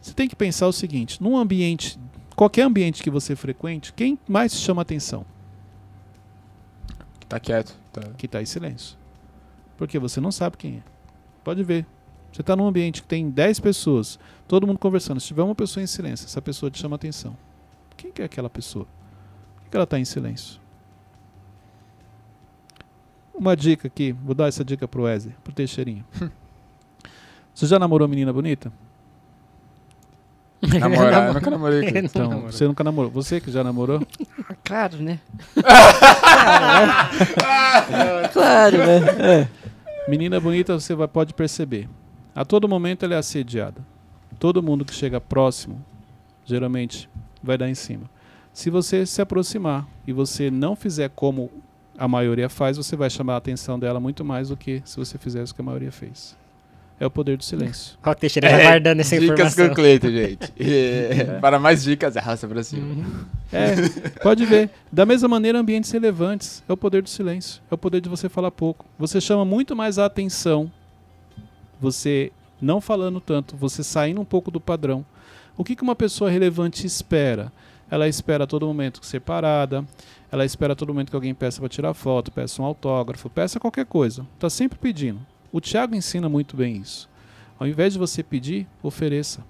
você 0.00 0.12
tem 0.12 0.28
que 0.28 0.36
pensar 0.36 0.66
o 0.66 0.72
seguinte, 0.72 1.22
num 1.22 1.36
ambiente, 1.36 1.98
qualquer 2.34 2.62
ambiente 2.62 3.02
que 3.02 3.10
você 3.10 3.36
frequente, 3.36 3.92
quem 3.92 4.18
mais 4.26 4.54
chama 4.54 4.82
atenção? 4.82 5.26
Que 7.20 7.26
tá 7.26 7.38
quieto. 7.38 7.76
Tá. 7.92 8.02
Que 8.16 8.28
tá 8.28 8.40
em 8.40 8.46
silêncio. 8.46 8.96
Porque 9.76 9.98
você 9.98 10.20
não 10.20 10.32
sabe 10.32 10.56
quem 10.56 10.76
é. 10.76 10.82
Pode 11.44 11.62
ver. 11.62 11.84
Você 12.32 12.42
está 12.42 12.54
num 12.54 12.66
ambiente 12.66 13.02
que 13.02 13.08
tem 13.08 13.30
10 13.30 13.60
pessoas, 13.60 14.18
todo 14.46 14.66
mundo 14.66 14.78
conversando. 14.78 15.20
Se 15.20 15.28
tiver 15.28 15.42
uma 15.42 15.54
pessoa 15.54 15.82
em 15.82 15.86
silêncio, 15.86 16.26
essa 16.26 16.42
pessoa 16.42 16.70
te 16.70 16.78
chama 16.78 16.96
atenção. 16.96 17.36
Quem 17.96 18.12
que 18.12 18.22
é 18.22 18.24
aquela 18.24 18.50
pessoa? 18.50 18.86
Por 19.56 19.70
que 19.70 19.76
ela 19.76 19.84
está 19.84 19.98
em 19.98 20.04
silêncio? 20.04 20.60
Uma 23.38 23.56
dica 23.56 23.86
aqui, 23.86 24.10
vou 24.10 24.34
dar 24.34 24.48
essa 24.48 24.64
dica 24.64 24.88
pro 24.88 25.04
Wesley, 25.04 25.32
pro 25.44 25.52
Teixeirinho. 25.52 26.04
Você 27.54 27.66
já 27.66 27.78
namorou 27.78 28.08
menina 28.08 28.32
bonita? 28.32 28.72
Namorar, 30.80 31.28
eu 31.28 31.34
nunca 31.34 31.50
namorei. 31.50 31.88
Então, 31.88 32.40
você 32.42 32.66
nunca 32.66 32.82
namorou. 32.82 33.12
Você 33.12 33.40
que 33.40 33.48
já 33.52 33.62
namorou? 33.62 34.04
Ah, 34.44 34.54
claro, 34.64 34.98
né? 34.98 35.20
claro, 38.32 38.78
né? 38.78 38.98
É. 39.20 39.48
Menina 40.10 40.40
bonita, 40.40 40.74
você 40.74 40.96
vai, 40.96 41.06
pode 41.06 41.32
perceber. 41.32 41.88
A 42.34 42.44
todo 42.44 42.68
momento 42.68 43.04
ela 43.04 43.14
é 43.14 43.18
assediada. 43.18 43.80
Todo 44.36 44.60
mundo 44.60 44.84
que 44.84 44.92
chega 44.92 45.20
próximo, 45.20 45.80
geralmente, 46.44 47.08
vai 47.40 47.56
dar 47.56 47.68
em 47.68 47.74
cima. 47.74 48.10
Se 48.52 48.68
você 48.68 49.06
se 49.06 49.22
aproximar 49.22 49.86
e 50.06 50.12
você 50.12 50.50
não 50.50 50.74
fizer 50.74 51.10
como 51.10 51.50
a 51.98 52.06
maioria 52.06 52.48
faz, 52.48 52.76
você 52.76 52.94
vai 52.94 53.10
chamar 53.10 53.34
a 53.34 53.36
atenção 53.38 53.78
dela 53.78 53.98
muito 53.98 54.24
mais 54.24 54.48
do 54.50 54.56
que 54.56 54.80
se 54.84 54.96
você 54.96 55.18
fizesse 55.18 55.52
o 55.52 55.54
que 55.54 55.60
a 55.60 55.64
maioria 55.64 55.90
fez. 55.90 56.36
É 57.00 57.06
o 57.06 57.10
poder 57.10 57.36
do 57.36 57.44
silêncio. 57.44 57.96
Qual 58.02 58.14
Teixeira 58.14 58.48
é, 58.48 58.62
guardando 58.62 59.00
essa 59.00 59.18
dicas 59.18 59.54
informação. 59.54 59.64
Dicas 59.64 59.68
com 59.68 59.74
Cleiton, 59.74 60.10
gente. 60.10 60.52
É. 60.58 61.38
Para 61.40 61.58
mais 61.58 61.82
dicas, 61.82 62.16
arrasta 62.16 62.46
para 62.48 62.62
cima. 62.62 62.86
Uhum. 62.86 63.24
É, 63.52 64.18
pode 64.20 64.44
ver. 64.44 64.70
Da 64.90 65.06
mesma 65.06 65.28
maneira, 65.28 65.58
ambientes 65.58 65.90
relevantes. 65.90 66.62
É 66.68 66.72
o 66.72 66.76
poder 66.76 67.02
do 67.02 67.08
silêncio. 67.08 67.62
É 67.70 67.74
o 67.74 67.78
poder 67.78 68.00
de 68.00 68.08
você 68.08 68.28
falar 68.28 68.50
pouco. 68.50 68.84
Você 68.98 69.20
chama 69.20 69.44
muito 69.44 69.76
mais 69.76 69.98
a 69.98 70.06
atenção. 70.06 70.70
Você 71.80 72.32
não 72.60 72.80
falando 72.80 73.20
tanto, 73.20 73.56
você 73.56 73.84
saindo 73.84 74.20
um 74.20 74.24
pouco 74.24 74.50
do 74.50 74.60
padrão. 74.60 75.04
O 75.56 75.62
que, 75.62 75.76
que 75.76 75.82
uma 75.82 75.94
pessoa 75.94 76.30
relevante 76.30 76.84
espera? 76.84 77.52
Ela 77.90 78.08
espera 78.08 78.44
a 78.44 78.46
todo 78.46 78.66
momento 78.66 79.04
ser 79.04 79.20
parada, 79.20 79.84
ela 80.30 80.44
espera 80.44 80.74
a 80.74 80.76
todo 80.76 80.88
momento 80.88 81.10
que 81.10 81.16
alguém 81.16 81.34
peça 81.34 81.60
para 81.60 81.68
tirar 81.68 81.94
foto, 81.94 82.30
peça 82.30 82.60
um 82.60 82.64
autógrafo, 82.64 83.30
peça 83.30 83.58
qualquer 83.58 83.86
coisa. 83.86 84.26
Está 84.34 84.50
sempre 84.50 84.78
pedindo. 84.78 85.20
O 85.50 85.60
Tiago 85.60 85.94
ensina 85.94 86.28
muito 86.28 86.56
bem 86.56 86.76
isso. 86.76 87.08
Ao 87.58 87.66
invés 87.66 87.94
de 87.94 87.98
você 87.98 88.22
pedir, 88.22 88.66
ofereça. 88.82 89.42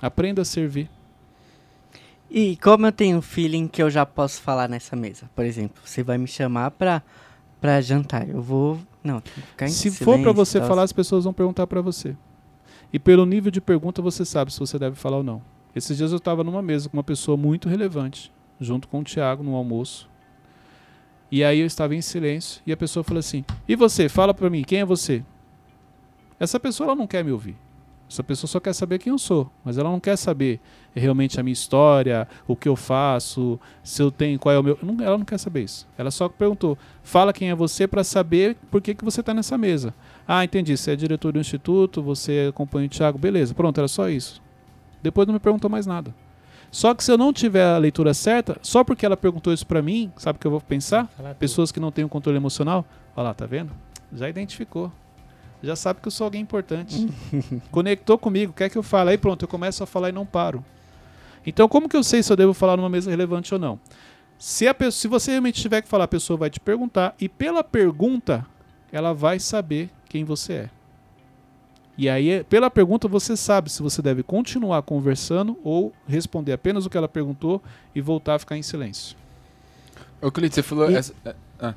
Aprenda 0.00 0.42
a 0.42 0.44
servir. 0.44 0.88
E 2.30 2.56
como 2.56 2.86
eu 2.86 2.92
tenho 2.92 3.20
feeling 3.20 3.68
que 3.68 3.82
eu 3.82 3.90
já 3.90 4.06
posso 4.06 4.40
falar 4.40 4.68
nessa 4.68 4.96
mesa, 4.96 5.28
por 5.34 5.44
exemplo, 5.44 5.82
você 5.84 6.02
vai 6.02 6.16
me 6.16 6.28
chamar 6.28 6.70
pra, 6.70 7.02
pra 7.60 7.80
jantar, 7.80 8.28
eu 8.28 8.40
vou. 8.40 8.78
Não, 9.02 9.20
tem 9.20 9.34
que 9.34 9.42
ficar 9.42 9.66
em 9.66 9.70
Se 9.70 9.90
for 9.90 10.18
para 10.20 10.32
você 10.32 10.52
silêncio, 10.52 10.68
falar, 10.68 10.82
as 10.84 10.92
pessoas 10.92 11.24
vão 11.24 11.32
perguntar 11.32 11.66
para 11.66 11.82
você. 11.82 12.16
E 12.92 12.98
pelo 12.98 13.26
nível 13.26 13.50
de 13.50 13.60
pergunta 13.60 14.00
você 14.00 14.24
sabe 14.24 14.52
se 14.52 14.60
você 14.60 14.78
deve 14.78 14.96
falar 14.96 15.18
ou 15.18 15.22
não. 15.22 15.42
Esses 15.74 15.96
dias 15.96 16.10
eu 16.10 16.18
estava 16.18 16.42
numa 16.42 16.62
mesa 16.62 16.88
com 16.88 16.96
uma 16.96 17.04
pessoa 17.04 17.36
muito 17.36 17.68
relevante, 17.68 18.32
junto 18.60 18.88
com 18.88 19.00
o 19.00 19.04
Tiago 19.04 19.42
no 19.42 19.54
almoço. 19.54 20.08
E 21.30 21.44
aí 21.44 21.60
eu 21.60 21.66
estava 21.66 21.94
em 21.94 22.00
silêncio 22.00 22.60
e 22.66 22.72
a 22.72 22.76
pessoa 22.76 23.04
falou 23.04 23.20
assim: 23.20 23.44
"E 23.68 23.76
você, 23.76 24.08
fala 24.08 24.34
para 24.34 24.50
mim, 24.50 24.62
quem 24.62 24.80
é 24.80 24.84
você?" 24.84 25.22
Essa 26.40 26.58
pessoa 26.58 26.88
ela 26.88 26.96
não 26.96 27.06
quer 27.06 27.22
me 27.22 27.30
ouvir. 27.30 27.56
Essa 28.10 28.24
pessoa 28.24 28.48
só 28.48 28.58
quer 28.58 28.72
saber 28.72 28.98
quem 28.98 29.12
eu 29.12 29.18
sou, 29.18 29.48
mas 29.64 29.78
ela 29.78 29.88
não 29.88 30.00
quer 30.00 30.16
saber 30.16 30.58
realmente 30.92 31.38
a 31.38 31.44
minha 31.44 31.52
história, 31.52 32.26
o 32.48 32.56
que 32.56 32.68
eu 32.68 32.74
faço, 32.74 33.60
se 33.84 34.02
eu 34.02 34.10
tenho, 34.10 34.36
qual 34.36 34.52
é 34.52 34.58
o 34.58 34.64
meu. 34.64 34.76
ela 35.00 35.16
não 35.16 35.24
quer 35.24 35.38
saber 35.38 35.62
isso. 35.62 35.86
Ela 35.96 36.10
só 36.10 36.28
perguntou: 36.28 36.76
fala 37.04 37.32
quem 37.32 37.50
é 37.50 37.54
você 37.54 37.86
para 37.86 38.02
saber 38.02 38.56
por 38.68 38.82
que, 38.82 38.96
que 38.96 39.04
você 39.04 39.20
está 39.20 39.32
nessa 39.32 39.56
mesa. 39.56 39.94
Ah, 40.26 40.42
entendi. 40.42 40.76
Você 40.76 40.90
é 40.90 40.96
diretor 40.96 41.32
do 41.32 41.38
instituto, 41.38 42.02
você 42.02 42.46
acompanha 42.48 42.86
o 42.86 42.90
Thiago, 42.90 43.16
beleza. 43.16 43.54
Pronto, 43.54 43.78
era 43.78 43.86
só 43.86 44.08
isso. 44.08 44.42
Depois 45.02 45.26
não 45.26 45.34
me 45.34 45.40
perguntou 45.40 45.70
mais 45.70 45.86
nada. 45.86 46.14
Só 46.70 46.94
que 46.94 47.02
se 47.02 47.10
eu 47.10 47.18
não 47.18 47.32
tiver 47.32 47.64
a 47.64 47.78
leitura 47.78 48.14
certa, 48.14 48.56
só 48.62 48.84
porque 48.84 49.04
ela 49.04 49.16
perguntou 49.16 49.52
isso 49.52 49.66
para 49.66 49.82
mim, 49.82 50.12
sabe 50.16 50.36
o 50.36 50.40
que 50.40 50.46
eu 50.46 50.50
vou 50.52 50.60
pensar? 50.60 51.08
Pessoas 51.38 51.72
que 51.72 51.80
não 51.80 51.90
têm 51.90 52.04
um 52.04 52.08
controle 52.08 52.36
emocional, 52.36 52.84
olha 53.16 53.24
lá, 53.24 53.34
tá 53.34 53.44
vendo? 53.44 53.72
Já 54.12 54.28
identificou. 54.28 54.92
Já 55.62 55.74
sabe 55.74 56.00
que 56.00 56.08
eu 56.08 56.12
sou 56.12 56.26
alguém 56.26 56.40
importante. 56.40 57.08
Conectou 57.70 58.16
comigo, 58.16 58.52
quer 58.52 58.70
que 58.70 58.78
eu 58.78 58.82
fale? 58.82 59.10
Aí 59.10 59.18
pronto, 59.18 59.42
eu 59.42 59.48
começo 59.48 59.82
a 59.82 59.86
falar 59.86 60.10
e 60.10 60.12
não 60.12 60.24
paro. 60.24 60.64
Então, 61.44 61.68
como 61.68 61.88
que 61.88 61.96
eu 61.96 62.04
sei 62.04 62.22
se 62.22 62.32
eu 62.32 62.36
devo 62.36 62.54
falar 62.54 62.76
numa 62.76 62.88
mesa 62.88 63.10
relevante 63.10 63.52
ou 63.52 63.58
não? 63.58 63.78
Se, 64.38 64.66
a 64.68 64.72
pessoa, 64.72 64.92
se 64.92 65.08
você 65.08 65.32
realmente 65.32 65.60
tiver 65.60 65.82
que 65.82 65.88
falar, 65.88 66.04
a 66.04 66.08
pessoa 66.08 66.36
vai 66.36 66.48
te 66.48 66.60
perguntar, 66.60 67.14
e 67.20 67.28
pela 67.28 67.62
pergunta, 67.62 68.46
ela 68.92 69.12
vai 69.12 69.38
saber 69.38 69.90
quem 70.08 70.24
você 70.24 70.52
é. 70.52 70.70
E 72.02 72.08
aí, 72.08 72.42
pela 72.44 72.70
pergunta, 72.70 73.06
você 73.06 73.36
sabe 73.36 73.70
se 73.70 73.82
você 73.82 74.00
deve 74.00 74.22
continuar 74.22 74.80
conversando 74.80 75.58
ou 75.62 75.92
responder 76.08 76.54
apenas 76.54 76.86
o 76.86 76.88
que 76.90 76.96
ela 76.96 77.06
perguntou 77.06 77.60
e 77.94 78.00
voltar 78.00 78.36
a 78.36 78.38
ficar 78.38 78.56
em 78.56 78.62
silêncio. 78.62 79.14
Ô, 80.22 80.30
Clito, 80.30 80.54
você 80.54 80.62
falou. 80.62 80.90
E- 80.90 80.94
essa- 80.94 81.12
é, 81.26 81.34
ah, 81.60 81.74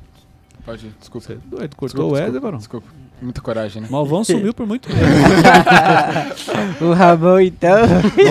pode, 0.66 0.88
desculpa. 0.98 1.28
Você 1.28 1.34
é 1.34 1.36
doido, 1.36 1.76
cortou 1.76 1.88
Desculpa, 1.88 2.06
o 2.06 2.12
Wesley, 2.14 2.24
desculpa, 2.32 2.46
varão. 2.48 2.58
Desculpa. 2.60 2.88
Muita 3.22 3.42
coragem, 3.42 3.82
né? 3.82 3.88
Malvão 3.92 4.24
sumiu 4.24 4.54
por 4.54 4.66
muito 4.66 4.88
tempo. 4.88 5.02
o 6.86 6.94
Ramon, 6.94 7.40
então. 7.42 7.80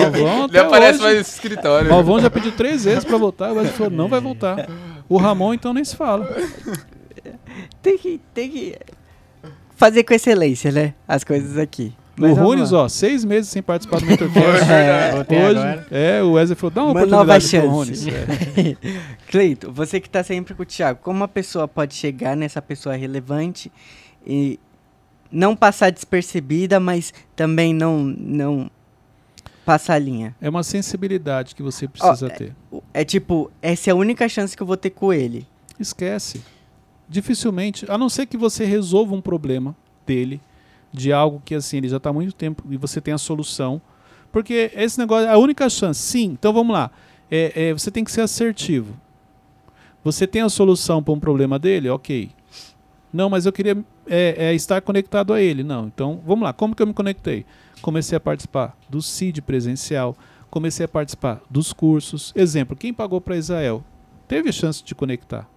Malvão 0.01 0.45
Ele 0.45 0.57
até 0.57 0.59
aparece 0.59 0.93
hoje. 0.95 1.03
mais 1.03 1.17
nesse 1.19 1.31
escritório. 1.33 1.91
Malvão 1.91 2.19
já 2.19 2.29
pediu 2.31 2.51
três 2.53 2.85
vezes 2.85 3.03
pra 3.05 3.17
voltar, 3.19 3.51
o 3.51 3.57
Wesley 3.57 3.73
falou, 3.73 3.91
não 3.91 4.07
vai 4.07 4.19
voltar. 4.19 4.67
O 5.07 5.17
Ramon, 5.17 5.53
então, 5.53 5.71
nem 5.75 5.85
se 5.85 5.95
fala. 5.95 6.27
tem 7.83 7.99
que, 7.99 8.19
tem 8.33 8.49
que 8.49 8.77
fazer 9.75 10.03
com 10.03 10.13
excelência, 10.13 10.71
né? 10.71 10.93
As 11.07 11.23
coisas 11.23 11.57
aqui. 11.57 11.93
o 12.17 12.21
vamos 12.21 12.37
Runes, 12.39 12.71
ó, 12.73 12.87
seis 12.87 13.25
meses 13.25 13.49
sem 13.49 13.61
participar 13.61 13.99
do 13.99 14.05
Mentorcast. 14.05 14.65
É, 14.69 15.45
Hoje, 15.47 15.85
é, 15.91 16.23
o 16.23 16.33
Wesley 16.33 16.55
falou, 16.55 16.71
dá 16.71 16.83
uma, 16.83 16.91
Uma 16.91 17.05
nova 17.05 17.35
oportunidade 17.37 17.49
pro 17.49 17.85
chance. 17.85 18.09
Runes. 18.09 18.77
É. 18.87 18.97
Cleito, 19.29 19.71
você 19.71 19.99
que 19.99 20.09
tá 20.09 20.23
sempre 20.23 20.53
com 20.53 20.63
o 20.63 20.65
Thiago, 20.65 20.99
como 21.01 21.17
uma 21.17 21.27
pessoa 21.27 21.67
pode 21.67 21.95
chegar 21.95 22.35
nessa 22.37 22.61
pessoa 22.61 22.95
relevante 22.95 23.71
e 24.25 24.59
não 25.31 25.55
passar 25.55 25.91
despercebida, 25.91 26.79
mas 26.79 27.11
também 27.35 27.73
não, 27.73 28.03
não 28.03 28.69
passar 29.65 29.95
a 29.95 29.99
linha? 29.99 30.35
É 30.39 30.47
uma 30.49 30.61
sensibilidade 30.61 31.55
que 31.55 31.63
você 31.63 31.87
precisa 31.87 32.29
ter. 32.29 32.53
O- 32.71 32.83
É 32.93 33.03
tipo, 33.03 33.49
essa 33.61 33.89
é 33.89 33.93
a 33.93 33.95
única 33.95 34.29
chance 34.29 34.55
que 34.55 34.61
eu 34.61 34.67
vou 34.67 34.77
ter 34.77 34.91
com 34.91 35.11
ele. 35.11 35.47
Esquece. 35.79 36.41
Dificilmente, 37.07 37.85
a 37.89 37.97
não 37.97 38.09
ser 38.09 38.25
que 38.25 38.37
você 38.37 38.65
resolva 38.65 39.13
um 39.13 39.21
problema 39.21 39.75
dele, 40.05 40.41
de 40.91 41.11
algo 41.11 41.41
que 41.43 41.55
assim, 41.55 41.77
ele 41.77 41.89
já 41.89 41.97
está 41.97 42.11
há 42.11 42.13
muito 42.13 42.33
tempo 42.33 42.63
e 42.69 42.77
você 42.77 43.01
tem 43.01 43.13
a 43.13 43.17
solução. 43.17 43.81
Porque 44.31 44.71
esse 44.75 44.97
negócio 44.97 45.27
é 45.27 45.31
a 45.31 45.37
única 45.37 45.69
chance. 45.69 45.99
Sim, 45.99 46.25
então 46.31 46.53
vamos 46.53 46.73
lá. 46.73 46.91
É, 47.29 47.69
é, 47.69 47.73
você 47.73 47.89
tem 47.91 48.03
que 48.03 48.11
ser 48.11 48.21
assertivo. 48.21 48.95
Você 50.03 50.27
tem 50.27 50.41
a 50.41 50.49
solução 50.49 51.01
para 51.01 51.13
um 51.13 51.19
problema 51.19 51.57
dele? 51.57 51.89
Ok. 51.89 52.29
Não, 53.11 53.29
mas 53.29 53.45
eu 53.45 53.53
queria 53.53 53.77
é, 54.07 54.35
é, 54.49 54.55
estar 54.55 54.81
conectado 54.81 55.33
a 55.33 55.41
ele. 55.41 55.63
Não, 55.63 55.85
então 55.87 56.21
vamos 56.25 56.43
lá. 56.43 56.53
Como 56.53 56.75
que 56.75 56.81
eu 56.81 56.87
me 56.87 56.93
conectei? 56.93 57.45
Comecei 57.81 58.15
a 58.17 58.19
participar 58.19 58.77
do 58.89 59.01
CID 59.01 59.41
presencial, 59.41 60.15
comecei 60.49 60.85
a 60.85 60.89
participar 60.89 61.41
dos 61.49 61.73
cursos. 61.73 62.33
Exemplo, 62.35 62.75
quem 62.75 62.93
pagou 62.93 63.21
para 63.21 63.37
Israel 63.37 63.83
teve 64.27 64.51
chance 64.51 64.83
de 64.83 64.95
conectar. 64.95 65.47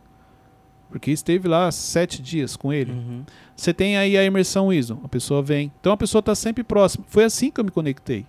Porque 0.88 1.10
esteve 1.10 1.48
lá 1.48 1.70
sete 1.72 2.22
dias 2.22 2.56
com 2.56 2.72
ele. 2.72 2.92
Uhum. 2.92 3.24
Você 3.54 3.74
tem 3.74 3.96
aí 3.96 4.16
a 4.16 4.24
imersão 4.24 4.72
ISO, 4.72 5.00
a 5.02 5.08
pessoa 5.08 5.42
vem. 5.42 5.72
Então 5.80 5.92
a 5.92 5.96
pessoa 5.96 6.20
está 6.20 6.34
sempre 6.34 6.62
próxima. 6.62 7.04
Foi 7.08 7.24
assim 7.24 7.50
que 7.50 7.60
eu 7.60 7.64
me 7.64 7.70
conectei. 7.70 8.24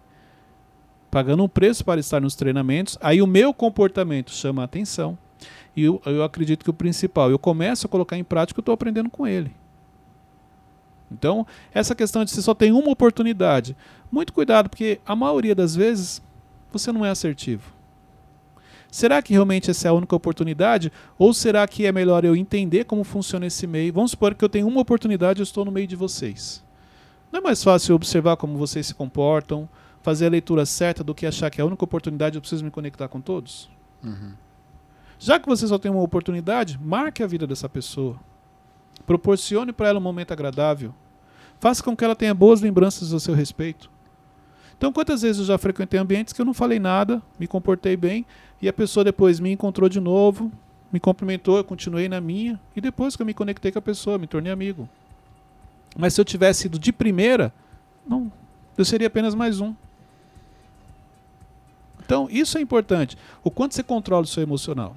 Pagando 1.12 1.44
um 1.44 1.48
preço 1.48 1.86
para 1.86 2.00
estar 2.00 2.20
nos 2.20 2.36
treinamentos, 2.36 2.98
aí 3.00 3.22
o 3.22 3.28
meu 3.28 3.54
comportamento 3.54 4.32
chama 4.32 4.62
a 4.62 4.66
atenção. 4.66 5.18
E 5.76 5.84
eu, 5.84 6.02
eu 6.06 6.24
acredito 6.24 6.64
que 6.64 6.70
o 6.70 6.74
principal, 6.74 7.30
eu 7.30 7.38
começo 7.38 7.86
a 7.86 7.90
colocar 7.90 8.18
em 8.18 8.24
prática, 8.24 8.60
eu 8.60 8.62
estou 8.62 8.74
aprendendo 8.74 9.10
com 9.10 9.28
ele. 9.28 9.52
Então, 11.12 11.46
essa 11.74 11.96
questão 11.96 12.26
de 12.26 12.32
se 12.32 12.44
só 12.44 12.54
tem 12.54 12.72
uma 12.72 12.92
oportunidade, 12.92 13.78
muito 14.12 14.34
cuidado, 14.34 14.70
porque 14.70 15.00
a 15.06 15.16
maioria 15.16 15.56
das 15.56 15.76
vezes 15.76 16.22
você 16.72 16.92
não 16.92 17.06
é 17.06 17.10
assertivo. 17.10 17.77
Será 18.98 19.22
que 19.22 19.32
realmente 19.32 19.70
essa 19.70 19.88
é 19.88 19.92
a 19.92 19.94
única 19.94 20.16
oportunidade? 20.16 20.92
Ou 21.20 21.32
será 21.32 21.68
que 21.68 21.86
é 21.86 21.92
melhor 21.92 22.26
eu 22.26 22.36
entender 22.36 22.84
como 22.86 23.04
funciona 23.04 23.46
esse 23.46 23.68
meio? 23.68 23.94
Vamos 23.94 24.10
supor 24.10 24.34
que 24.34 24.44
eu 24.44 24.50
tenho 24.50 24.68
uma 24.68 24.82
oportunidade 24.82 25.40
e 25.40 25.44
estou 25.44 25.64
no 25.64 25.72
meio 25.72 25.86
de 25.86 25.96
vocês. 25.96 26.64
Não 27.32 27.40
é 27.40 27.44
mais 27.44 27.64
fácil 27.64 27.94
observar 27.94 28.38
como 28.38 28.58
vocês 28.58 28.88
se 28.88 28.96
comportam, 28.96 29.70
fazer 30.02 30.26
a 30.26 30.30
leitura 30.32 30.66
certa 30.66 31.04
do 31.04 31.14
que 31.14 31.28
achar 31.28 31.52
que 31.52 31.62
é 31.62 31.64
a 31.64 31.68
única 31.68 31.84
oportunidade 31.84 32.38
eu 32.38 32.42
preciso 32.42 32.66
me 32.66 32.72
conectar 32.72 33.08
com 33.08 33.22
todos? 33.22 33.70
Uhum. 34.04 34.32
Já 35.20 35.40
que 35.40 35.48
você 35.48 35.68
só 35.68 35.78
tem 35.78 35.92
uma 35.92 36.02
oportunidade, 36.02 36.80
marque 36.82 37.22
a 37.22 37.28
vida 37.28 37.46
dessa 37.46 37.70
pessoa. 37.70 38.20
Proporcione 39.06 39.72
para 39.72 39.90
ela 39.90 40.00
um 40.00 40.02
momento 40.02 40.32
agradável. 40.32 40.92
Faça 41.60 41.84
com 41.84 41.96
que 41.96 42.04
ela 42.04 42.16
tenha 42.16 42.34
boas 42.34 42.62
lembranças 42.62 43.14
a 43.14 43.20
seu 43.20 43.36
respeito. 43.36 43.92
Então, 44.78 44.94
quantas 44.94 45.24
vezes 45.24 45.40
eu 45.40 45.46
já 45.46 45.58
frequentei 45.58 46.00
ambientes 46.00 46.32
que 46.32 46.40
eu 46.40 46.46
não 46.46 46.54
falei 46.54 46.78
nada, 46.78 47.22
me 47.40 47.48
comportei 47.48 47.98
bem, 47.98 48.26
e 48.62 48.68
a 48.68 48.74
pessoa 48.74 49.04
depois 49.04 49.40
me 49.40 49.52
encontrou 49.52 49.88
de 49.88 50.00
novo, 50.00 50.52
me 50.92 51.00
cumprimentou, 51.00 51.58
eu 51.58 51.64
continuei 51.64 52.08
na 52.08 52.20
minha, 52.20 52.60
e 52.76 52.82
depois 52.82 53.16
que 53.16 53.22
eu 53.22 53.26
me 53.26 53.34
conectei 53.34 53.72
com 53.72 53.80
a 53.80 53.82
pessoa, 53.82 54.18
me 54.18 54.28
tornei 54.28 54.52
amigo. 54.52 54.88
Mas 55.98 56.14
se 56.14 56.22
eu 56.22 56.26
tivesse 56.26 56.68
ido 56.68 56.80
de 56.80 56.92
primeira, 56.92 57.54
não, 58.08 58.32
eu 58.78 58.86
seria 58.86 59.08
apenas 59.08 59.36
mais 59.36 59.60
um. 59.60 59.74
Então, 62.06 62.28
isso 62.32 62.58
é 62.58 62.62
importante. 62.62 63.18
O 63.44 63.52
quanto 63.52 63.76
você 63.76 63.84
controla 63.84 64.24
o 64.24 64.28
seu 64.28 64.42
emocional. 64.42 64.96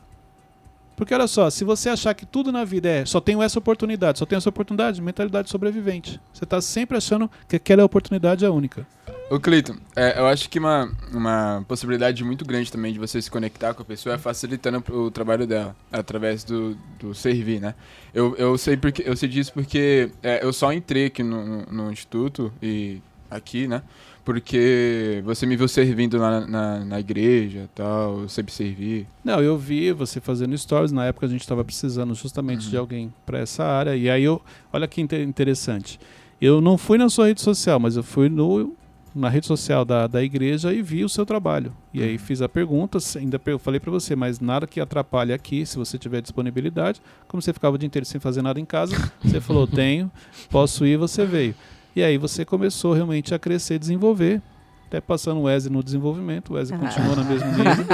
Porque 0.94 1.14
olha 1.14 1.26
só, 1.26 1.48
se 1.48 1.64
você 1.64 1.88
achar 1.88 2.14
que 2.14 2.26
tudo 2.26 2.52
na 2.52 2.62
vida 2.62 2.88
é 2.88 3.06
só 3.06 3.20
tenho 3.20 3.42
essa 3.42 3.58
oportunidade, 3.58 4.18
só 4.18 4.26
tenho 4.26 4.36
essa 4.36 4.50
oportunidade, 4.50 5.00
mentalidade 5.00 5.48
sobrevivente. 5.48 6.20
Você 6.32 6.44
está 6.44 6.60
sempre 6.60 6.96
achando 6.96 7.28
que 7.48 7.56
aquela 7.56 7.84
oportunidade 7.84 8.44
é 8.44 8.50
única. 8.50 8.86
Ô, 9.30 9.38
Cleiton, 9.38 9.76
é, 9.94 10.18
eu 10.18 10.26
acho 10.26 10.50
que 10.50 10.58
uma, 10.58 10.90
uma 11.12 11.64
possibilidade 11.68 12.24
muito 12.24 12.44
grande 12.44 12.70
também 12.72 12.92
de 12.92 12.98
você 12.98 13.22
se 13.22 13.30
conectar 13.30 13.72
com 13.74 13.82
a 13.82 13.84
pessoa 13.84 14.16
é 14.16 14.18
facilitando 14.18 14.82
o 14.92 15.08
trabalho 15.08 15.46
dela, 15.46 15.76
através 15.92 16.42
do, 16.42 16.76
do 16.98 17.14
servir, 17.14 17.60
né? 17.60 17.76
Eu, 18.12 18.34
eu, 18.36 18.58
sei 18.58 18.76
porque, 18.76 19.04
eu 19.06 19.16
sei 19.16 19.28
disso 19.28 19.52
porque 19.52 20.10
é, 20.20 20.44
eu 20.44 20.52
só 20.52 20.72
entrei 20.72 21.06
aqui 21.06 21.22
no, 21.22 21.46
no, 21.46 21.66
no 21.84 21.92
instituto 21.92 22.52
e 22.60 23.00
aqui, 23.30 23.68
né? 23.68 23.82
Porque 24.24 25.22
você 25.24 25.46
me 25.46 25.56
viu 25.56 25.68
servindo 25.68 26.18
lá 26.18 26.40
na, 26.40 26.46
na, 26.48 26.84
na 26.84 27.00
igreja 27.00 27.60
e 27.66 27.68
tal, 27.68 28.22
eu 28.22 28.28
sempre 28.28 28.52
servi. 28.52 29.06
Não, 29.24 29.40
eu 29.40 29.56
vi 29.56 29.92
você 29.92 30.20
fazendo 30.20 30.58
stories, 30.58 30.90
na 30.90 31.06
época 31.06 31.26
a 31.26 31.28
gente 31.28 31.42
estava 31.42 31.64
precisando 31.64 32.14
justamente 32.16 32.64
Uhum. 32.64 32.70
de 32.70 32.76
alguém 32.76 33.14
para 33.24 33.38
essa 33.38 33.62
área, 33.64 33.94
e 33.94 34.10
aí 34.10 34.24
eu, 34.24 34.42
olha 34.72 34.88
que 34.88 35.00
inte- 35.00 35.22
interessante. 35.22 36.00
Eu 36.40 36.60
não 36.60 36.76
fui 36.76 36.98
na 36.98 37.08
sua 37.08 37.26
rede 37.26 37.40
social, 37.40 37.78
mas 37.78 37.96
eu 37.96 38.02
fui 38.02 38.28
no, 38.28 38.74
na 39.14 39.28
rede 39.28 39.46
social 39.46 39.84
da, 39.84 40.06
da 40.06 40.22
igreja 40.22 40.72
e 40.72 40.82
vi 40.82 41.04
o 41.04 41.08
seu 41.08 41.26
trabalho. 41.26 41.72
E 41.92 42.02
aí 42.02 42.18
fiz 42.18 42.40
a 42.42 42.48
pergunta, 42.48 42.98
ainda 43.16 43.40
eu 43.46 43.58
falei 43.58 43.80
para 43.80 43.90
você, 43.90 44.14
mas 44.14 44.40
nada 44.40 44.66
que 44.66 44.80
atrapalhe 44.80 45.32
aqui, 45.32 45.66
se 45.66 45.76
você 45.76 45.98
tiver 45.98 46.20
disponibilidade. 46.20 47.00
Como 47.26 47.42
você 47.42 47.52
ficava 47.52 47.74
o 47.74 47.78
dia 47.78 47.86
inteiro 47.86 48.06
sem 48.06 48.20
fazer 48.20 48.42
nada 48.42 48.60
em 48.60 48.64
casa, 48.64 48.94
você 49.22 49.40
falou, 49.40 49.66
tenho, 49.66 50.10
posso 50.50 50.86
ir, 50.86 50.96
você 50.96 51.24
veio. 51.24 51.54
E 51.94 52.02
aí 52.02 52.16
você 52.16 52.44
começou 52.44 52.92
realmente 52.92 53.34
a 53.34 53.38
crescer 53.38 53.78
desenvolver. 53.78 54.40
Até 54.86 55.00
passando 55.00 55.38
o 55.38 55.42
Wesley 55.42 55.72
no 55.72 55.84
desenvolvimento, 55.84 56.50
o 56.50 56.54
Wesley 56.54 56.78
continuou 56.78 57.16
na 57.16 57.24
mesma 57.24 57.46
nível. 57.52 57.86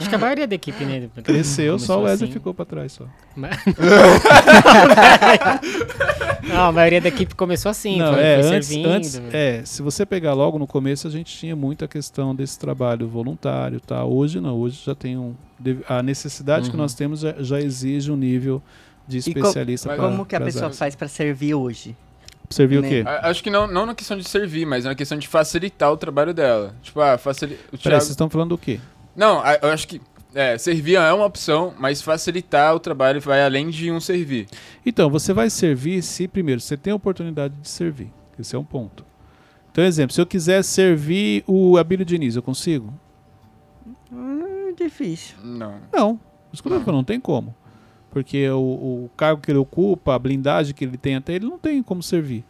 Acho 0.00 0.08
que 0.08 0.14
a 0.14 0.18
maioria 0.18 0.46
da 0.46 0.54
equipe, 0.54 0.84
né? 0.84 1.08
Cresceu, 1.24 1.78
só 1.78 1.98
o 1.98 2.02
Wesley 2.04 2.24
assim. 2.28 2.32
ficou 2.32 2.54
pra 2.54 2.64
trás 2.64 2.92
só. 2.92 3.04
Não, 6.48 6.66
a 6.68 6.72
maioria 6.72 7.00
da 7.00 7.08
equipe 7.08 7.34
começou 7.34 7.70
assim, 7.70 7.98
Não, 7.98 8.12
foi, 8.14 8.22
é, 8.22 8.42
foi 8.42 8.56
antes, 8.56 8.68
servindo. 8.68 8.88
antes, 8.90 9.20
é, 9.32 9.62
se 9.64 9.82
você 9.82 10.06
pegar 10.06 10.32
logo 10.34 10.58
no 10.58 10.66
começo, 10.66 11.06
a 11.06 11.10
gente 11.10 11.36
tinha 11.36 11.54
muita 11.54 11.86
questão 11.86 12.34
desse 12.34 12.58
trabalho 12.58 13.06
voluntário, 13.08 13.80
tá? 13.80 14.04
Hoje 14.04 14.40
não, 14.40 14.56
hoje 14.56 14.80
já 14.84 14.94
tem 14.94 15.16
um 15.16 15.34
a 15.88 16.02
necessidade 16.02 16.70
que 16.70 16.76
Uhum. 16.76 16.82
nós 16.82 16.94
temos 16.94 17.20
já, 17.20 17.34
já 17.38 17.60
exige 17.60 18.12
um 18.12 18.16
nível 18.16 18.62
de 19.08 19.18
especialista 19.18 19.88
Mas 19.88 19.98
pra- 19.98 20.08
Como 20.08 20.24
que 20.24 20.36
a 20.36 20.40
pessoa 20.40 20.66
áreas. 20.66 20.78
faz 20.78 20.94
pra 20.94 21.08
servir 21.08 21.54
hoje? 21.54 21.96
Servir 22.48 22.78
o 22.78 22.82
né? 22.82 22.88
quê? 22.88 23.02
A- 23.04 23.28
Acho 23.28 23.42
que 23.42 23.50
não, 23.50 23.66
não 23.66 23.84
na 23.84 23.94
questão 23.94 24.16
de 24.16 24.26
servir, 24.26 24.64
mas 24.64 24.84
na 24.84 24.94
questão 24.94 25.18
de 25.18 25.26
facilitar 25.26 25.92
o 25.92 25.96
trabalho 25.96 26.32
dela. 26.32 26.74
Tipo, 26.82 27.00
ah, 27.00 27.18
facilitar. 27.18 27.64
Peraí, 27.82 27.98
vocês 28.00 28.10
estão 28.10 28.30
falando 28.30 28.50
do 28.50 28.58
quê? 28.58 28.78
Não, 29.18 29.42
eu 29.60 29.70
acho 29.70 29.88
que 29.88 30.00
é, 30.32 30.56
servir 30.56 30.94
é 30.94 31.12
uma 31.12 31.24
opção, 31.24 31.74
mas 31.76 32.00
facilitar 32.00 32.72
o 32.72 32.78
trabalho 32.78 33.20
vai 33.20 33.42
além 33.42 33.68
de 33.68 33.90
um 33.90 33.98
servir. 33.98 34.46
Então, 34.86 35.10
você 35.10 35.32
vai 35.32 35.50
servir 35.50 36.02
se 36.02 36.28
primeiro 36.28 36.60
você 36.60 36.76
tem 36.76 36.92
a 36.92 36.96
oportunidade 36.96 37.52
de 37.60 37.68
servir. 37.68 38.12
Esse 38.38 38.54
é 38.54 38.58
um 38.58 38.64
ponto. 38.64 39.04
Então, 39.72 39.82
exemplo, 39.82 40.14
se 40.14 40.20
eu 40.20 40.26
quiser 40.26 40.62
servir 40.62 41.42
o 41.48 41.76
Abílio 41.76 42.06
Diniz, 42.06 42.36
eu 42.36 42.42
consigo? 42.44 42.94
Hum, 44.12 44.72
difícil. 44.76 45.36
Não. 45.42 45.80
Não. 45.92 46.20
Eu 46.52 46.62
tô 46.62 46.80
falando, 46.80 46.92
não 46.92 47.04
tem 47.04 47.18
como. 47.18 47.52
Porque 48.12 48.48
o, 48.50 48.60
o 48.60 49.10
cargo 49.16 49.42
que 49.42 49.50
ele 49.50 49.58
ocupa, 49.58 50.14
a 50.14 50.18
blindagem 50.18 50.72
que 50.72 50.84
ele 50.84 50.96
tem 50.96 51.16
até, 51.16 51.34
ele 51.34 51.46
não 51.46 51.58
tem 51.58 51.82
como 51.82 52.04
servir. 52.04 52.44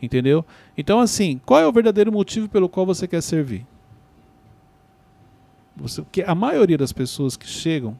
Entendeu? 0.00 0.46
Então, 0.78 1.00
assim, 1.00 1.40
qual 1.44 1.58
é 1.58 1.66
o 1.66 1.72
verdadeiro 1.72 2.12
motivo 2.12 2.48
pelo 2.48 2.68
qual 2.68 2.86
você 2.86 3.08
quer 3.08 3.20
servir? 3.20 3.66
Você, 5.76 6.02
porque 6.02 6.22
a 6.22 6.34
maioria 6.34 6.78
das 6.78 6.92
pessoas 6.92 7.36
que 7.36 7.46
chegam 7.46 7.98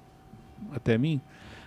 até 0.72 0.97
mim, 0.97 1.20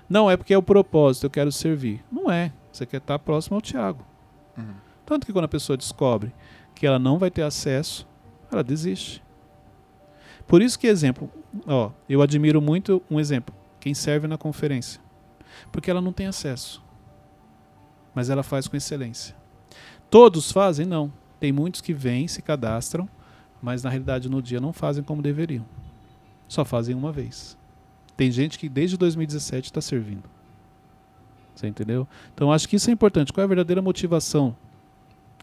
não 0.09 0.29
é 0.29 0.37
porque 0.37 0.53
é 0.53 0.57
o 0.57 0.63
propósito, 0.63 1.25
eu 1.25 1.29
quero 1.29 1.51
servir. 1.51 2.03
Não 2.11 2.31
é. 2.31 2.51
Você 2.71 2.85
quer 2.85 2.97
estar 2.97 3.19
próximo 3.19 3.55
ao 3.55 3.61
Tiago. 3.61 4.05
Uhum. 4.57 4.73
Tanto 5.05 5.25
que 5.25 5.33
quando 5.33 5.45
a 5.45 5.49
pessoa 5.49 5.75
descobre 5.75 6.33
que 6.75 6.85
ela 6.85 6.99
não 6.99 7.17
vai 7.17 7.31
ter 7.31 7.41
acesso, 7.41 8.07
ela 8.51 8.63
desiste. 8.63 9.23
Por 10.47 10.61
isso 10.61 10.79
que, 10.79 10.87
exemplo, 10.87 11.29
ó, 11.65 11.91
eu 12.07 12.21
admiro 12.21 12.61
muito 12.61 13.01
um 13.09 13.19
exemplo, 13.19 13.53
quem 13.79 13.93
serve 13.93 14.27
na 14.27 14.37
conferência. 14.37 15.01
Porque 15.71 15.89
ela 15.91 16.01
não 16.01 16.13
tem 16.13 16.27
acesso. 16.27 16.83
Mas 18.13 18.29
ela 18.29 18.43
faz 18.43 18.67
com 18.67 18.77
excelência. 18.77 19.35
Todos 20.09 20.51
fazem? 20.51 20.85
Não. 20.85 21.11
Tem 21.39 21.51
muitos 21.51 21.81
que 21.81 21.93
vêm, 21.93 22.27
se 22.27 22.41
cadastram, 22.41 23.09
mas 23.61 23.83
na 23.83 23.89
realidade 23.89 24.29
no 24.29 24.41
dia 24.41 24.59
não 24.59 24.71
fazem 24.71 25.03
como 25.03 25.21
deveriam. 25.21 25.65
Só 26.47 26.63
fazem 26.65 26.95
uma 26.95 27.11
vez. 27.11 27.57
Tem 28.15 28.31
gente 28.31 28.57
que 28.57 28.67
desde 28.69 28.97
2017 28.97 29.65
está 29.65 29.81
servindo. 29.81 30.23
Você 31.55 31.67
entendeu? 31.67 32.07
Então 32.33 32.51
acho 32.51 32.67
que 32.69 32.75
isso 32.75 32.89
é 32.89 32.93
importante. 32.93 33.33
Qual 33.33 33.41
é 33.41 33.45
a 33.45 33.47
verdadeira 33.47 33.81
motivação 33.81 34.55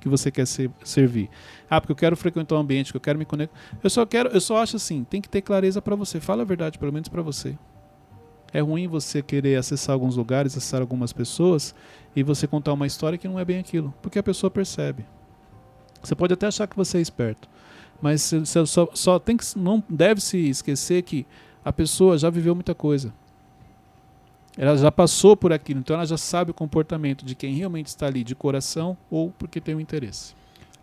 que 0.01 0.09
você 0.09 0.31
quer 0.31 0.47
ser- 0.47 0.71
servir? 0.85 1.29
Ah, 1.69 1.81
porque 1.81 1.93
eu 1.93 1.97
quero 1.97 2.17
frequentar 2.17 2.55
um 2.57 2.59
ambiente, 2.59 2.93
que 2.93 2.97
eu 2.97 3.01
quero 3.01 3.19
me 3.19 3.25
conectar. 3.25 3.57
Eu 3.83 3.91
só 3.91 4.07
quero, 4.07 4.29
eu 4.31 4.41
só 4.41 4.63
acho 4.63 4.77
assim, 4.77 5.05
tem 5.05 5.21
que 5.21 5.29
ter 5.29 5.43
clareza 5.43 5.83
para 5.83 5.97
você. 5.97 6.21
Fala 6.21 6.43
a 6.43 6.45
verdade, 6.45 6.79
pelo 6.79 6.93
menos 6.93 7.09
para 7.09 7.23
você. 7.23 7.57
É 8.53 8.61
ruim 8.61 8.87
você 8.87 9.21
querer 9.23 9.57
acessar 9.57 9.93
alguns 9.95 10.15
lugares, 10.17 10.57
acessar 10.57 10.81
algumas 10.81 11.13
pessoas 11.13 11.75
e 12.15 12.23
você 12.23 12.47
contar 12.47 12.73
uma 12.73 12.87
história 12.87 13.19
que 13.19 13.27
não 13.27 13.39
é 13.41 13.45
bem 13.45 13.59
aquilo, 13.59 13.93
porque 14.01 14.19
a 14.19 14.23
pessoa 14.23 14.49
percebe. 14.51 15.05
Você 16.01 16.15
pode 16.15 16.35
até 16.35 16.47
achar 16.47 16.69
que 16.69 16.77
você 16.77 16.99
é 16.99 17.01
esperto, 17.01 17.49
mas 18.01 18.23
você 18.23 18.67
só, 18.67 18.89
só 18.93 19.19
tem 19.19 19.37
que 19.37 19.45
não 19.57 19.83
deve 19.89 20.21
se 20.21 20.39
esquecer 20.39 21.03
que 21.03 21.27
a 21.65 21.73
pessoa 21.73 22.19
já 22.19 22.29
viveu 22.31 22.55
muita 22.55 22.75
coisa. 22.75 23.13
Ela 24.57 24.77
já 24.77 24.93
passou 24.93 25.37
por 25.37 25.53
aquilo, 25.53 25.81
então 25.81 25.97
ela 25.97 26.07
já 26.07 26.17
sabe 26.17 26.53
o 26.53 26.55
comportamento 26.55 27.25
de 27.25 27.35
quem 27.35 27.55
realmente 27.55 27.89
está 27.89 28.07
ali 28.07 28.23
de 28.23 28.35
coração 28.35 28.97
ou 29.11 29.33
porque 29.37 29.61
tem 29.61 29.75
um 29.75 29.81
interesse. 29.81 30.35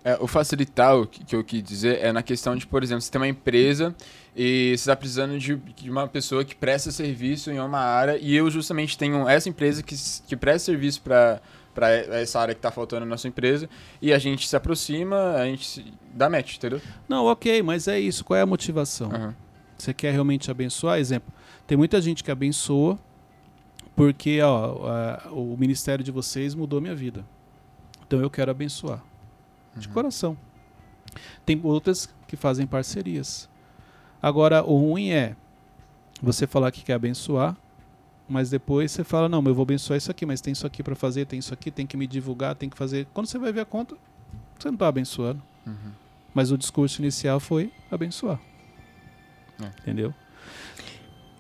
É, 0.04 0.18
o 0.20 0.26
facilitar, 0.26 0.98
o 0.98 1.06
que, 1.06 1.24
que 1.24 1.36
eu 1.36 1.44
quis 1.44 1.62
dizer, 1.62 2.00
é 2.02 2.12
na 2.12 2.24
questão 2.24 2.56
de, 2.56 2.66
por 2.66 2.82
exemplo, 2.84 3.02
você 3.02 3.12
tem 3.12 3.22
uma 3.22 3.28
empresa 3.28 3.96
e 4.36 4.70
você 4.70 4.82
está 4.82 4.96
precisando 4.96 5.38
de, 5.38 5.56
de 5.56 5.92
uma 5.92 6.08
pessoa 6.08 6.44
que 6.44 6.56
presta 6.56 6.92
serviço 6.92 7.52
em 7.52 7.60
uma 7.60 7.80
área 7.80 8.18
e 8.18 8.36
eu 8.36 8.50
justamente 8.50 8.98
tenho 8.98 9.30
essa 9.30 9.48
empresa 9.48 9.84
que, 9.84 9.96
que 10.28 10.36
presta 10.36 10.72
serviço 10.72 11.02
para 11.02 11.40
para 11.74 11.90
essa 11.90 12.40
área 12.40 12.54
que 12.54 12.60
está 12.60 12.72
faltando 12.72 13.02
na 13.06 13.10
nossa 13.12 13.28
empresa 13.28 13.70
e 14.02 14.12
a 14.14 14.20
gente 14.20 14.48
se 14.48 14.56
aproxima, 14.56 15.34
a 15.36 15.46
gente 15.46 15.66
se 15.66 15.94
dá 16.14 16.30
match, 16.30 16.58
entendeu? 16.58 16.82
Não, 17.08 17.26
ok, 17.26 17.62
mas 17.64 17.88
é 17.88 18.00
isso. 18.00 18.24
Qual 18.26 18.38
é 18.38 18.42
a 18.42 18.46
motivação? 18.46 19.10
Aham. 19.12 19.36
Você 19.78 19.94
quer 19.94 20.12
realmente 20.12 20.52
abençoar? 20.52 21.00
Exemplo, 21.00 21.34
tem 21.66 21.78
muita 21.78 22.00
gente 22.02 22.24
que 22.24 22.30
abençoa 22.32 23.00
porque 23.96 24.42
ó, 24.42 24.88
a- 24.88 25.30
o 25.32 25.56
ministério 25.58 26.04
de 26.04 26.12
vocês 26.12 26.54
mudou 26.56 26.80
minha 26.80 26.96
vida. 26.96 27.26
Então 28.06 28.20
eu 28.20 28.30
quero 28.30 28.52
abençoar. 28.52 29.04
De 29.76 29.88
coração. 29.88 30.38
Tem 31.46 31.60
outras 31.64 32.10
que 32.28 32.36
fazem 32.36 32.68
parcerias. 32.68 33.50
Agora, 34.22 34.64
o 34.64 34.78
ruim 34.78 35.10
é 35.12 35.36
você 36.22 36.46
falar 36.46 36.72
que 36.72 36.84
quer 36.84 36.94
abençoar, 36.94 37.56
mas 38.32 38.50
depois 38.50 38.92
você 38.92 39.04
fala, 39.04 39.28
não, 39.28 39.42
mas 39.42 39.50
eu 39.50 39.56
vou 39.56 39.64
abençoar 39.64 39.98
isso 39.98 40.10
aqui, 40.10 40.26
mas 40.26 40.40
tem 40.40 40.54
isso 40.54 40.66
aqui 40.66 40.82
para 40.82 40.96
fazer, 40.96 41.26
tem 41.26 41.38
isso 41.38 41.54
aqui, 41.54 41.70
tem 41.70 41.86
que 41.86 41.98
me 41.98 42.08
divulgar, 42.08 42.56
tem 42.56 42.70
que 42.70 42.78
fazer. 42.78 43.06
Quando 43.14 43.28
você 43.28 43.38
vai 43.38 43.52
ver 43.52 43.60
a 43.60 43.66
conta, 43.66 43.96
você 44.58 44.70
não 44.70 44.76
está 44.76 44.88
abençoando. 44.88 45.42
Uhum. 45.68 45.92
Mas 46.34 46.50
o 46.50 46.58
discurso 46.58 47.02
inicial 47.02 47.40
foi 47.40 47.72
abençoar. 47.92 48.40
É. 49.62 49.66
Entendeu? 49.82 50.14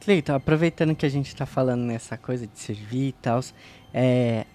Cleiton, 0.02 0.34
aproveitando 0.34 0.94
que 0.94 1.06
a 1.06 1.10
gente 1.10 1.34
tá 1.34 1.46
falando 1.46 1.82
nessa 1.82 2.18
coisa 2.18 2.46
de 2.46 2.60
servir 2.60 3.08
e 3.08 3.12
tal, 3.14 3.40
é, 3.94 4.46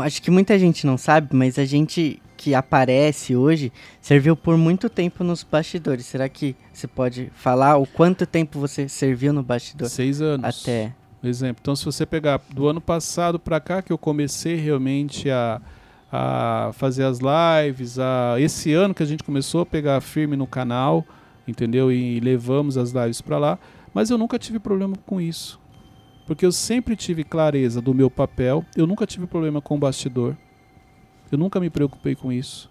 acho 0.00 0.22
que 0.22 0.30
muita 0.30 0.58
gente 0.58 0.86
não 0.86 0.96
sabe, 0.96 1.36
mas 1.36 1.58
a 1.58 1.64
gente 1.64 2.22
que 2.36 2.54
aparece 2.54 3.34
hoje 3.34 3.72
serviu 4.00 4.36
por 4.36 4.56
muito 4.56 4.88
tempo 4.88 5.24
nos 5.24 5.42
bastidores. 5.42 6.06
Será 6.06 6.28
que 6.28 6.54
você 6.72 6.86
pode 6.86 7.30
falar 7.34 7.76
o 7.76 7.86
quanto 7.86 8.26
tempo 8.26 8.58
você 8.60 8.88
serviu 8.88 9.32
no 9.32 9.42
bastidor? 9.42 9.88
Seis 9.88 10.20
anos. 10.20 10.62
Até. 10.62 10.94
Exemplo. 11.22 11.60
Então, 11.60 11.74
se 11.74 11.84
você 11.84 12.04
pegar 12.04 12.40
do 12.50 12.68
ano 12.68 12.80
passado 12.80 13.38
para 13.38 13.58
cá, 13.58 13.82
que 13.82 13.92
eu 13.92 13.98
comecei 13.98 14.56
realmente 14.56 15.30
a, 15.30 15.60
a 16.12 16.70
fazer 16.74 17.04
as 17.04 17.18
lives, 17.18 17.98
a, 17.98 18.36
esse 18.38 18.72
ano 18.72 18.94
que 18.94 19.02
a 19.02 19.06
gente 19.06 19.24
começou 19.24 19.62
a 19.62 19.66
pegar 19.66 20.00
firme 20.00 20.36
no 20.36 20.46
canal, 20.46 21.04
entendeu? 21.48 21.90
E 21.90 22.20
levamos 22.20 22.76
as 22.76 22.92
lives 22.92 23.20
para 23.20 23.38
lá, 23.38 23.58
mas 23.92 24.10
eu 24.10 24.18
nunca 24.18 24.38
tive 24.38 24.58
problema 24.58 24.94
com 25.06 25.20
isso. 25.20 25.58
Porque 26.26 26.44
eu 26.44 26.52
sempre 26.52 26.96
tive 26.96 27.24
clareza 27.24 27.80
do 27.80 27.94
meu 27.94 28.10
papel, 28.10 28.64
eu 28.76 28.86
nunca 28.86 29.06
tive 29.06 29.26
problema 29.26 29.60
com 29.60 29.76
o 29.76 29.78
bastidor. 29.78 30.36
Eu 31.30 31.38
nunca 31.38 31.58
me 31.58 31.70
preocupei 31.70 32.14
com 32.14 32.32
isso. 32.32 32.70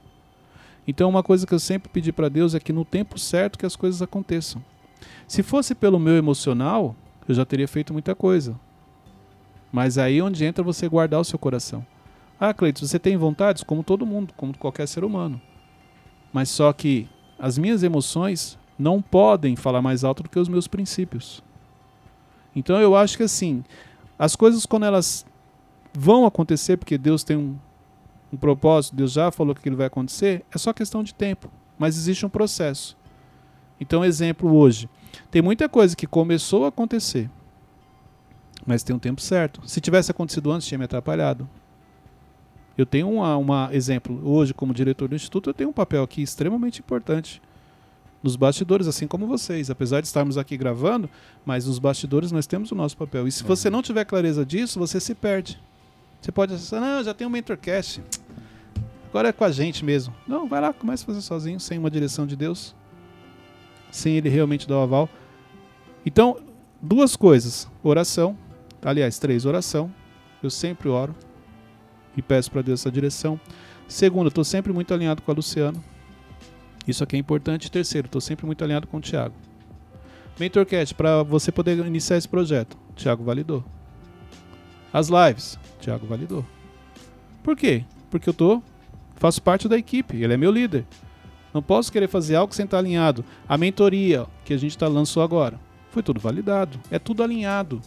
Então, 0.88 1.10
uma 1.10 1.24
coisa 1.24 1.48
que 1.48 1.54
eu 1.54 1.60
sempre 1.60 1.90
pedi 1.90 2.12
para 2.12 2.30
Deus 2.30 2.54
é 2.54 2.60
que 2.60 2.72
no 2.72 2.86
tempo 2.86 3.18
certo 3.18 3.58
que 3.58 3.66
as 3.66 3.76
coisas 3.76 4.02
aconteçam. 4.02 4.64
Se 5.28 5.42
fosse 5.42 5.74
pelo 5.74 6.00
meu 6.00 6.16
emocional, 6.16 6.96
eu 7.28 7.36
já 7.36 7.46
teria 7.46 7.68
feito 7.68 7.94
muita 7.94 8.14
coisa. 8.16 8.60
Mas 9.72 9.98
aí 9.98 10.20
é 10.20 10.24
onde 10.24 10.46
entra 10.46 10.64
você 10.64 10.88
guardar 10.88 11.20
o 11.20 11.26
seu 11.26 11.38
coração. 11.38 11.86
Ah, 12.40 12.54
Cleiton, 12.54 12.86
você 12.86 13.00
tem 13.00 13.18
vontades 13.18 13.64
como 13.64 13.84
todo 13.84 14.06
mundo, 14.06 14.34
como 14.36 14.58
qualquer 14.58 14.88
ser 14.88 15.04
humano. 15.04 15.42
Mas 16.32 16.50
só 16.50 16.72
que 16.74 17.10
as 17.40 17.58
minhas 17.58 17.84
emoções 17.84 18.58
não 18.78 19.02
podem 19.02 19.56
falar 19.56 19.82
mais 19.82 20.04
alto 20.04 20.24
do 20.24 20.30
que 20.30 20.40
os 20.40 20.50
meus 20.50 20.68
princípios. 20.68 21.44
Então 22.56 22.80
eu 22.80 22.96
acho 22.96 23.18
que 23.18 23.24
assim, 23.24 23.64
as 24.18 24.36
coisas 24.36 24.66
quando 24.66 24.86
elas 24.86 25.26
vão 25.94 26.26
acontecer, 26.26 26.78
porque 26.78 26.98
Deus 26.98 27.24
tem 27.24 27.38
um, 27.38 27.58
um 28.32 28.38
propósito, 28.38 28.96
Deus 28.96 29.14
já 29.14 29.32
falou 29.32 29.56
que 29.56 29.60
aquilo 29.60 29.78
vai 29.78 29.88
acontecer, 29.88 30.46
é 30.54 30.58
só 30.58 30.74
questão 30.74 31.04
de 31.04 31.14
tempo. 31.14 31.50
Mas 31.78 31.98
existe 31.98 32.26
um 32.26 32.30
processo. 32.30 32.98
Então, 33.80 34.06
exemplo 34.06 34.54
hoje. 34.54 34.90
Tem 35.30 35.42
muita 35.42 35.68
coisa 35.70 35.96
que 35.96 36.08
começou 36.08 36.66
a 36.66 36.70
acontecer, 36.70 37.30
mas 38.66 38.84
tem 38.84 38.96
um 38.96 39.00
tempo 39.00 39.22
certo. 39.22 39.62
Se 39.68 39.82
tivesse 39.82 40.12
acontecido 40.12 40.52
antes, 40.52 40.68
tinha 40.68 40.78
me 40.78 40.86
atrapalhado. 40.86 41.48
Eu 42.78 42.86
tenho 42.86 43.10
uma, 43.10 43.38
uma 43.38 43.70
exemplo 43.72 44.22
hoje 44.28 44.54
como 44.54 44.74
diretor 44.74 45.08
do 45.08 45.16
instituto, 45.16 45.50
eu 45.50 45.54
tenho 45.54 45.70
um 45.70 45.74
papel 45.74 46.04
aqui 46.04 46.22
extremamente 46.22 46.80
importante 46.80 47.42
nos 48.22 48.36
bastidores, 48.36 48.88
assim 48.88 49.08
como 49.08 49.28
vocês. 49.28 49.70
Apesar 49.70 50.02
de 50.02 50.08
estarmos 50.08 50.38
aqui 50.38 50.58
gravando, 50.58 51.10
mas 51.46 51.68
nos 51.68 51.78
bastidores 51.78 52.32
nós 52.32 52.48
temos 52.48 52.72
o 52.72 52.76
nosso 52.76 52.98
papel. 52.98 53.28
E 53.28 53.32
se 53.32 53.44
você 53.44 53.70
não 53.70 53.84
tiver 53.84 54.04
clareza 54.04 54.46
disso, 54.46 54.80
você 54.80 55.00
se 55.00 55.14
perde. 55.14 55.60
Você 56.20 56.32
pode 56.32 56.54
acessar, 56.54 56.82
não, 56.82 57.04
já 57.04 57.14
tem 57.14 57.28
um 57.28 57.30
mentorcast. 57.30 58.02
Agora 59.10 59.30
é 59.30 59.32
com 59.32 59.44
a 59.44 59.52
gente 59.52 59.86
mesmo. 59.86 60.14
Não, 60.28 60.48
vai 60.48 60.60
lá, 60.60 60.74
comece 60.74 61.04
a 61.04 61.06
fazer 61.06 61.22
sozinho, 61.22 61.60
sem 61.60 61.78
uma 61.78 61.90
direção 61.90 62.26
de 62.26 62.36
Deus. 62.36 62.76
Sem 63.96 64.18
ele 64.18 64.28
realmente 64.28 64.68
dar 64.68 64.78
o 64.78 64.82
aval. 64.82 65.10
Então, 66.06 66.38
duas 66.82 67.16
coisas. 67.16 67.72
Oração. 67.82 68.38
Aliás, 68.84 69.18
três. 69.18 69.46
Oração. 69.46 69.90
Eu 70.44 70.50
sempre 70.50 70.90
oro. 70.90 71.16
E 72.18 72.22
peço 72.22 72.52
para 72.52 72.62
Deus 72.62 72.82
essa 72.82 72.92
direção. 72.92 73.40
Segundo, 73.88 74.30
tô 74.30 74.44
sempre 74.44 74.74
muito 74.74 74.94
alinhado 74.94 75.22
com 75.22 75.32
a 75.32 75.34
Luciana. 75.34 75.82
Isso 76.86 77.06
aqui 77.06 77.16
é 77.16 77.20
importante. 77.20 77.72
Terceiro, 77.72 78.08
estou 78.08 78.20
sempre 78.20 78.46
muito 78.46 78.62
alinhado 78.66 78.86
com 78.86 78.98
o 78.98 79.02
Thiago. 79.02 79.34
MentorCast, 80.38 80.94
para 80.94 81.24
você 81.24 81.50
poder 81.50 81.78
iniciar 81.86 82.18
esse 82.18 82.28
projeto, 82.28 82.78
Thiago 82.98 83.24
validou. 83.24 83.64
As 84.92 85.08
lives, 85.08 85.58
Thiago 85.80 86.06
validou. 86.06 86.46
Por 87.42 87.56
quê? 87.56 87.86
Porque 88.10 88.28
eu 88.28 88.34
tô 88.34 88.62
faço 89.16 89.42
parte 89.42 89.70
da 89.70 89.78
equipe, 89.78 90.22
ele 90.22 90.34
é 90.34 90.38
meu 90.38 90.52
líder. 90.52 90.86
Não 91.56 91.62
posso 91.62 91.90
querer 91.90 92.10
fazer 92.10 92.36
algo 92.36 92.54
sem 92.54 92.66
estar 92.66 92.80
alinhado. 92.80 93.24
A 93.48 93.58
mentoria 93.58 94.28
que 94.44 94.54
a 94.54 94.58
gente 94.58 94.78
tá 94.78 94.90
lançou 94.90 95.24
agora, 95.24 95.58
foi 95.90 96.04
tudo 96.04 96.20
validado, 96.20 96.78
é 96.92 97.00
tudo 97.00 97.24
alinhado. 97.24 97.82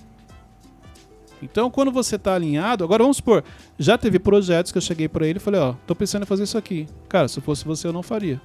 Então, 1.43 1.71
quando 1.71 1.93
você 1.93 2.16
está 2.16 2.35
alinhado, 2.35 2.83
agora 2.83 3.03
vamos 3.03 3.19
supor, 3.19 3.45
já 3.79 3.99
teve 3.99 4.19
projetos 4.19 4.73
que 4.73 4.79
eu 4.79 4.83
cheguei 4.83 5.07
para 5.07 5.27
ele 5.27 5.37
e 5.37 5.41
falei, 5.41 5.61
ó, 5.61 5.75
tô 5.87 5.95
pensando 5.95 6.23
em 6.23 6.27
fazer 6.27 6.45
isso 6.45 6.57
aqui. 6.57 6.89
Cara, 7.11 7.29
se 7.29 7.43
fosse 7.43 7.62
você 7.62 7.87
eu 7.87 7.93
não 7.93 8.03
faria. 8.03 8.41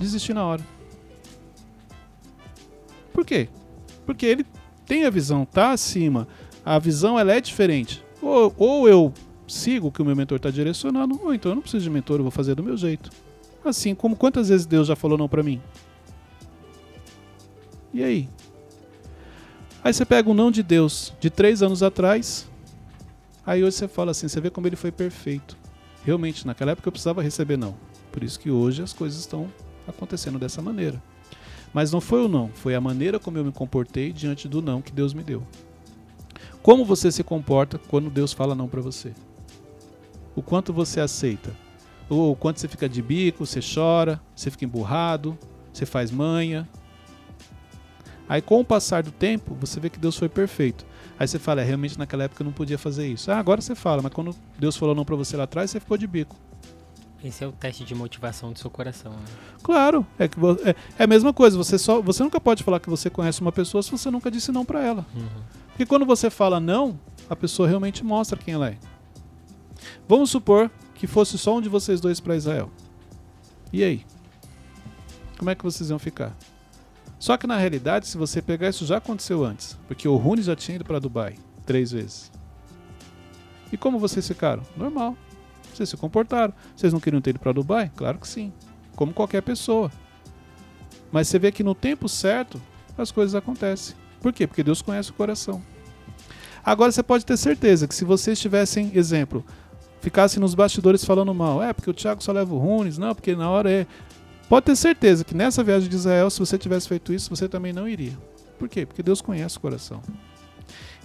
Desisti 0.00 0.34
na 0.34 0.44
hora. 0.44 0.62
Por 3.12 3.24
quê? 3.24 3.48
Porque 4.04 4.26
ele 4.26 4.44
tem 4.84 5.04
a 5.04 5.10
visão, 5.10 5.44
tá 5.44 5.70
acima. 5.70 6.26
A 6.64 6.80
visão 6.80 7.16
ela 7.16 7.32
é 7.32 7.40
diferente. 7.40 8.04
Ou, 8.20 8.52
ou 8.58 8.88
eu 8.88 9.14
sigo 9.46 9.86
o 9.86 9.92
que 9.92 10.02
o 10.02 10.04
meu 10.04 10.16
mentor 10.16 10.38
está 10.38 10.50
direcionando, 10.50 11.20
ou 11.22 11.32
então 11.32 11.52
eu 11.52 11.54
não 11.54 11.62
preciso 11.62 11.84
de 11.84 11.90
mentor, 11.90 12.18
eu 12.18 12.24
vou 12.24 12.32
fazer 12.32 12.56
do 12.56 12.62
meu 12.64 12.76
jeito. 12.76 13.08
Assim 13.64 13.94
como 13.94 14.14
quantas 14.14 14.48
vezes 14.48 14.66
Deus 14.66 14.86
já 14.86 14.94
falou 14.94 15.16
não 15.16 15.28
para 15.28 15.42
mim? 15.42 15.60
E 17.92 18.02
aí? 18.02 18.28
Aí 19.82 19.92
você 19.92 20.04
pega 20.04 20.28
um 20.28 20.34
não 20.34 20.50
de 20.50 20.62
Deus 20.62 21.12
de 21.20 21.30
três 21.30 21.62
anos 21.62 21.82
atrás, 21.82 22.48
aí 23.44 23.62
hoje 23.62 23.76
você 23.76 23.88
fala 23.88 24.10
assim, 24.10 24.28
você 24.28 24.40
vê 24.40 24.50
como 24.50 24.66
ele 24.66 24.76
foi 24.76 24.90
perfeito. 24.90 25.56
Realmente, 26.04 26.46
naquela 26.46 26.72
época 26.72 26.88
eu 26.88 26.92
precisava 26.92 27.22
receber 27.22 27.56
não. 27.56 27.74
Por 28.12 28.22
isso 28.22 28.38
que 28.38 28.50
hoje 28.50 28.82
as 28.82 28.92
coisas 28.92 29.20
estão 29.20 29.50
acontecendo 29.86 30.38
dessa 30.38 30.60
maneira. 30.60 31.02
Mas 31.72 31.90
não 31.90 32.00
foi 32.00 32.24
o 32.24 32.28
não, 32.28 32.50
foi 32.54 32.74
a 32.74 32.80
maneira 32.80 33.18
como 33.18 33.38
eu 33.38 33.44
me 33.44 33.52
comportei 33.52 34.12
diante 34.12 34.48
do 34.48 34.62
não 34.62 34.80
que 34.80 34.92
Deus 34.92 35.14
me 35.14 35.22
deu. 35.22 35.42
Como 36.62 36.84
você 36.84 37.10
se 37.10 37.22
comporta 37.22 37.78
quando 37.78 38.10
Deus 38.10 38.32
fala 38.32 38.54
não 38.54 38.68
para 38.68 38.80
você? 38.80 39.12
O 40.34 40.42
quanto 40.42 40.72
você 40.72 41.00
aceita? 41.00 41.54
Ou 42.14 42.30
o 42.30 42.36
quanto 42.36 42.60
você 42.60 42.68
fica 42.68 42.88
de 42.88 43.02
bico, 43.02 43.44
você 43.44 43.60
chora, 43.60 44.20
você 44.36 44.48
fica 44.48 44.64
emburrado, 44.64 45.36
você 45.72 45.84
faz 45.84 46.12
manha. 46.12 46.68
Aí 48.28 48.40
com 48.40 48.60
o 48.60 48.64
passar 48.64 49.02
do 49.02 49.10
tempo, 49.10 49.56
você 49.60 49.80
vê 49.80 49.90
que 49.90 49.98
Deus 49.98 50.16
foi 50.16 50.28
perfeito. 50.28 50.86
Aí 51.18 51.26
você 51.26 51.40
fala, 51.40 51.60
é, 51.60 51.64
realmente 51.64 51.98
naquela 51.98 52.24
época 52.24 52.42
eu 52.42 52.44
não 52.44 52.52
podia 52.52 52.78
fazer 52.78 53.06
isso. 53.08 53.32
Ah, 53.32 53.38
agora 53.38 53.60
você 53.60 53.74
fala, 53.74 54.00
mas 54.00 54.12
quando 54.12 54.34
Deus 54.56 54.76
falou 54.76 54.94
não 54.94 55.04
para 55.04 55.16
você 55.16 55.36
lá 55.36 55.42
atrás, 55.42 55.72
você 55.72 55.80
ficou 55.80 55.96
de 55.96 56.06
bico. 56.06 56.36
Esse 57.22 57.42
é 57.42 57.46
o 57.48 57.52
teste 57.52 57.84
de 57.84 57.94
motivação 57.94 58.52
do 58.52 58.58
seu 58.58 58.70
coração. 58.70 59.10
Né? 59.10 59.24
Claro, 59.62 60.06
é, 60.16 60.28
que, 60.28 60.38
é, 60.64 60.76
é, 60.98 61.04
a 61.04 61.06
mesma 61.06 61.32
coisa. 61.32 61.56
Você, 61.56 61.78
só, 61.78 62.00
você 62.00 62.22
nunca 62.22 62.38
pode 62.40 62.62
falar 62.62 62.78
que 62.78 62.88
você 62.88 63.10
conhece 63.10 63.40
uma 63.40 63.50
pessoa 63.50 63.82
se 63.82 63.90
você 63.90 64.10
nunca 64.10 64.30
disse 64.30 64.52
não 64.52 64.64
para 64.64 64.82
ela. 64.82 65.06
Uhum. 65.14 65.42
Porque 65.68 65.86
quando 65.86 66.06
você 66.06 66.30
fala 66.30 66.60
não, 66.60 66.98
a 67.28 67.34
pessoa 67.34 67.66
realmente 67.66 68.04
mostra 68.04 68.38
quem 68.38 68.54
ela 68.54 68.68
é. 68.68 68.76
Vamos 70.06 70.30
supor 70.30 70.70
que 70.94 71.06
fosse 71.06 71.36
só 71.36 71.56
um 71.56 71.60
de 71.60 71.68
vocês 71.68 72.00
dois 72.00 72.20
para 72.20 72.36
Israel. 72.36 72.70
E 73.72 73.82
aí? 73.82 74.06
Como 75.38 75.50
é 75.50 75.54
que 75.54 75.64
vocês 75.64 75.90
iam 75.90 75.98
ficar? 75.98 76.36
Só 77.18 77.36
que 77.36 77.46
na 77.46 77.56
realidade, 77.56 78.06
se 78.06 78.16
você 78.16 78.40
pegar 78.40 78.68
isso 78.68 78.86
já 78.86 78.98
aconteceu 78.98 79.44
antes, 79.44 79.78
porque 79.88 80.06
o 80.06 80.16
Rune 80.16 80.42
já 80.42 80.54
tinha 80.54 80.76
ido 80.76 80.84
para 80.84 80.98
Dubai 80.98 81.36
três 81.66 81.90
vezes. 81.90 82.30
E 83.72 83.76
como 83.76 83.98
vocês 83.98 84.26
ficaram? 84.26 84.62
Normal. 84.76 85.16
Vocês 85.72 85.88
se 85.88 85.96
comportaram. 85.96 86.54
Vocês 86.76 86.92
não 86.92 87.00
queriam 87.00 87.20
ter 87.20 87.30
ido 87.30 87.40
para 87.40 87.52
Dubai? 87.52 87.90
Claro 87.96 88.18
que 88.18 88.28
sim. 88.28 88.52
Como 88.94 89.12
qualquer 89.12 89.42
pessoa. 89.42 89.90
Mas 91.10 91.28
você 91.28 91.38
vê 91.38 91.50
que 91.50 91.64
no 91.64 91.74
tempo 91.74 92.08
certo 92.08 92.60
as 92.96 93.10
coisas 93.10 93.34
acontecem. 93.34 93.96
Por 94.20 94.32
quê? 94.32 94.46
Porque 94.46 94.62
Deus 94.62 94.80
conhece 94.80 95.10
o 95.10 95.14
coração. 95.14 95.60
Agora 96.64 96.92
você 96.92 97.02
pode 97.02 97.26
ter 97.26 97.36
certeza 97.36 97.86
que 97.88 97.94
se 97.94 98.04
vocês 98.04 98.38
tivessem, 98.40 98.92
exemplo, 98.94 99.44
ficassem 100.04 100.38
nos 100.38 100.54
bastidores 100.54 101.02
falando 101.02 101.32
mal, 101.34 101.62
é 101.62 101.72
porque 101.72 101.88
o 101.88 101.94
Thiago 101.94 102.22
só 102.22 102.30
leva 102.30 102.54
o 102.54 102.58
Runes, 102.58 102.98
não, 102.98 103.14
porque 103.14 103.34
na 103.34 103.50
hora 103.50 103.70
é. 103.70 103.86
Pode 104.48 104.66
ter 104.66 104.76
certeza 104.76 105.24
que 105.24 105.34
nessa 105.34 105.64
viagem 105.64 105.88
de 105.88 105.96
Israel, 105.96 106.28
se 106.28 106.38
você 106.38 106.58
tivesse 106.58 106.86
feito 106.86 107.12
isso, 107.12 107.30
você 107.30 107.48
também 107.48 107.72
não 107.72 107.88
iria. 107.88 108.12
Por 108.58 108.68
quê? 108.68 108.84
Porque 108.84 109.02
Deus 109.02 109.22
conhece 109.22 109.56
o 109.56 109.60
coração. 109.60 110.02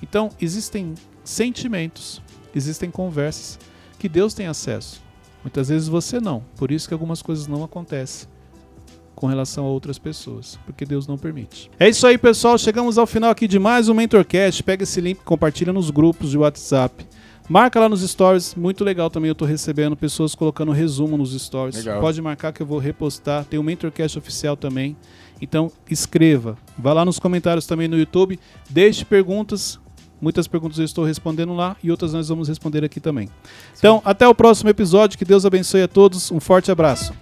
Então, 0.03 0.29
existem 0.41 0.93
sentimentos, 1.23 2.21
existem 2.53 2.91
conversas 2.91 3.57
que 3.97 4.09
Deus 4.09 4.33
tem 4.33 4.47
acesso. 4.47 5.01
Muitas 5.41 5.69
vezes 5.69 5.87
você 5.87 6.19
não. 6.19 6.43
Por 6.57 6.69
isso 6.69 6.85
que 6.85 6.93
algumas 6.93 7.21
coisas 7.21 7.47
não 7.47 7.63
acontecem 7.63 8.27
com 9.15 9.27
relação 9.27 9.65
a 9.65 9.69
outras 9.69 9.97
pessoas, 9.97 10.59
porque 10.65 10.85
Deus 10.85 11.07
não 11.07 11.17
permite. 11.17 11.71
É 11.79 11.87
isso 11.87 12.05
aí, 12.05 12.17
pessoal. 12.17 12.57
Chegamos 12.57 12.97
ao 12.97 13.07
final 13.07 13.29
aqui 13.29 13.47
de 13.47 13.57
mais 13.57 13.87
um 13.87 13.93
Mentorcast. 13.93 14.61
Pega 14.63 14.83
esse 14.83 14.99
link, 14.99 15.19
compartilha 15.23 15.71
nos 15.71 15.89
grupos 15.89 16.29
de 16.29 16.37
WhatsApp. 16.37 17.05
Marca 17.49 17.79
lá 17.79 17.89
nos 17.89 18.07
stories, 18.07 18.53
muito 18.53 18.83
legal 18.83 19.09
também. 19.09 19.29
Eu 19.29 19.33
estou 19.33 19.47
recebendo 19.47 19.97
pessoas 19.97 20.35
colocando 20.35 20.71
resumo 20.71 21.17
nos 21.17 21.33
stories. 21.33 21.77
Legal. 21.77 21.99
Pode 21.99 22.21
marcar 22.21 22.53
que 22.53 22.61
eu 22.61 22.65
vou 22.65 22.77
repostar. 22.77 23.43
Tem 23.43 23.59
o 23.59 23.63
Mentorcast 23.63 24.19
oficial 24.19 24.55
também. 24.55 24.95
Então 25.41 25.71
escreva. 25.89 26.55
Vá 26.77 26.93
lá 26.93 27.03
nos 27.03 27.17
comentários 27.17 27.65
também 27.65 27.87
no 27.87 27.97
YouTube. 27.97 28.39
Deixe 28.69 29.03
perguntas. 29.03 29.79
Muitas 30.21 30.47
perguntas 30.47 30.77
eu 30.77 30.85
estou 30.85 31.03
respondendo 31.03 31.55
lá 31.55 31.75
e 31.81 31.89
outras 31.89 32.13
nós 32.13 32.29
vamos 32.29 32.47
responder 32.47 32.83
aqui 32.83 32.99
também. 32.99 33.29
Então, 33.75 33.99
até 34.05 34.27
o 34.27 34.35
próximo 34.35 34.69
episódio. 34.69 35.17
Que 35.17 35.25
Deus 35.25 35.43
abençoe 35.43 35.81
a 35.81 35.87
todos. 35.87 36.31
Um 36.31 36.39
forte 36.39 36.69
abraço. 36.69 37.13